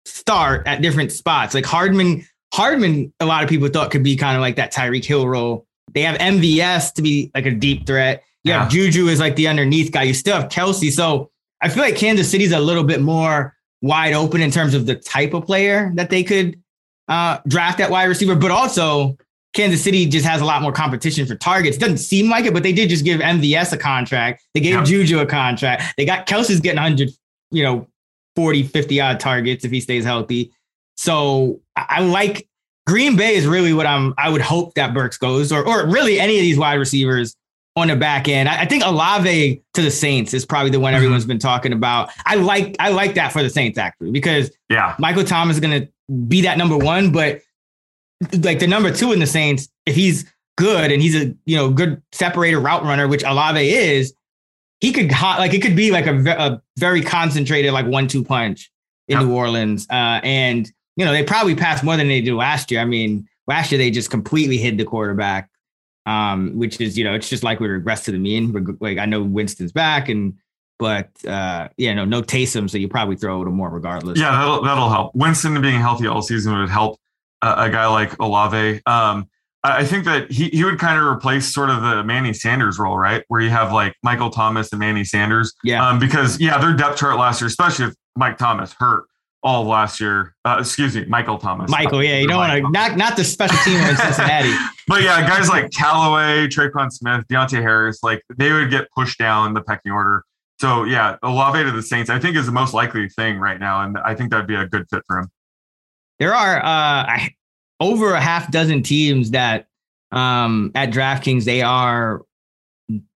start 0.05 0.67
at 0.67 0.83
different 0.83 1.13
spots. 1.13 1.55
Like 1.55 1.67
Hardman, 1.67 2.27
Hardman, 2.55 3.13
a 3.21 3.27
lot 3.27 3.43
of 3.43 3.49
people 3.49 3.69
thought 3.69 3.91
could 3.91 4.03
be 4.03 4.17
kind 4.17 4.37
of 4.37 4.41
like 4.41 4.57
that 4.57 4.73
Tyreek 4.73 5.05
Hill 5.05 5.29
role. 5.29 5.67
They 5.93 6.03
have 6.03 6.17
MVS 6.19 6.95
to 6.95 7.03
be 7.03 7.31
like 7.35 7.47
a 7.47 7.51
deep 7.51 7.87
threat. 7.87 8.25
You 8.45 8.53
have 8.53 8.71
Juju 8.71 9.07
is 9.07 9.21
like 9.21 9.37
the 9.37 9.47
underneath 9.47 9.93
guy. 9.93 10.03
You 10.03 10.15
still 10.15 10.41
have 10.41 10.51
Kelce. 10.51 10.91
So 10.91 11.31
I 11.61 11.69
feel 11.69 11.83
like 11.83 11.97
Kansas 11.97 12.29
City's 12.29 12.51
a 12.51 12.59
little 12.59 12.83
bit 12.83 13.01
more 13.01 13.55
wide 13.83 14.15
open 14.15 14.41
in 14.41 14.51
terms 14.51 14.75
of 14.75 14.87
the 14.87 14.97
type 14.97 15.35
of 15.35 15.47
player 15.47 15.93
that 15.95 16.11
they 16.11 16.25
could 16.25 16.61
uh, 17.09 17.39
draft 17.47 17.79
at 17.79 17.91
wide 17.91 18.05
receiver, 18.05 18.35
but 18.35 18.51
also 18.51 19.17
Kansas 19.53 19.83
City 19.83 20.07
just 20.07 20.25
has 20.25 20.41
a 20.41 20.45
lot 20.45 20.63
more 20.63 20.73
competition 20.73 21.27
for 21.27 21.35
targets. 21.35 21.77
Doesn't 21.77 21.99
seem 21.99 22.31
like 22.31 22.47
it, 22.47 22.55
but 22.55 22.63
they 22.63 22.73
did 22.73 22.89
just 22.89 23.05
give 23.05 23.21
MVS 23.21 23.73
a 23.73 23.77
contract. 23.77 24.45
They 24.55 24.61
gave 24.61 24.83
Juju 24.85 25.19
a 25.19 25.27
contract. 25.27 25.95
They 25.97 26.05
got 26.05 26.27
Kelce's 26.27 26.61
getting 26.61 26.81
100, 26.81 27.11
you 27.51 27.63
know, 27.63 27.87
40, 28.35 28.63
50 28.63 29.01
odd 29.01 29.21
targets 29.21 29.65
if 29.65 29.71
he 29.71 29.81
stays 29.81 30.05
healthy. 30.05 30.53
So 30.97 31.61
I, 31.77 31.87
I 31.89 32.01
like 32.01 32.49
Green 32.87 33.17
Bay 33.17 33.35
is 33.35 33.47
really 33.47 33.73
what 33.73 33.87
I'm 33.87 34.15
I 34.19 34.29
would 34.29 34.41
hope 34.41 34.75
that 34.75 34.95
Burks 34.95 35.19
goes, 35.19 35.53
or 35.53 35.67
or 35.67 35.87
really 35.87 36.19
any 36.19 36.37
of 36.37 36.43
these 36.43 36.59
wide 36.59 36.75
receivers 36.75 37.37
on 37.77 37.89
the 37.89 37.97
back 37.97 38.29
end. 38.29 38.49
I, 38.49 38.63
I 38.63 38.67
think 38.67 38.85
Olave 38.85 39.63
to 39.75 39.83
the 39.83 39.91
Saints 39.91 40.35
is 40.35 40.45
probably 40.45 40.71
the 40.71 40.81
one 40.81 40.91
mm-hmm. 40.91 40.97
everyone's 40.97 41.25
been 41.25 41.39
talking 41.39 41.73
about. 41.73 42.11
I 42.27 42.37
like 42.37 42.77
I 42.81 42.91
like 42.91 43.15
that 43.15 43.33
for 43.33 43.43
the 43.43 43.51
Saints 43.51 43.79
actually 43.79 44.11
because 44.11 44.51
yeah, 44.69 44.95
Michael 44.99 45.25
Thomas 45.25 45.57
is 45.57 45.61
gonna 45.61 45.89
be 46.27 46.43
that 46.43 46.59
number 46.59 46.77
one, 46.77 47.13
but 47.13 47.43
like 48.43 48.59
the 48.59 48.67
number 48.67 48.93
two 48.93 49.13
in 49.13 49.21
the 49.21 49.27
Saints, 49.27 49.69
if 49.87 49.95
he's 49.95 50.31
good 50.57 50.91
and 50.91 51.01
he's 51.03 51.17
a 51.17 51.35
you 51.45 51.57
know 51.57 51.71
good 51.71 52.03
separator 52.13 52.61
route 52.61 52.83
runner, 52.85 53.09
which 53.09 53.25
Olave 53.25 53.69
is, 53.69 54.15
he 54.81 54.93
could 54.93 55.11
like 55.11 55.55
it 55.55 55.63
could 55.63 55.77
be 55.77 55.91
like 55.91 56.07
a, 56.07 56.19
a 56.31 56.63
very 56.79 57.03
concentrated 57.03 57.73
like 57.73 57.87
one 57.87 58.09
two 58.09 58.25
punch 58.25 58.71
in 59.09 59.19
yep. 59.19 59.27
New 59.27 59.35
Orleans, 59.35 59.87
uh, 59.91 60.21
and 60.23 60.71
you 60.97 61.05
know, 61.05 61.13
they 61.13 61.25
probably 61.25 61.55
passed 61.55 61.85
more 61.85 61.97
than 61.97 62.09
they 62.09 62.21
did 62.21 62.35
last 62.35 62.71
year. 62.71 62.81
I 62.81 62.85
mean, 62.85 63.27
last 63.47 63.73
year 63.73 63.79
they 63.79 63.91
just 63.91 64.11
completely 64.11 64.59
hid 64.59 64.79
the 64.79 64.85
quarterback, 64.85 65.51
um, 66.07 66.57
which 66.59 66.81
is, 66.81 66.99
you 66.99 67.05
know, 67.05 67.15
it's 67.15 67.29
just 67.29 67.43
like 67.43 67.61
we 67.61 67.69
regress 67.69 68.05
to 68.05 68.13
the 68.13 68.19
mean. 68.19 68.77
Like 68.81 68.99
I 68.99 69.07
know 69.07 69.23
Winston's 69.23 69.73
back 69.73 70.09
and 70.09 70.35
but 70.79 71.11
uh, 71.27 71.69
yeah, 71.77 71.95
no, 71.95 72.05
no 72.05 72.23
Taysom, 72.23 72.69
so 72.69 72.77
you 72.77 72.89
probably 72.89 73.17
throw 73.17 73.37
a 73.37 73.39
little 73.39 73.53
more 73.53 73.71
regardless. 73.71 74.19
Yeah, 74.19 74.33
that'll 74.33 74.63
that'll 74.63 74.89
help. 74.89 75.15
Winston 75.15 75.61
being 75.63 75.81
healthy 75.81 76.09
all 76.09 76.23
season 76.23 76.59
would 76.59 76.69
help 76.69 76.99
a, 77.43 77.65
a 77.65 77.71
guy 77.71 77.87
like 77.87 78.19
Olave. 78.21 78.81
Um, 78.87 79.29
I 79.65 79.85
think 79.85 80.05
that 80.07 80.31
he 80.31 80.49
he 80.49 80.65
would 80.65 80.79
kind 80.79 80.99
of 80.99 81.07
replace 81.07 81.53
sort 81.53 81.71
of 81.71 81.83
the 81.83 82.03
Manny 82.03 82.33
Sanders 82.33 82.79
role, 82.79 82.99
right? 82.99 83.25
Where 83.29 83.41
you 83.41 83.51
have 83.51 83.73
like 83.73 83.95
Michael 84.03 84.31
Thomas 84.31 84.73
and 84.73 84.81
Manny 84.81 85.05
Sanders. 85.05 85.55
Yeah. 85.63 85.87
Um, 85.87 86.01
because 86.01 86.41
yeah, 86.41 86.59
their 86.59 86.75
depth 86.75 86.99
chart 86.99 87.17
last 87.17 87.41
year, 87.41 87.47
especially 87.47 87.87
if 87.87 87.95
Mike 88.17 88.39
Thomas 88.39 88.75
hurt, 88.77 89.05
all 89.45 89.63
of 89.63 89.69
last 89.69 90.01
year. 90.01 90.35
Uh, 90.45 90.57
excuse 90.61 90.97
me, 90.97 91.05
Michael 91.05 91.39
Thomas. 91.39 91.71
Michael, 91.71 92.03
yeah, 92.03 92.19
you 92.19 92.27
don't 92.27 92.39
want 92.39 92.53
to 92.53 92.71
not 92.71 92.97
not 92.97 93.17
the 93.17 93.23
special 93.23 93.57
team 93.59 93.79
in 93.79 93.97
Cincinnati. 93.97 94.53
but 94.89 95.03
yeah, 95.03 95.21
guys 95.29 95.49
like 95.49 95.71
Callaway, 95.71 96.49
Tre'Quan 96.49 96.91
Smith, 96.91 97.25
Deonte 97.29 97.63
Harris, 97.63 98.03
like 98.03 98.23
they 98.37 98.51
would 98.51 98.71
get 98.71 98.91
pushed 98.91 99.19
down 99.19 99.55
the 99.55 99.63
pecking 99.63 99.93
order. 99.93 100.25
So 100.61 100.83
yeah, 100.85 101.17
Olave 101.23 101.63
to 101.63 101.71
the 101.71 101.83
Saints, 101.83 102.11
I 102.11 102.19
think 102.19 102.37
is 102.37 102.47
the 102.47 102.53
most 102.53 102.75
likely 102.75 103.09
thing 103.09 103.39
right 103.39 103.61
now, 103.61 103.83
and 103.83 103.97
I 103.99 104.15
think 104.17 104.31
that'd 104.31 104.47
be 104.49 104.57
a 104.57 104.67
good 104.67 104.87
fit 104.91 105.03
for 105.07 105.19
him. 105.19 105.31
There 106.23 106.37
are 106.37 106.65
uh, 106.65 107.19
over 107.81 108.15
a 108.15 108.21
half 108.21 108.53
dozen 108.53 108.85
teams 108.85 109.33
that 109.33 109.67
um, 110.13 110.71
at 110.77 110.91
DraftKings 110.93 111.45
they 111.45 111.63
are 111.63 112.23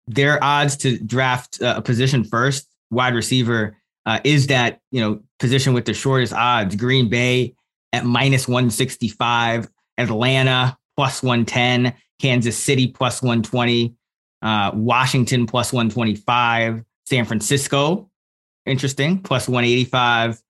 their 0.08 0.42
odds 0.42 0.76
to 0.78 0.98
draft 0.98 1.60
a 1.60 1.80
position 1.80 2.24
first 2.24 2.66
wide 2.90 3.14
receiver 3.14 3.76
uh, 4.06 4.18
is 4.24 4.48
that 4.48 4.80
you 4.90 5.00
know 5.00 5.20
position 5.38 5.72
with 5.72 5.84
the 5.84 5.94
shortest 5.94 6.32
odds. 6.32 6.74
Green 6.74 7.08
Bay 7.08 7.54
at 7.92 8.04
minus 8.04 8.48
165, 8.48 9.68
Atlanta 9.98 10.76
plus 10.96 11.22
110, 11.22 11.94
Kansas 12.20 12.58
City 12.58 12.88
plus 12.88 13.22
120, 13.22 13.94
uh, 14.42 14.72
Washington 14.74 15.46
plus 15.46 15.72
125, 15.72 16.84
San 17.04 17.24
Francisco, 17.24 18.10
interesting, 18.64 19.22
plus 19.22 19.48
185, 19.48 20.42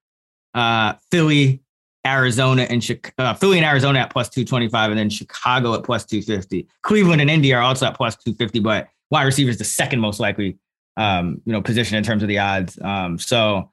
uh, 0.54 0.94
Philly, 1.10 1.60
Arizona, 2.06 2.62
and 2.62 3.00
uh, 3.18 3.34
Philly 3.34 3.58
and 3.58 3.66
Arizona 3.66 4.00
at 4.00 4.10
plus 4.10 4.28
225, 4.28 4.90
and 4.90 4.98
then 4.98 5.10
Chicago 5.10 5.74
at 5.74 5.82
plus 5.82 6.04
250. 6.04 6.66
Cleveland 6.82 7.20
and 7.20 7.30
Indy 7.30 7.52
are 7.52 7.62
also 7.62 7.86
at 7.86 7.96
plus 7.96 8.16
250, 8.16 8.60
but 8.60 8.88
wide 9.10 9.24
receiver 9.24 9.50
is 9.50 9.58
the 9.58 9.64
second 9.64 10.00
most 10.00 10.20
likely 10.20 10.58
um, 10.96 11.40
you 11.44 11.52
know, 11.52 11.60
position 11.60 11.96
in 11.96 12.04
terms 12.04 12.22
of 12.22 12.28
the 12.28 12.38
odds. 12.38 12.78
Um, 12.80 13.18
so 13.18 13.70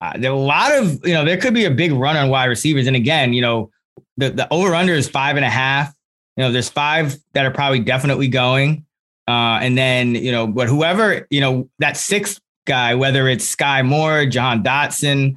uh, 0.00 0.12
there 0.18 0.30
are 0.30 0.34
a 0.34 0.38
lot 0.38 0.72
of, 0.72 1.06
you 1.06 1.14
know, 1.14 1.24
there 1.24 1.36
could 1.36 1.54
be 1.54 1.64
a 1.64 1.70
big 1.70 1.92
run 1.92 2.16
on 2.16 2.28
wide 2.28 2.46
receivers. 2.46 2.86
And 2.86 2.96
again, 2.96 3.32
you 3.32 3.40
know, 3.40 3.70
the, 4.16 4.30
the 4.30 4.52
over 4.52 4.74
under 4.74 4.92
is 4.92 5.08
five 5.08 5.36
and 5.36 5.44
a 5.44 5.50
half. 5.50 5.94
You 6.36 6.44
know, 6.44 6.52
there's 6.52 6.68
five 6.68 7.16
that 7.32 7.46
are 7.46 7.50
probably 7.50 7.80
definitely 7.80 8.28
going. 8.28 8.84
Uh, 9.26 9.58
and 9.62 9.76
then, 9.76 10.14
you 10.14 10.30
know, 10.30 10.46
but 10.46 10.68
whoever, 10.68 11.26
you 11.30 11.40
know, 11.40 11.68
that 11.78 11.96
sixth 11.96 12.40
guy, 12.66 12.94
whether 12.94 13.26
it's 13.26 13.44
Sky 13.44 13.82
Moore, 13.82 14.26
Jahan 14.26 14.62
Dotson, 14.62 15.36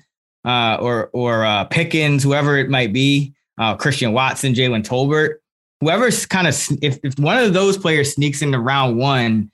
uh, 0.49 0.77
or 0.81 1.09
or 1.13 1.45
uh, 1.45 1.65
Pickens, 1.65 2.23
whoever 2.23 2.57
it 2.57 2.69
might 2.69 2.91
be, 2.91 3.33
uh, 3.59 3.75
Christian 3.75 4.13
Watson, 4.13 4.55
Jalen 4.55 4.83
Tolbert, 4.83 5.35
whoever's 5.79 6.25
kind 6.25 6.47
of 6.47 6.55
if, 6.81 6.97
if 7.03 7.19
one 7.19 7.37
of 7.37 7.53
those 7.53 7.77
players 7.77 8.15
sneaks 8.15 8.41
into 8.41 8.59
round 8.59 8.97
one, 8.97 9.51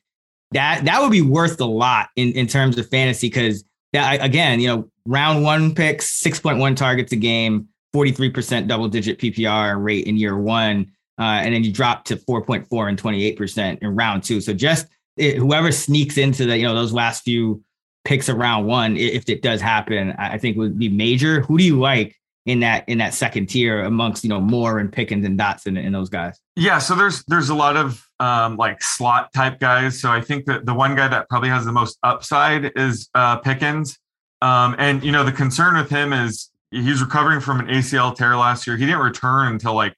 that 0.51 0.85
that 0.85 1.01
would 1.01 1.11
be 1.11 1.21
worth 1.21 1.59
a 1.59 1.65
lot 1.65 2.07
in, 2.15 2.31
in 2.31 2.47
terms 2.47 2.77
of 2.77 2.87
fantasy 2.89 3.27
because 3.27 3.65
that 3.91 4.23
again, 4.23 4.61
you 4.61 4.67
know, 4.67 4.89
round 5.05 5.43
one 5.43 5.75
picks, 5.75 6.21
6.1 6.23 6.77
targets 6.77 7.11
a 7.11 7.17
game, 7.17 7.67
43% 7.93 8.67
double 8.67 8.87
digit 8.87 9.19
PPR 9.19 9.81
rate 9.83 10.07
in 10.07 10.15
year 10.15 10.37
one. 10.37 10.91
Uh, 11.17 11.39
and 11.43 11.53
then 11.53 11.63
you 11.63 11.71
drop 11.71 12.03
to 12.05 12.17
4.4 12.17 12.89
and 12.89 13.01
28% 13.01 13.79
in 13.81 13.95
round 13.95 14.23
two. 14.23 14.41
So 14.41 14.53
just 14.53 14.87
it, 15.15 15.37
whoever 15.37 15.71
sneaks 15.71 16.17
into 16.17 16.45
the, 16.45 16.57
you 16.57 16.63
know, 16.63 16.75
those 16.75 16.91
last 16.91 17.23
few 17.23 17.63
picks 18.05 18.29
of 18.29 18.37
round 18.37 18.67
one, 18.67 18.95
if 18.95 19.27
it 19.29 19.41
does 19.41 19.59
happen, 19.59 20.13
I 20.17 20.37
think 20.37 20.57
would 20.57 20.79
be 20.79 20.89
major. 20.89 21.41
Who 21.41 21.57
do 21.57 21.63
you 21.63 21.79
like 21.79 22.15
in 22.45 22.59
that 22.59 22.87
in 22.87 22.99
that 22.99 23.13
second 23.13 23.47
tier 23.47 23.83
amongst 23.83 24.23
you 24.23 24.29
know 24.29 24.39
Moore 24.39 24.79
and 24.79 24.91
Pickens 24.91 25.25
and 25.25 25.37
Dotson 25.37 25.83
and 25.83 25.93
those 25.93 26.09
guys? 26.09 26.39
Yeah, 26.55 26.77
so 26.77 26.95
there's 26.95 27.23
there's 27.25 27.49
a 27.49 27.55
lot 27.55 27.75
of 27.75 28.07
um, 28.19 28.55
like 28.55 28.81
slot 28.81 29.33
type 29.33 29.59
guys. 29.59 29.99
So 29.99 30.11
I 30.11 30.21
think 30.21 30.45
that 30.45 30.65
the 30.65 30.73
one 30.73 30.95
guy 30.95 31.07
that 31.07 31.27
probably 31.27 31.49
has 31.49 31.65
the 31.65 31.73
most 31.73 31.97
upside 32.03 32.71
is 32.77 33.09
uh, 33.15 33.37
Pickens. 33.37 33.97
Um, 34.41 34.75
and 34.77 35.03
you 35.03 35.11
know 35.11 35.23
the 35.23 35.31
concern 35.31 35.75
with 35.75 35.89
him 35.89 36.13
is 36.13 36.51
he's 36.71 37.01
recovering 37.01 37.41
from 37.41 37.59
an 37.59 37.67
ACL 37.67 38.15
tear 38.15 38.37
last 38.37 38.67
year. 38.67 38.77
He 38.77 38.85
didn't 38.85 39.01
return 39.01 39.53
until 39.53 39.73
like 39.73 39.95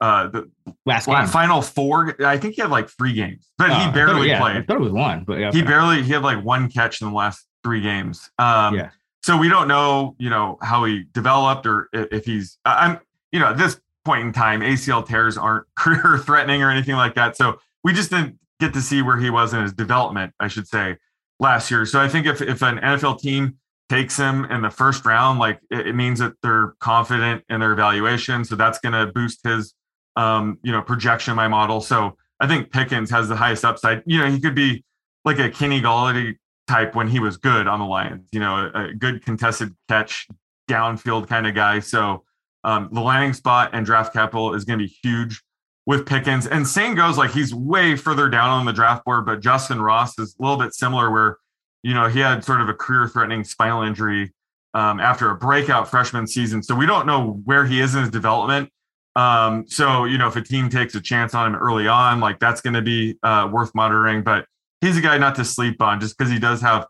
uh, 0.00 0.28
the 0.28 0.50
last, 0.86 1.08
last 1.08 1.32
final 1.32 1.60
four. 1.60 2.14
I 2.24 2.38
think 2.38 2.54
he 2.54 2.62
had 2.62 2.70
like 2.70 2.88
three 2.88 3.12
games, 3.12 3.50
but 3.58 3.70
he 3.70 3.90
barely 3.90 4.20
oh, 4.20 4.22
yeah, 4.22 4.40
played. 4.40 4.56
I 4.56 4.62
thought 4.62 4.76
it 4.76 4.82
was 4.82 4.92
one, 4.92 5.24
but 5.24 5.38
yeah, 5.38 5.50
he 5.50 5.62
barely 5.62 6.02
he 6.02 6.12
had 6.12 6.22
like 6.22 6.44
one 6.44 6.70
catch 6.70 7.00
in 7.00 7.08
the 7.08 7.14
last 7.14 7.47
three 7.64 7.80
games. 7.80 8.30
Um, 8.38 8.74
yeah 8.74 8.90
so 9.28 9.36
we 9.36 9.50
don't 9.50 9.68
know, 9.68 10.14
you 10.18 10.30
know, 10.30 10.58
how 10.62 10.84
he 10.84 11.04
developed 11.12 11.66
or 11.66 11.90
if 11.92 12.24
he's. 12.24 12.58
I'm, 12.64 12.98
you 13.32 13.38
know, 13.38 13.48
at 13.48 13.58
this 13.58 13.78
point 14.04 14.22
in 14.22 14.32
time, 14.32 14.60
ACL 14.60 15.06
tears 15.06 15.36
aren't 15.36 15.66
career 15.76 16.18
threatening 16.18 16.62
or 16.62 16.70
anything 16.70 16.96
like 16.96 17.14
that. 17.16 17.36
So 17.36 17.58
we 17.84 17.92
just 17.92 18.08
didn't 18.08 18.38
get 18.58 18.72
to 18.72 18.80
see 18.80 19.02
where 19.02 19.18
he 19.18 19.30
was 19.30 19.52
in 19.52 19.60
his 19.62 19.74
development, 19.74 20.32
I 20.40 20.48
should 20.48 20.66
say, 20.66 20.96
last 21.40 21.70
year. 21.70 21.84
So 21.84 22.00
I 22.00 22.08
think 22.08 22.26
if 22.26 22.40
if 22.40 22.62
an 22.62 22.78
NFL 22.78 23.20
team 23.20 23.58
takes 23.90 24.16
him 24.16 24.44
in 24.46 24.62
the 24.62 24.70
first 24.70 25.04
round, 25.04 25.38
like 25.38 25.60
it, 25.70 25.88
it 25.88 25.94
means 25.94 26.20
that 26.20 26.32
they're 26.42 26.74
confident 26.80 27.44
in 27.50 27.60
their 27.60 27.72
evaluation. 27.72 28.46
So 28.46 28.56
that's 28.56 28.78
going 28.78 28.94
to 28.94 29.12
boost 29.12 29.40
his, 29.44 29.74
um, 30.16 30.58
you 30.62 30.72
know, 30.72 30.80
projection 30.80 31.36
my 31.36 31.48
model. 31.48 31.82
So 31.82 32.16
I 32.40 32.46
think 32.46 32.70
Pickens 32.70 33.10
has 33.10 33.28
the 33.28 33.36
highest 33.36 33.64
upside. 33.64 34.02
You 34.06 34.20
know, 34.20 34.30
he 34.30 34.40
could 34.40 34.54
be 34.54 34.84
like 35.24 35.38
a 35.38 35.50
Kenny 35.50 35.82
Golladay 35.82 36.36
type 36.68 36.94
when 36.94 37.08
he 37.08 37.18
was 37.18 37.36
good 37.36 37.66
on 37.66 37.80
the 37.80 37.86
Lions. 37.86 38.28
You 38.32 38.40
know, 38.40 38.70
a, 38.72 38.84
a 38.84 38.94
good 38.94 39.24
contested 39.24 39.74
catch, 39.88 40.28
downfield 40.68 41.26
kind 41.26 41.46
of 41.46 41.54
guy. 41.54 41.80
So 41.80 42.24
um, 42.64 42.88
the 42.92 43.00
landing 43.00 43.32
spot 43.32 43.70
and 43.72 43.84
draft 43.86 44.12
capital 44.12 44.54
is 44.54 44.64
going 44.64 44.78
to 44.78 44.84
be 44.84 44.98
huge 45.02 45.42
with 45.86 46.04
Pickens. 46.04 46.46
And 46.46 46.68
same 46.68 46.94
goes 46.94 47.16
like 47.16 47.30
he's 47.30 47.54
way 47.54 47.96
further 47.96 48.28
down 48.28 48.50
on 48.50 48.66
the 48.66 48.72
draft 48.72 49.04
board, 49.06 49.24
but 49.24 49.40
Justyn 49.40 49.82
Ross 49.82 50.18
is 50.18 50.36
a 50.38 50.42
little 50.42 50.58
bit 50.58 50.74
similar 50.74 51.10
where, 51.10 51.38
you 51.82 51.94
know, 51.94 52.08
he 52.08 52.20
had 52.20 52.44
sort 52.44 52.60
of 52.60 52.68
a 52.68 52.74
career 52.74 53.08
threatening 53.08 53.42
spinal 53.42 53.82
injury 53.82 54.34
um, 54.74 55.00
after 55.00 55.30
a 55.30 55.36
breakout 55.36 55.88
freshman 55.88 56.26
season. 56.26 56.62
So 56.62 56.74
we 56.74 56.84
don't 56.84 57.06
know 57.06 57.40
where 57.44 57.64
he 57.64 57.80
is 57.80 57.94
in 57.94 58.02
his 58.02 58.10
development. 58.10 58.70
Um, 59.16 59.64
so, 59.66 60.04
you 60.04 60.18
know, 60.18 60.28
if 60.28 60.36
a 60.36 60.42
team 60.42 60.68
takes 60.68 60.94
a 60.94 61.00
chance 61.00 61.34
on 61.34 61.54
him 61.54 61.58
early 61.58 61.88
on, 61.88 62.20
like 62.20 62.38
that's 62.38 62.60
going 62.60 62.74
to 62.74 62.82
be 62.82 63.18
uh, 63.22 63.48
worth 63.50 63.74
monitoring. 63.74 64.22
But 64.22 64.44
he's 64.80 64.96
a 64.96 65.00
guy 65.00 65.18
not 65.18 65.34
to 65.36 65.44
sleep 65.44 65.80
on 65.82 66.00
just 66.00 66.16
because 66.16 66.32
he 66.32 66.38
does 66.38 66.60
have 66.60 66.86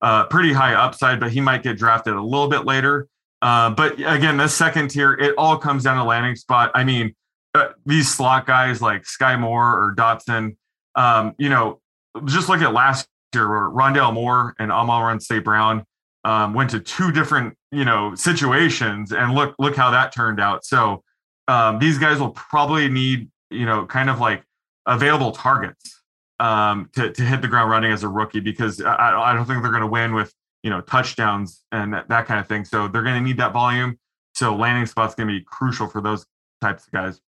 uh, 0.00 0.26
pretty 0.26 0.52
high 0.52 0.74
upside, 0.74 1.20
but 1.20 1.32
he 1.32 1.40
might 1.40 1.62
get 1.62 1.78
drafted 1.78 2.14
a 2.14 2.22
little 2.22 2.48
bit 2.48 2.64
later. 2.64 3.08
Uh, 3.40 3.70
but 3.70 3.94
again, 3.94 4.36
this 4.36 4.54
second 4.54 4.88
tier, 4.88 5.14
it 5.14 5.34
all 5.36 5.56
comes 5.56 5.84
down 5.84 5.96
to 5.96 6.04
landing 6.04 6.36
spot. 6.36 6.70
I 6.74 6.84
mean, 6.84 7.14
uh, 7.54 7.68
these 7.84 8.12
slot 8.12 8.46
guys 8.46 8.80
like 8.80 9.04
Sky 9.04 9.36
Moore 9.36 9.66
or 9.66 9.94
Dotson, 9.96 10.56
um, 10.94 11.34
you 11.38 11.48
know, 11.48 11.80
just 12.24 12.48
look 12.48 12.60
at 12.60 12.72
last 12.72 13.06
year 13.34 13.48
where 13.48 13.68
Rondale 13.68 14.12
Moore 14.12 14.54
and 14.58 14.70
Amon-Ra 14.70 15.18
St. 15.18 15.44
Brown, 15.44 15.84
um, 16.24 16.54
went 16.54 16.70
to 16.70 16.78
two 16.78 17.10
different 17.10 17.56
you 17.72 17.84
know 17.84 18.14
situations, 18.14 19.12
and 19.12 19.34
look 19.34 19.56
look 19.58 19.74
how 19.74 19.90
that 19.90 20.14
turned 20.14 20.40
out. 20.40 20.64
So 20.64 21.02
um, 21.48 21.78
these 21.78 21.98
guys 21.98 22.20
will 22.20 22.30
probably 22.30 22.88
need 22.88 23.28
you 23.50 23.66
know 23.66 23.86
kind 23.86 24.08
of 24.08 24.20
like 24.20 24.44
available 24.86 25.32
targets 25.32 26.01
um, 26.40 26.90
to 26.94 27.12
to 27.12 27.22
hit 27.22 27.42
the 27.42 27.48
ground 27.48 27.70
running 27.70 27.92
as 27.92 28.02
a 28.02 28.08
rookie 28.08 28.40
because 28.40 28.80
I, 28.80 29.12
I 29.18 29.34
don't 29.34 29.46
think 29.46 29.62
they're 29.62 29.70
going 29.70 29.82
to 29.82 29.86
win 29.86 30.14
with 30.14 30.34
you 30.62 30.70
know 30.70 30.80
touchdowns 30.80 31.62
and 31.72 31.92
that, 31.94 32.08
that 32.08 32.26
kind 32.26 32.40
of 32.40 32.48
thing. 32.48 32.64
So 32.64 32.88
they're 32.88 33.02
going 33.02 33.16
to 33.16 33.20
need 33.20 33.36
that 33.38 33.52
volume. 33.52 33.98
So 34.34 34.54
landing 34.54 34.86
spots 34.86 35.14
going 35.14 35.28
to 35.28 35.34
be 35.34 35.44
crucial 35.44 35.88
for 35.88 36.00
those 36.00 36.26
types 36.60 36.86
of 36.86 36.92
guys. 36.92 37.20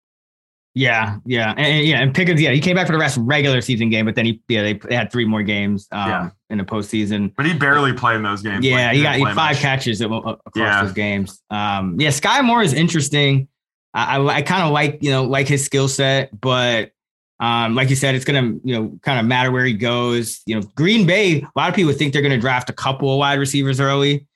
Yeah, 0.76 1.18
yeah, 1.24 1.54
and, 1.56 1.86
yeah, 1.86 2.02
and 2.02 2.12
Pickens. 2.12 2.40
Yeah, 2.40 2.50
he 2.50 2.60
came 2.60 2.74
back 2.74 2.86
for 2.86 2.92
the 2.92 2.98
rest 2.98 3.16
regular 3.20 3.60
season 3.60 3.90
game, 3.90 4.06
but 4.06 4.16
then 4.16 4.24
he 4.24 4.42
yeah 4.48 4.62
they, 4.62 4.72
they 4.72 4.96
had 4.96 5.12
three 5.12 5.24
more 5.24 5.44
games 5.44 5.86
um, 5.92 6.10
yeah. 6.10 6.30
in 6.50 6.58
the 6.58 6.64
postseason. 6.64 7.32
But 7.36 7.46
he 7.46 7.54
barely 7.54 7.92
played 7.92 8.16
in 8.16 8.24
those 8.24 8.42
games. 8.42 8.64
Yeah, 8.64 8.88
like, 8.88 8.96
he 8.96 9.02
got 9.02 9.14
he 9.14 9.24
five 9.24 9.36
much. 9.36 9.58
catches 9.58 10.00
across 10.00 10.38
yeah. 10.56 10.82
those 10.82 10.92
games. 10.92 11.40
Um, 11.48 12.00
yeah, 12.00 12.10
Sky 12.10 12.40
Moore 12.40 12.60
is 12.60 12.72
interesting. 12.72 13.46
I 13.92 14.16
I, 14.16 14.34
I 14.36 14.42
kind 14.42 14.64
of 14.64 14.72
like 14.72 14.98
you 15.00 15.12
know 15.12 15.22
like 15.22 15.46
his 15.46 15.64
skill 15.64 15.86
set, 15.86 16.40
but 16.40 16.90
um, 17.40 17.74
like 17.74 17.90
you 17.90 17.96
said, 17.96 18.14
it's 18.14 18.24
gonna 18.24 18.54
you 18.64 18.74
know 18.74 18.98
kind 19.02 19.18
of 19.18 19.26
matter 19.26 19.50
where 19.50 19.64
he 19.64 19.74
goes. 19.74 20.40
You 20.46 20.56
know, 20.56 20.66
Green 20.74 21.06
Bay. 21.06 21.40
A 21.40 21.50
lot 21.56 21.68
of 21.68 21.74
people 21.74 21.92
think 21.92 22.12
they're 22.12 22.22
gonna 22.22 22.38
draft 22.38 22.70
a 22.70 22.74
couple 22.74 23.12
of 23.12 23.18
wide 23.18 23.38
receivers 23.38 23.80
early, 23.80 24.26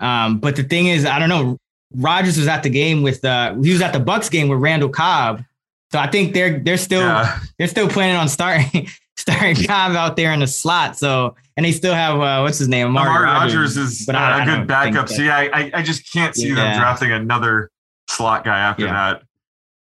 um, 0.00 0.38
but 0.38 0.56
the 0.56 0.62
thing 0.62 0.86
is, 0.86 1.04
I 1.04 1.18
don't 1.18 1.28
know. 1.28 1.58
Rodgers 1.94 2.36
was 2.36 2.48
at 2.48 2.62
the 2.62 2.70
game 2.70 3.02
with 3.02 3.24
uh, 3.24 3.54
he 3.62 3.72
was 3.72 3.80
at 3.80 3.92
the 3.92 4.00
Bucks 4.00 4.28
game 4.28 4.48
with 4.48 4.58
Randall 4.58 4.90
Cobb 4.90 5.42
so 5.90 5.98
I 5.98 6.06
think 6.06 6.34
they're 6.34 6.58
they're 6.58 6.76
still 6.76 7.00
yeah. 7.00 7.38
they're 7.58 7.68
still 7.68 7.88
planning 7.88 8.16
on 8.16 8.28
starting 8.28 8.88
starting 9.16 9.56
Cobb 9.64 9.96
out 9.96 10.16
there 10.16 10.32
in 10.32 10.40
the 10.40 10.46
slot. 10.46 10.98
So 10.98 11.34
and 11.56 11.64
they 11.64 11.72
still 11.72 11.94
have 11.94 12.20
uh, 12.20 12.40
what's 12.42 12.58
his 12.58 12.68
name? 12.68 12.88
Amari, 12.88 13.08
Amari 13.08 13.24
Rodgers, 13.24 13.76
is 13.76 14.04
but 14.04 14.14
I, 14.14 14.42
a 14.42 14.44
good 14.44 14.66
backup. 14.66 15.08
So 15.08 15.22
yeah, 15.22 15.48
I, 15.52 15.70
I 15.74 15.82
just 15.82 16.10
can't 16.12 16.34
see 16.34 16.48
yeah. 16.48 16.56
them 16.56 16.78
drafting 16.78 17.12
another 17.12 17.70
slot 18.08 18.44
guy 18.44 18.58
after 18.58 18.84
that. 18.84 19.22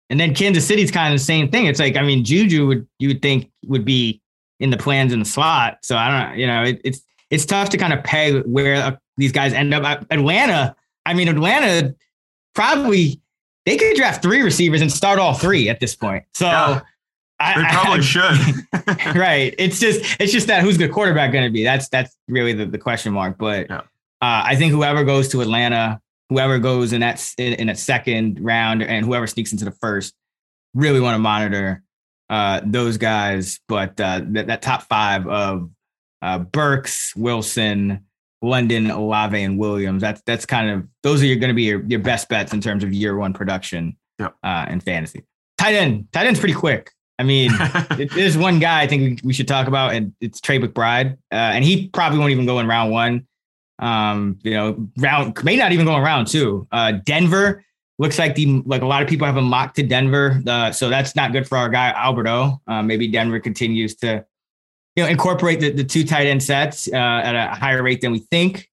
And 0.10 0.20
then 0.20 0.36
Kansas 0.36 0.68
City's 0.68 0.92
kind 0.92 1.14
of 1.14 1.20
the 1.20 1.24
same 1.24 1.50
thing. 1.50 1.66
It's 1.66 1.80
like 1.80 1.96
I 1.96 2.04
mean 2.04 2.24
Juju 2.24 2.68
would 2.68 2.88
you 3.00 3.10
would 3.10 3.22
think 3.22 3.52
would 3.66 3.86
be 3.86 4.22
in 4.60 4.70
the 4.70 4.78
plans 4.78 5.14
in 5.14 5.20
the 5.20 5.26
slot. 5.26 5.80
So 5.82 5.98
I 5.98 6.28
don't 6.28 6.38
you 6.38 6.48
know 6.48 6.64
it, 6.64 6.82
it's 6.84 7.02
it's 7.30 7.46
tough 7.46 7.70
to 7.70 7.78
kind 7.78 7.94
of 7.94 8.04
peg 8.04 8.44
where 8.46 8.76
uh, 8.76 8.96
these 9.18 9.32
guys 9.32 9.54
end 9.54 9.74
up. 9.74 10.06
Atlanta, 10.12 10.76
I 11.06 11.14
mean 11.14 11.28
Atlanta 11.28 11.96
probably 12.54 13.20
they 13.66 13.78
could 13.78 13.96
draft 13.96 14.22
three 14.22 14.42
receivers 14.42 14.82
and 14.82 14.92
start 14.92 15.20
all 15.20 15.34
three 15.34 15.70
at 15.70 15.80
this 15.80 15.96
point. 15.96 16.24
So 16.34 16.46
yeah, 16.46 16.82
they 17.40 17.64
probably 17.64 18.00
I, 18.00 18.02
should. 18.02 19.16
right. 19.16 19.54
It's 19.58 19.80
just 19.80 20.02
it's 20.20 20.32
just 20.32 20.48
that 20.48 20.64
who's 20.64 20.78
the 20.78 20.88
quarterback 20.88 21.32
going 21.32 21.46
to 21.46 21.52
be? 21.52 21.64
That's 21.64 21.90
that's 21.90 22.16
really 22.28 22.54
the, 22.54 22.66
the 22.66 22.78
question 22.78 23.14
mark. 23.14 23.38
But 23.38 23.68
yeah. 23.70 23.78
uh, 23.78 24.44
I 24.46 24.56
think 24.56 24.72
whoever 24.72 25.04
goes 25.04 25.30
to 25.30 25.42
Atlanta, 25.42 26.02
whoever 26.30 26.60
goes 26.60 26.94
in 26.94 27.02
that 27.02 27.24
in, 27.38 27.70
a 27.70 27.76
second 27.76 28.40
round, 28.44 28.82
and 28.84 29.06
whoever 29.06 29.28
sneaks 29.28 29.52
into 29.52 29.66
the 29.66 29.72
first, 29.72 30.14
really 30.74 31.00
want 31.00 31.16
to 31.16 31.20
monitor 31.20 31.84
uh, 32.30 32.62
those 32.66 32.98
guys. 32.98 33.60
But 33.68 34.00
uh, 34.00 34.22
that, 34.28 34.48
that 34.48 34.62
top 34.62 34.84
five 34.84 35.28
of 35.28 35.70
uh, 36.22 36.40
Burks, 36.40 37.16
Wilson, 37.16 38.06
London, 38.42 38.92
Olave, 38.92 39.42
and 39.42 39.58
Williams. 39.58 40.02
That's 40.02 40.22
that's 40.26 40.46
kind 40.46 40.70
of 40.70 40.88
those 41.04 41.24
are 41.24 41.28
going 41.28 41.50
to 41.50 41.54
be 41.54 41.64
your, 41.64 41.84
your 41.86 42.00
best 42.00 42.30
bets 42.30 42.54
in 42.54 42.62
terms 42.62 42.84
of 42.84 42.94
year 42.94 43.18
one 43.18 43.34
production 43.34 43.98
yep. 44.20 44.36
uh, 44.44 44.66
in 44.70 44.80
fantasy. 44.80 45.24
Tight 45.58 45.76
end, 45.76 46.08
tight 46.12 46.28
end's 46.28 46.40
pretty 46.40 46.56
quick. 46.56 46.92
I 47.18 47.24
mean, 47.24 47.52
there's 48.14 48.38
one 48.38 48.60
guy 48.60 48.82
I 48.82 48.88
think 48.88 49.22
we, 49.22 49.28
we, 49.28 49.34
should 49.34 49.48
talk 49.48 49.68
about, 49.68 49.94
and 49.94 50.14
it's 50.20 50.42
Trey 50.42 50.60
McBride, 50.60 51.14
uh, 51.32 51.36
and 51.36 51.64
he 51.64 51.88
probably 51.90 52.20
won't 52.20 52.32
even 52.32 52.46
go 52.46 52.60
in 52.60 52.68
round 52.68 52.92
one. 52.92 53.26
Um, 53.80 54.40
you 54.44 54.52
know, 54.52 54.88
round 54.98 55.44
may 55.44 55.56
not 55.56 55.72
even 55.72 55.86
go 55.86 55.94
around 55.94 56.04
round 56.04 56.28
two. 56.28 56.68
Uh, 56.72 56.94
Denver 56.94 57.64
looks 57.98 58.20
like 58.20 58.36
the 58.36 58.62
like 58.66 58.82
a 58.82 58.86
lot 58.86 59.02
of 59.02 59.10
people 59.10 59.26
have 59.26 59.38
a 59.38 59.42
mock 59.42 59.74
to 59.76 59.84
Denver, 59.84 60.42
uh, 60.48 60.72
so 60.72 60.90
that's 60.90 61.16
not 61.16 61.32
good 61.32 61.48
for 61.48 61.58
our 61.58 61.70
guy 61.70 61.92
Albert 61.92 62.28
O. 62.28 62.62
Uh, 62.68 62.84
maybe 62.84 63.08
Denver 63.08 63.40
continues 63.40 63.96
to 63.98 64.26
you 64.96 65.04
know 65.04 65.10
incorporate 65.10 65.60
the, 65.60 65.72
the 65.72 65.84
two 65.84 66.06
tight 66.06 66.28
end 66.28 66.42
sets 66.42 66.88
uh, 66.92 66.96
at 66.96 67.36
a 67.36 67.54
higher 67.56 67.84
rate 67.84 68.02
than 68.02 68.12
we 68.12 68.20
think. 68.20 68.70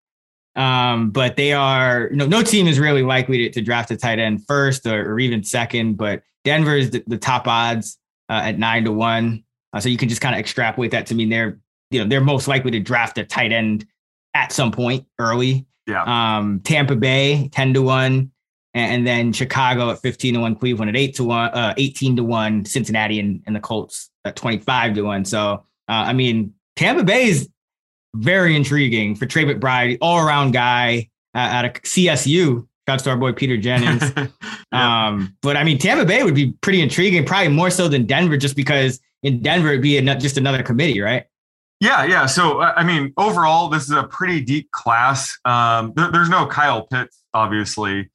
Um, 0.54 1.10
but 1.10 1.36
they 1.36 1.52
are 1.52 2.08
you 2.10 2.16
know 2.16 2.26
no 2.26 2.42
team 2.42 2.66
is 2.66 2.78
really 2.78 3.02
likely 3.02 3.38
to, 3.38 3.50
to 3.50 3.60
draft 3.60 3.90
a 3.90 3.96
tight 3.96 4.18
end 4.18 4.46
first 4.46 4.86
or, 4.86 5.12
or 5.12 5.18
even 5.18 5.42
second. 5.42 5.96
But 5.96 6.22
Denver 6.44 6.76
is 6.76 6.90
the, 6.90 7.02
the 7.06 7.18
top 7.18 7.48
odds 7.48 7.98
uh, 8.28 8.42
at 8.44 8.58
nine 8.58 8.84
to 8.84 8.92
one, 8.92 9.44
uh, 9.72 9.80
so 9.80 9.88
you 9.88 9.96
can 9.96 10.08
just 10.08 10.20
kind 10.20 10.34
of 10.34 10.38
extrapolate 10.38 10.90
that 10.92 11.06
to 11.06 11.14
mean 11.14 11.28
they're 11.28 11.58
you 11.90 12.00
know 12.00 12.08
they're 12.08 12.20
most 12.20 12.48
likely 12.48 12.70
to 12.72 12.80
draft 12.80 13.18
a 13.18 13.24
tight 13.24 13.52
end 13.52 13.86
at 14.34 14.52
some 14.52 14.72
point 14.72 15.06
early. 15.18 15.66
Yeah. 15.86 16.04
Um, 16.04 16.60
Tampa 16.60 16.96
Bay 16.96 17.48
ten 17.52 17.74
to 17.74 17.82
one, 17.82 18.30
and, 18.74 18.92
and, 18.92 19.06
then 19.06 19.32
Chicago 19.32 19.90
at 19.90 20.00
fifteen 20.00 20.34
to 20.34 20.40
one, 20.40 20.54
Cleveland 20.54 20.90
at 20.90 20.96
eight 20.96 21.16
to 21.16 21.24
one, 21.24 21.50
uh, 21.50 21.74
eighteen 21.76 22.16
to 22.16 22.24
one, 22.24 22.64
Cincinnati 22.64 23.18
and, 23.18 23.42
and 23.46 23.56
the 23.56 23.60
Colts 23.60 24.10
at 24.24 24.36
twenty 24.36 24.58
five 24.58 24.94
to 24.94 25.02
one. 25.02 25.24
So 25.24 25.64
uh, 25.88 26.04
I 26.06 26.12
mean, 26.12 26.54
Tampa 26.76 27.04
Bay 27.04 27.24
is 27.24 27.48
very 28.14 28.54
intriguing 28.54 29.14
for 29.14 29.26
Trey 29.26 29.44
McBride, 29.44 29.98
all 30.00 30.24
around 30.24 30.52
guy 30.52 31.10
uh, 31.34 31.38
at 31.38 31.64
a 31.64 31.68
CSU. 31.68 32.66
Shouts 32.88 33.04
to 33.04 33.10
our 33.10 33.16
boy 33.16 33.32
Peter 33.32 33.56
Jennings. 33.56 34.02
yeah. 34.72 35.08
um, 35.08 35.36
but 35.40 35.56
I 35.56 35.64
mean, 35.64 35.78
Tampa 35.78 36.04
Bay 36.04 36.22
would 36.22 36.34
be 36.34 36.52
pretty 36.60 36.80
intriguing, 36.80 37.24
probably 37.24 37.48
more 37.48 37.70
so 37.70 37.88
than 37.88 38.06
Denver, 38.06 38.36
just 38.36 38.56
because 38.56 39.00
in 39.22 39.40
Denver 39.40 39.68
it'd 39.68 39.82
be 39.82 39.98
a, 39.98 40.14
just 40.16 40.36
another 40.36 40.62
committee, 40.62 41.00
right? 41.00 41.26
Yeah, 41.82 42.04
yeah. 42.04 42.26
So 42.26 42.60
uh, 42.60 42.74
I 42.76 42.84
mean, 42.84 43.12
overall, 43.16 43.68
this 43.68 43.82
is 43.82 43.90
a 43.90 44.04
pretty 44.04 44.40
deep 44.40 44.70
class. 44.70 45.36
Um, 45.44 45.92
there, 45.96 46.12
there's 46.12 46.28
no 46.28 46.46
Kyle 46.46 46.86
Pitts, 46.86 47.24
obviously, 47.34 48.08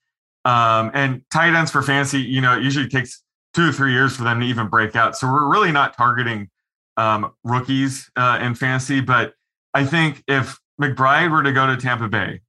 um, 0.45 0.89
and 0.93 1.21
tight 1.31 1.53
ends 1.53 1.69
for 1.69 1.81
fantasy. 1.81 2.21
You 2.21 2.39
know, 2.39 2.57
it 2.57 2.63
usually 2.63 2.87
takes 2.87 3.21
two 3.53 3.67
or 3.67 3.71
three 3.73 3.91
years 3.91 4.15
for 4.15 4.23
them 4.23 4.39
to 4.39 4.45
even 4.45 4.69
break 4.69 4.95
out. 4.95 5.17
So 5.17 5.27
we're 5.27 5.51
really 5.51 5.73
not 5.73 5.97
targeting 5.97 6.49
um, 6.95 7.33
rookies 7.43 8.09
uh, 8.15 8.39
in 8.41 8.55
fantasy. 8.55 9.01
But 9.01 9.33
I 9.73 9.85
think 9.85 10.23
if 10.29 10.57
McBride 10.81 11.29
were 11.29 11.43
to 11.43 11.51
go 11.51 11.67
to 11.67 11.75
Tampa 11.75 12.07
Bay, 12.07 12.39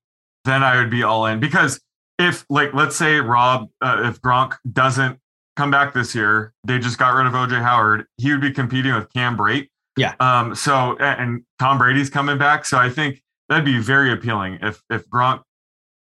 then 0.45 0.63
I 0.63 0.77
would 0.77 0.89
be 0.89 1.03
all 1.03 1.27
in 1.27 1.41
because 1.41 1.81
if, 2.21 2.47
like, 2.49 2.75
let's 2.75 2.95
say 2.95 3.17
Rob, 3.17 3.69
uh, 3.81 4.03
if 4.05 4.23
Gronk 4.23 4.55
doesn't 4.71 5.19
come 5.57 5.73
back 5.73 5.95
this 5.95 6.15
year, 6.15 6.55
they 6.63 6.79
just 6.79 6.97
got 6.97 7.11
rid 7.17 7.27
of 7.27 7.33
OJ 7.33 7.61
Howard, 7.61 8.07
he 8.19 8.31
would 8.31 8.41
be 8.41 8.53
competing 8.53 8.95
with 8.95 9.13
Cam 9.13 9.37
Brate. 9.37 9.67
Yeah. 9.99 10.15
Um. 10.21 10.55
So 10.55 10.97
and 10.99 11.45
Tom 11.59 11.79
Brady's 11.79 12.11
coming 12.11 12.39
back, 12.39 12.65
so 12.65 12.79
I 12.79 12.89
think 12.89 13.23
that'd 13.49 13.65
be 13.65 13.79
very 13.79 14.13
appealing 14.13 14.59
if 14.63 14.83
if 14.91 15.09
Gronk 15.09 15.43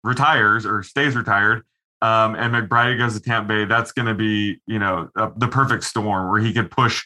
retires 0.02 0.66
or 0.66 0.82
stays 0.82 1.16
retired. 1.16 1.64
Um, 2.02 2.34
and 2.34 2.52
McBride 2.52 2.98
goes 2.98 3.14
to 3.14 3.20
Tampa 3.20 3.48
Bay, 3.48 3.64
that's 3.64 3.90
going 3.92 4.04
to 4.04 4.12
be, 4.12 4.60
you 4.66 4.78
know, 4.78 5.08
uh, 5.16 5.30
the 5.36 5.48
perfect 5.48 5.84
storm 5.84 6.30
where 6.30 6.38
he 6.38 6.52
could 6.52 6.70
push 6.70 7.02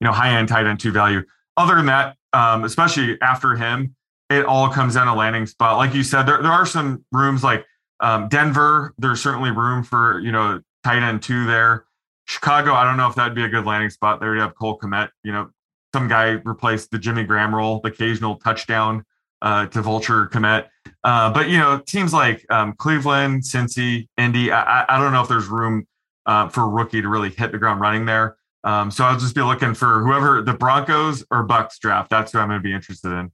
you 0.00 0.06
know, 0.06 0.12
high 0.12 0.36
end 0.36 0.48
tight 0.48 0.66
end 0.66 0.80
two 0.80 0.92
value. 0.92 1.22
Other 1.56 1.76
than 1.76 1.86
that, 1.86 2.16
um, 2.32 2.64
especially 2.64 3.18
after 3.22 3.54
him, 3.54 3.94
it 4.28 4.44
all 4.44 4.68
comes 4.68 4.94
down 4.94 5.06
to 5.06 5.14
landing 5.14 5.46
spot. 5.46 5.76
Like 5.76 5.94
you 5.94 6.02
said, 6.02 6.24
there, 6.24 6.42
there 6.42 6.52
are 6.52 6.66
some 6.66 7.04
rooms 7.12 7.42
like 7.42 7.64
um, 8.00 8.28
Denver. 8.28 8.92
There's 8.98 9.22
certainly 9.22 9.50
room 9.50 9.82
for, 9.82 10.20
you 10.20 10.32
know, 10.32 10.60
tight 10.84 11.02
end 11.02 11.22
two 11.22 11.46
there. 11.46 11.84
Chicago, 12.26 12.72
I 12.74 12.84
don't 12.84 12.96
know 12.96 13.08
if 13.08 13.14
that'd 13.14 13.34
be 13.34 13.44
a 13.44 13.48
good 13.48 13.64
landing 13.64 13.90
spot. 13.90 14.20
There 14.20 14.34
you 14.34 14.40
have 14.40 14.54
Cole 14.56 14.78
Kmet, 14.78 15.10
you 15.22 15.32
know, 15.32 15.50
some 15.96 16.08
guy 16.08 16.32
replaced 16.44 16.90
the 16.90 16.98
Jimmy 16.98 17.24
Graham 17.24 17.54
role, 17.54 17.80
the 17.80 17.88
occasional 17.88 18.36
touchdown 18.36 19.02
uh, 19.40 19.64
to 19.68 19.80
Vulture 19.80 20.26
Kmet. 20.26 20.66
Uh, 21.02 21.32
but, 21.32 21.48
you 21.48 21.56
know, 21.56 21.78
teams 21.78 22.12
like 22.12 22.44
um, 22.50 22.74
Cleveland, 22.74 23.42
Cincy, 23.42 24.06
Indy, 24.18 24.52
I, 24.52 24.84
I, 24.86 25.00
don't 25.00 25.14
know 25.14 25.22
if 25.22 25.28
there's 25.28 25.46
room 25.46 25.86
uh, 26.26 26.50
for 26.50 26.68
rookie 26.68 27.00
to 27.00 27.08
really 27.08 27.30
hit 27.30 27.50
the 27.50 27.56
ground 27.56 27.80
running 27.80 28.04
there. 28.04 28.36
Um, 28.62 28.90
so 28.90 29.04
I'll 29.04 29.18
just 29.18 29.34
be 29.34 29.40
looking 29.40 29.72
for 29.72 30.04
whoever 30.04 30.42
the 30.42 30.52
Broncos 30.52 31.24
or 31.30 31.44
Bucks 31.44 31.78
draft. 31.78 32.10
That's 32.10 32.32
who 32.32 32.40
I'm 32.40 32.48
going 32.48 32.60
to 32.60 32.62
be 32.62 32.74
interested 32.74 33.12
in. 33.12 33.32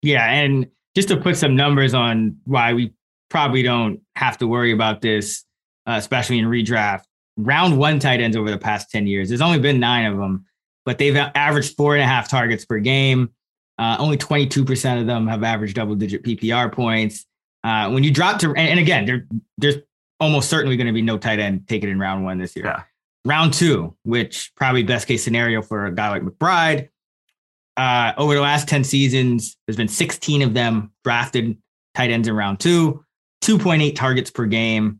Yeah, 0.00 0.24
and 0.24 0.68
just 0.94 1.08
to 1.08 1.18
put 1.18 1.36
some 1.36 1.54
numbers 1.54 1.92
on 1.92 2.38
why 2.46 2.72
we 2.72 2.94
probably 3.28 3.62
don't 3.62 4.00
have 4.16 4.38
to 4.38 4.46
worry 4.46 4.72
about 4.72 5.02
this, 5.02 5.44
uh, 5.86 5.96
especially 5.98 6.38
in 6.38 6.46
redraft. 6.46 7.02
Round 7.36 7.76
one 7.76 7.98
tight 7.98 8.22
ends 8.22 8.38
over 8.38 8.50
the 8.50 8.58
past 8.58 8.90
ten 8.90 9.06
years. 9.06 9.28
There's 9.28 9.42
only 9.42 9.58
been 9.58 9.80
nine 9.80 10.06
of 10.06 10.16
them, 10.16 10.46
but 10.90 10.98
they've 10.98 11.16
averaged 11.16 11.76
four 11.76 11.94
and 11.94 12.02
a 12.02 12.06
half 12.06 12.28
targets 12.28 12.64
per 12.64 12.80
game. 12.80 13.30
Uh, 13.78 13.96
only 13.98 14.16
22% 14.16 15.00
of 15.00 15.06
them 15.06 15.28
have 15.28 15.42
averaged 15.42 15.76
double 15.76 15.94
digit 15.94 16.22
PPR 16.24 16.70
points. 16.72 17.24
Uh, 17.62 17.90
when 17.90 18.02
you 18.02 18.10
drop 18.10 18.40
to, 18.40 18.48
and, 18.48 18.58
and 18.58 18.80
again, 18.80 19.06
there, 19.06 19.26
there's 19.56 19.76
almost 20.18 20.50
certainly 20.50 20.76
going 20.76 20.86
to 20.86 20.92
be 20.92 21.02
no 21.02 21.16
tight 21.16 21.38
end 21.38 21.68
taken 21.68 21.88
in 21.88 21.98
round 21.98 22.24
one 22.24 22.38
this 22.38 22.56
year. 22.56 22.66
Yeah 22.66 22.82
round 23.24 23.52
two, 23.52 23.94
which 24.04 24.52
probably 24.56 24.82
best 24.82 25.06
case 25.06 25.22
scenario 25.22 25.62
for 25.62 25.86
a 25.86 25.94
guy 25.94 26.10
like 26.10 26.22
McBride. 26.22 26.88
Uh, 27.76 28.12
over 28.16 28.34
the 28.34 28.40
last 28.40 28.68
10 28.68 28.84
seasons, 28.84 29.56
there's 29.66 29.76
been 29.76 29.88
16 29.88 30.42
of 30.42 30.54
them 30.54 30.92
drafted 31.04 31.56
tight 31.94 32.10
ends 32.10 32.28
in 32.28 32.34
round 32.34 32.60
two, 32.60 33.04
2.8 33.42 33.94
targets 33.94 34.30
per 34.30 34.46
game. 34.46 34.99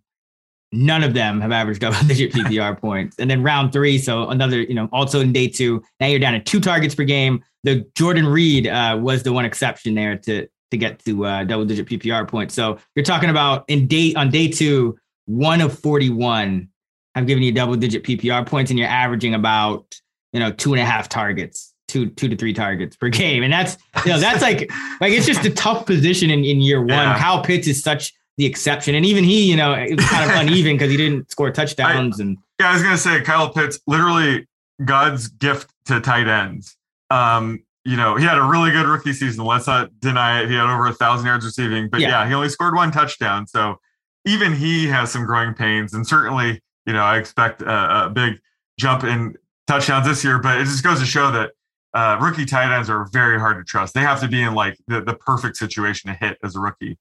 None 0.73 1.03
of 1.03 1.15
them 1.15 1.41
have 1.41 1.53
averaged 1.53 1.81
double 1.81 1.99
digit 2.07 2.33
PPR 2.33 2.79
points. 2.79 3.17
And 3.19 3.31
then 3.31 3.43
round 3.43 3.73
three, 3.73 3.99
so 3.99 4.29
another, 4.29 4.63
you 4.63 4.75
know, 4.75 4.89
also 4.93 5.21
in 5.21 5.33
day 5.33 5.49
two, 5.49 5.83
now 5.99 6.07
you're 6.07 6.21
down 6.21 6.35
to 6.35 6.41
two 6.41 6.61
targets 6.61 6.95
per 6.95 7.05
game. 7.05 7.43
The 7.65 7.87
Jordan 7.95 8.27
Reed 8.27 8.67
uh, 8.67 8.99
was 9.01 9.23
the 9.23 9.33
one 9.33 9.45
exception 9.45 9.95
there 9.95 10.17
to 10.19 10.49
to 10.71 10.77
get 10.77 11.05
to 11.05 11.27
uh, 11.27 11.45
double 11.45 11.65
digit 11.65 11.87
PPR 11.87 12.29
points. 12.29 12.55
So 12.55 12.79
you're 12.95 13.05
talking 13.05 13.31
about 13.31 13.65
in 13.69 13.87
day 13.87 14.15
on 14.15 14.31
day 14.31 14.49
two, 14.49 14.97
one 15.27 15.61
of 15.61 15.79
41 15.79 16.69
have 17.15 17.27
given 17.27 17.43
you 17.43 17.53
double 17.53 17.77
digit 17.77 18.05
PPR 18.05 18.47
points, 18.47 18.71
and 18.71 18.79
you're 18.79 18.89
averaging 18.89 19.35
about 19.35 19.95
you 20.33 20.41
know 20.41 20.53
two 20.53 20.73
and 20.73 20.81
a 20.81 20.85
half 20.85 21.09
targets, 21.09 21.75
two 21.89 22.09
two 22.11 22.29
to 22.29 22.37
three 22.37 22.53
targets 22.53 22.97
per 22.97 23.09
game, 23.11 23.43
and 23.43 23.53
that's 23.53 23.77
you 24.05 24.13
know 24.13 24.21
that's 24.21 24.43
like 24.43 24.71
like 25.01 25.13
it's 25.13 25.27
just 25.27 25.45
a 25.45 25.51
tough 25.51 25.87
position 25.87 26.31
in, 26.31 26.45
in 26.45 26.61
year 26.61 26.81
one. 26.81 26.89
Yeah. 26.91 27.19
Kyle 27.19 27.43
Pitts 27.43 27.67
is 27.67 27.83
such 27.83 28.15
the 28.41 28.47
exception, 28.47 28.95
and 28.95 29.05
even 29.05 29.23
he, 29.23 29.51
you 29.51 29.55
know, 29.55 29.75
it 29.75 29.97
was 29.97 30.07
kind 30.07 30.31
of 30.31 30.35
uneven 30.41 30.77
because 30.77 30.91
he 30.91 30.97
didn't 30.97 31.31
score 31.31 31.51
touchdowns. 31.51 32.19
I, 32.19 32.25
and 32.25 32.39
yeah, 32.59 32.71
I 32.71 32.73
was 32.73 32.83
gonna 32.83 32.97
say 32.97 33.21
Kyle 33.21 33.53
Pitts, 33.53 33.79
literally 33.87 34.49
God's 34.83 35.29
gift 35.29 35.71
to 35.87 36.01
tight 36.01 36.27
ends. 36.27 36.75
Um, 37.11 37.63
you 37.85 37.99
know, 37.99 38.17
he 38.17 38.25
had 38.25 38.39
a 38.39 38.43
really 38.43 38.71
good 38.71 38.87
rookie 38.87 39.13
season. 39.13 39.45
Let's 39.45 39.67
not 39.67 39.91
deny 40.01 40.41
it. 40.41 40.49
He 40.49 40.55
had 40.55 40.65
over 40.65 40.87
a 40.87 40.95
thousand 40.95 41.27
yards 41.27 41.45
receiving, 41.45 41.91
but 41.91 42.01
yeah. 42.01 42.09
yeah, 42.09 42.29
he 42.29 42.33
only 42.33 42.49
scored 42.49 42.75
one 42.75 42.91
touchdown. 42.91 43.47
So 43.47 43.79
even 44.25 44.55
he 44.55 44.87
has 44.87 45.13
some 45.13 45.27
growing 45.27 45.53
pains, 45.53 45.93
and 45.93 46.07
certainly, 46.07 46.63
you 46.87 46.95
know, 46.95 47.03
I 47.03 47.19
expect 47.19 47.61
a, 47.61 48.07
a 48.07 48.11
big 48.11 48.41
jump 48.79 49.05
in 49.05 49.37
touchdowns 49.67 50.07
this 50.07 50.25
year. 50.25 50.39
But 50.39 50.63
it 50.63 50.65
just 50.65 50.83
goes 50.83 50.99
to 51.01 51.07
show 51.07 51.31
that 51.31 51.51
uh, 51.93 52.17
rookie 52.23 52.47
tight 52.47 52.75
ends 52.75 52.89
are 52.89 53.07
very 53.13 53.39
hard 53.39 53.59
to 53.59 53.65
trust. 53.65 53.93
They 53.93 54.01
have 54.01 54.21
to 54.21 54.29
be 54.29 54.41
in 54.41 54.55
like 54.55 54.79
the, 54.87 55.03
the 55.03 55.15
perfect 55.15 55.59
situation 55.59 56.11
to 56.11 56.17
hit 56.17 56.39
as 56.43 56.57
a 56.57 56.61
rookie. 56.61 56.97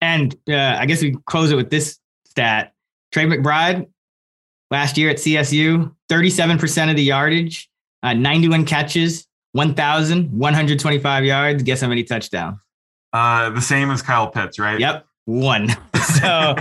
And 0.00 0.34
uh, 0.48 0.76
I 0.78 0.86
guess 0.86 1.02
we 1.02 1.16
close 1.26 1.50
it 1.50 1.56
with 1.56 1.70
this 1.70 1.98
stat: 2.26 2.72
Trey 3.12 3.26
McBride 3.26 3.88
last 4.70 4.96
year 4.96 5.10
at 5.10 5.16
CSU, 5.16 5.94
thirty-seven 6.08 6.58
percent 6.58 6.90
of 6.90 6.96
the 6.96 7.02
yardage, 7.02 7.68
uh, 8.02 8.14
ninety-one 8.14 8.64
catches, 8.64 9.26
one 9.52 9.74
thousand 9.74 10.30
one 10.30 10.54
hundred 10.54 10.78
twenty-five 10.78 11.24
yards. 11.24 11.62
Guess 11.62 11.80
how 11.80 11.88
many 11.88 12.04
touchdowns? 12.04 12.58
Uh, 13.12 13.50
the 13.50 13.60
same 13.60 13.90
as 13.90 14.02
Kyle 14.02 14.28
Pitts, 14.28 14.58
right? 14.58 14.78
Yep, 14.78 15.06
one. 15.24 15.68
so 16.20 16.54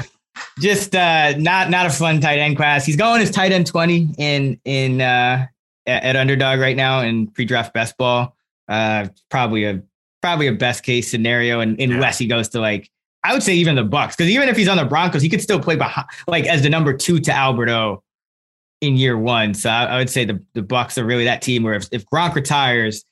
just 0.59 0.95
uh, 0.95 1.37
not 1.37 1.69
not 1.69 1.85
a 1.85 1.89
fun 1.89 2.21
tight 2.21 2.39
end 2.39 2.57
class. 2.57 2.85
He's 2.85 2.95
going 2.95 3.21
as 3.21 3.31
tight 3.31 3.51
end 3.51 3.67
twenty 3.67 4.09
in 4.17 4.59
in 4.65 5.01
uh, 5.01 5.45
at, 5.85 6.03
at 6.03 6.15
underdog 6.15 6.59
right 6.59 6.75
now 6.75 7.01
in 7.01 7.27
pre-draft 7.27 7.73
best 7.73 7.97
ball. 7.97 8.35
Uh, 8.67 9.07
probably 9.29 9.65
a 9.65 9.81
probably 10.21 10.47
a 10.47 10.53
best 10.53 10.83
case 10.83 11.09
scenario, 11.09 11.59
and 11.59 11.79
unless 11.79 12.19
yeah. 12.19 12.25
he 12.25 12.29
goes 12.29 12.49
to 12.49 12.59
like 12.59 12.89
I 13.23 13.33
would 13.33 13.43
say 13.43 13.55
even 13.55 13.75
the 13.75 13.83
Bucks, 13.83 14.15
because 14.15 14.29
even 14.31 14.47
if 14.47 14.55
he's 14.55 14.67
on 14.67 14.77
the 14.77 14.85
Broncos, 14.85 15.21
he 15.21 15.29
could 15.29 15.41
still 15.41 15.59
play 15.59 15.75
behind, 15.75 16.07
like 16.27 16.45
as 16.45 16.61
the 16.63 16.69
number 16.69 16.93
two 16.93 17.19
to 17.19 17.33
Albert 17.33 17.69
O 17.69 18.03
in 18.81 18.95
year 18.95 19.17
one. 19.17 19.53
So 19.53 19.69
I, 19.69 19.85
I 19.85 19.97
would 19.97 20.09
say 20.09 20.25
the 20.25 20.41
the 20.53 20.61
Bucks 20.61 20.97
are 20.97 21.05
really 21.05 21.25
that 21.25 21.41
team 21.41 21.63
where 21.63 21.73
if, 21.73 21.87
if 21.91 22.05
Gronk 22.05 22.35
retires, 22.35 23.03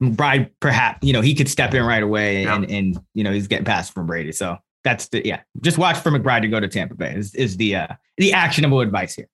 Bride 0.00 0.50
perhaps 0.60 1.06
you 1.06 1.12
know 1.12 1.20
he 1.20 1.34
could 1.34 1.48
step 1.48 1.72
in 1.74 1.82
right 1.84 2.02
away 2.02 2.44
and 2.44 2.62
yep. 2.62 2.70
and 2.70 3.00
you 3.14 3.24
know 3.24 3.32
he's 3.32 3.46
getting 3.46 3.64
passed 3.64 3.94
from 3.94 4.06
Brady. 4.06 4.32
So 4.32 4.58
that's 4.84 5.08
the 5.08 5.26
yeah. 5.26 5.40
Just 5.62 5.78
watch 5.78 5.96
for 5.96 6.10
McBride 6.10 6.42
to 6.42 6.48
go 6.48 6.60
to 6.60 6.68
Tampa 6.68 6.94
Bay 6.94 7.14
is, 7.14 7.34
is 7.34 7.56
the 7.56 7.76
uh, 7.76 7.88
the 8.18 8.32
actionable 8.32 8.80
advice 8.80 9.14
here. 9.14 9.28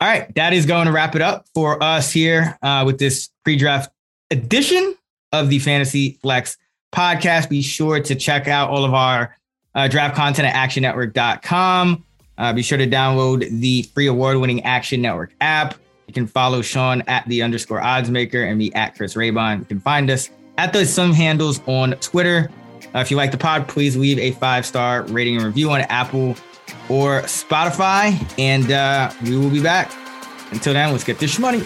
All 0.00 0.08
right, 0.08 0.34
that 0.34 0.52
is 0.52 0.66
going 0.66 0.86
to 0.86 0.92
wrap 0.92 1.14
it 1.14 1.22
up 1.22 1.46
for 1.54 1.80
us 1.82 2.10
here 2.10 2.58
uh, 2.62 2.82
with 2.84 2.98
this 2.98 3.30
pre-draft 3.44 3.88
edition 4.32 4.96
of 5.30 5.48
the 5.48 5.60
Fantasy 5.60 6.18
Flex 6.22 6.56
podcast. 6.92 7.48
Be 7.48 7.62
sure 7.62 8.00
to 8.00 8.14
check 8.14 8.48
out 8.48 8.70
all 8.70 8.84
of 8.84 8.94
our 8.94 9.36
uh, 9.74 9.88
draft 9.88 10.14
content 10.14 10.48
at 10.48 10.70
actionnetwork.com. 10.70 12.04
Uh, 12.38 12.52
be 12.52 12.62
sure 12.62 12.78
to 12.78 12.86
download 12.86 13.60
the 13.60 13.82
free 13.94 14.06
award 14.06 14.36
winning 14.38 14.62
Action 14.64 15.02
Network 15.02 15.32
app. 15.40 15.74
You 16.06 16.14
can 16.14 16.26
follow 16.26 16.62
Sean 16.62 17.02
at 17.02 17.26
the 17.28 17.42
underscore 17.42 17.80
odds 17.80 18.10
maker 18.10 18.42
and 18.42 18.58
me 18.58 18.72
at 18.72 18.96
Chris 18.96 19.14
Raybon. 19.14 19.60
You 19.60 19.64
can 19.64 19.80
find 19.80 20.10
us 20.10 20.30
at 20.58 20.72
the 20.72 20.84
some 20.84 21.12
handles 21.12 21.62
on 21.66 21.92
Twitter. 21.96 22.50
Uh, 22.94 22.98
if 22.98 23.10
you 23.10 23.16
like 23.16 23.30
the 23.30 23.38
pod, 23.38 23.68
please 23.68 23.96
leave 23.96 24.18
a 24.18 24.32
five 24.32 24.66
star 24.66 25.02
rating 25.04 25.36
and 25.36 25.44
review 25.44 25.70
on 25.70 25.82
Apple 25.82 26.36
or 26.88 27.22
Spotify. 27.22 28.12
And 28.38 28.70
uh, 28.70 29.12
we 29.22 29.36
will 29.36 29.50
be 29.50 29.62
back. 29.62 29.92
Until 30.50 30.74
then, 30.74 30.92
let's 30.92 31.04
get 31.04 31.18
this 31.18 31.38
money. 31.38 31.62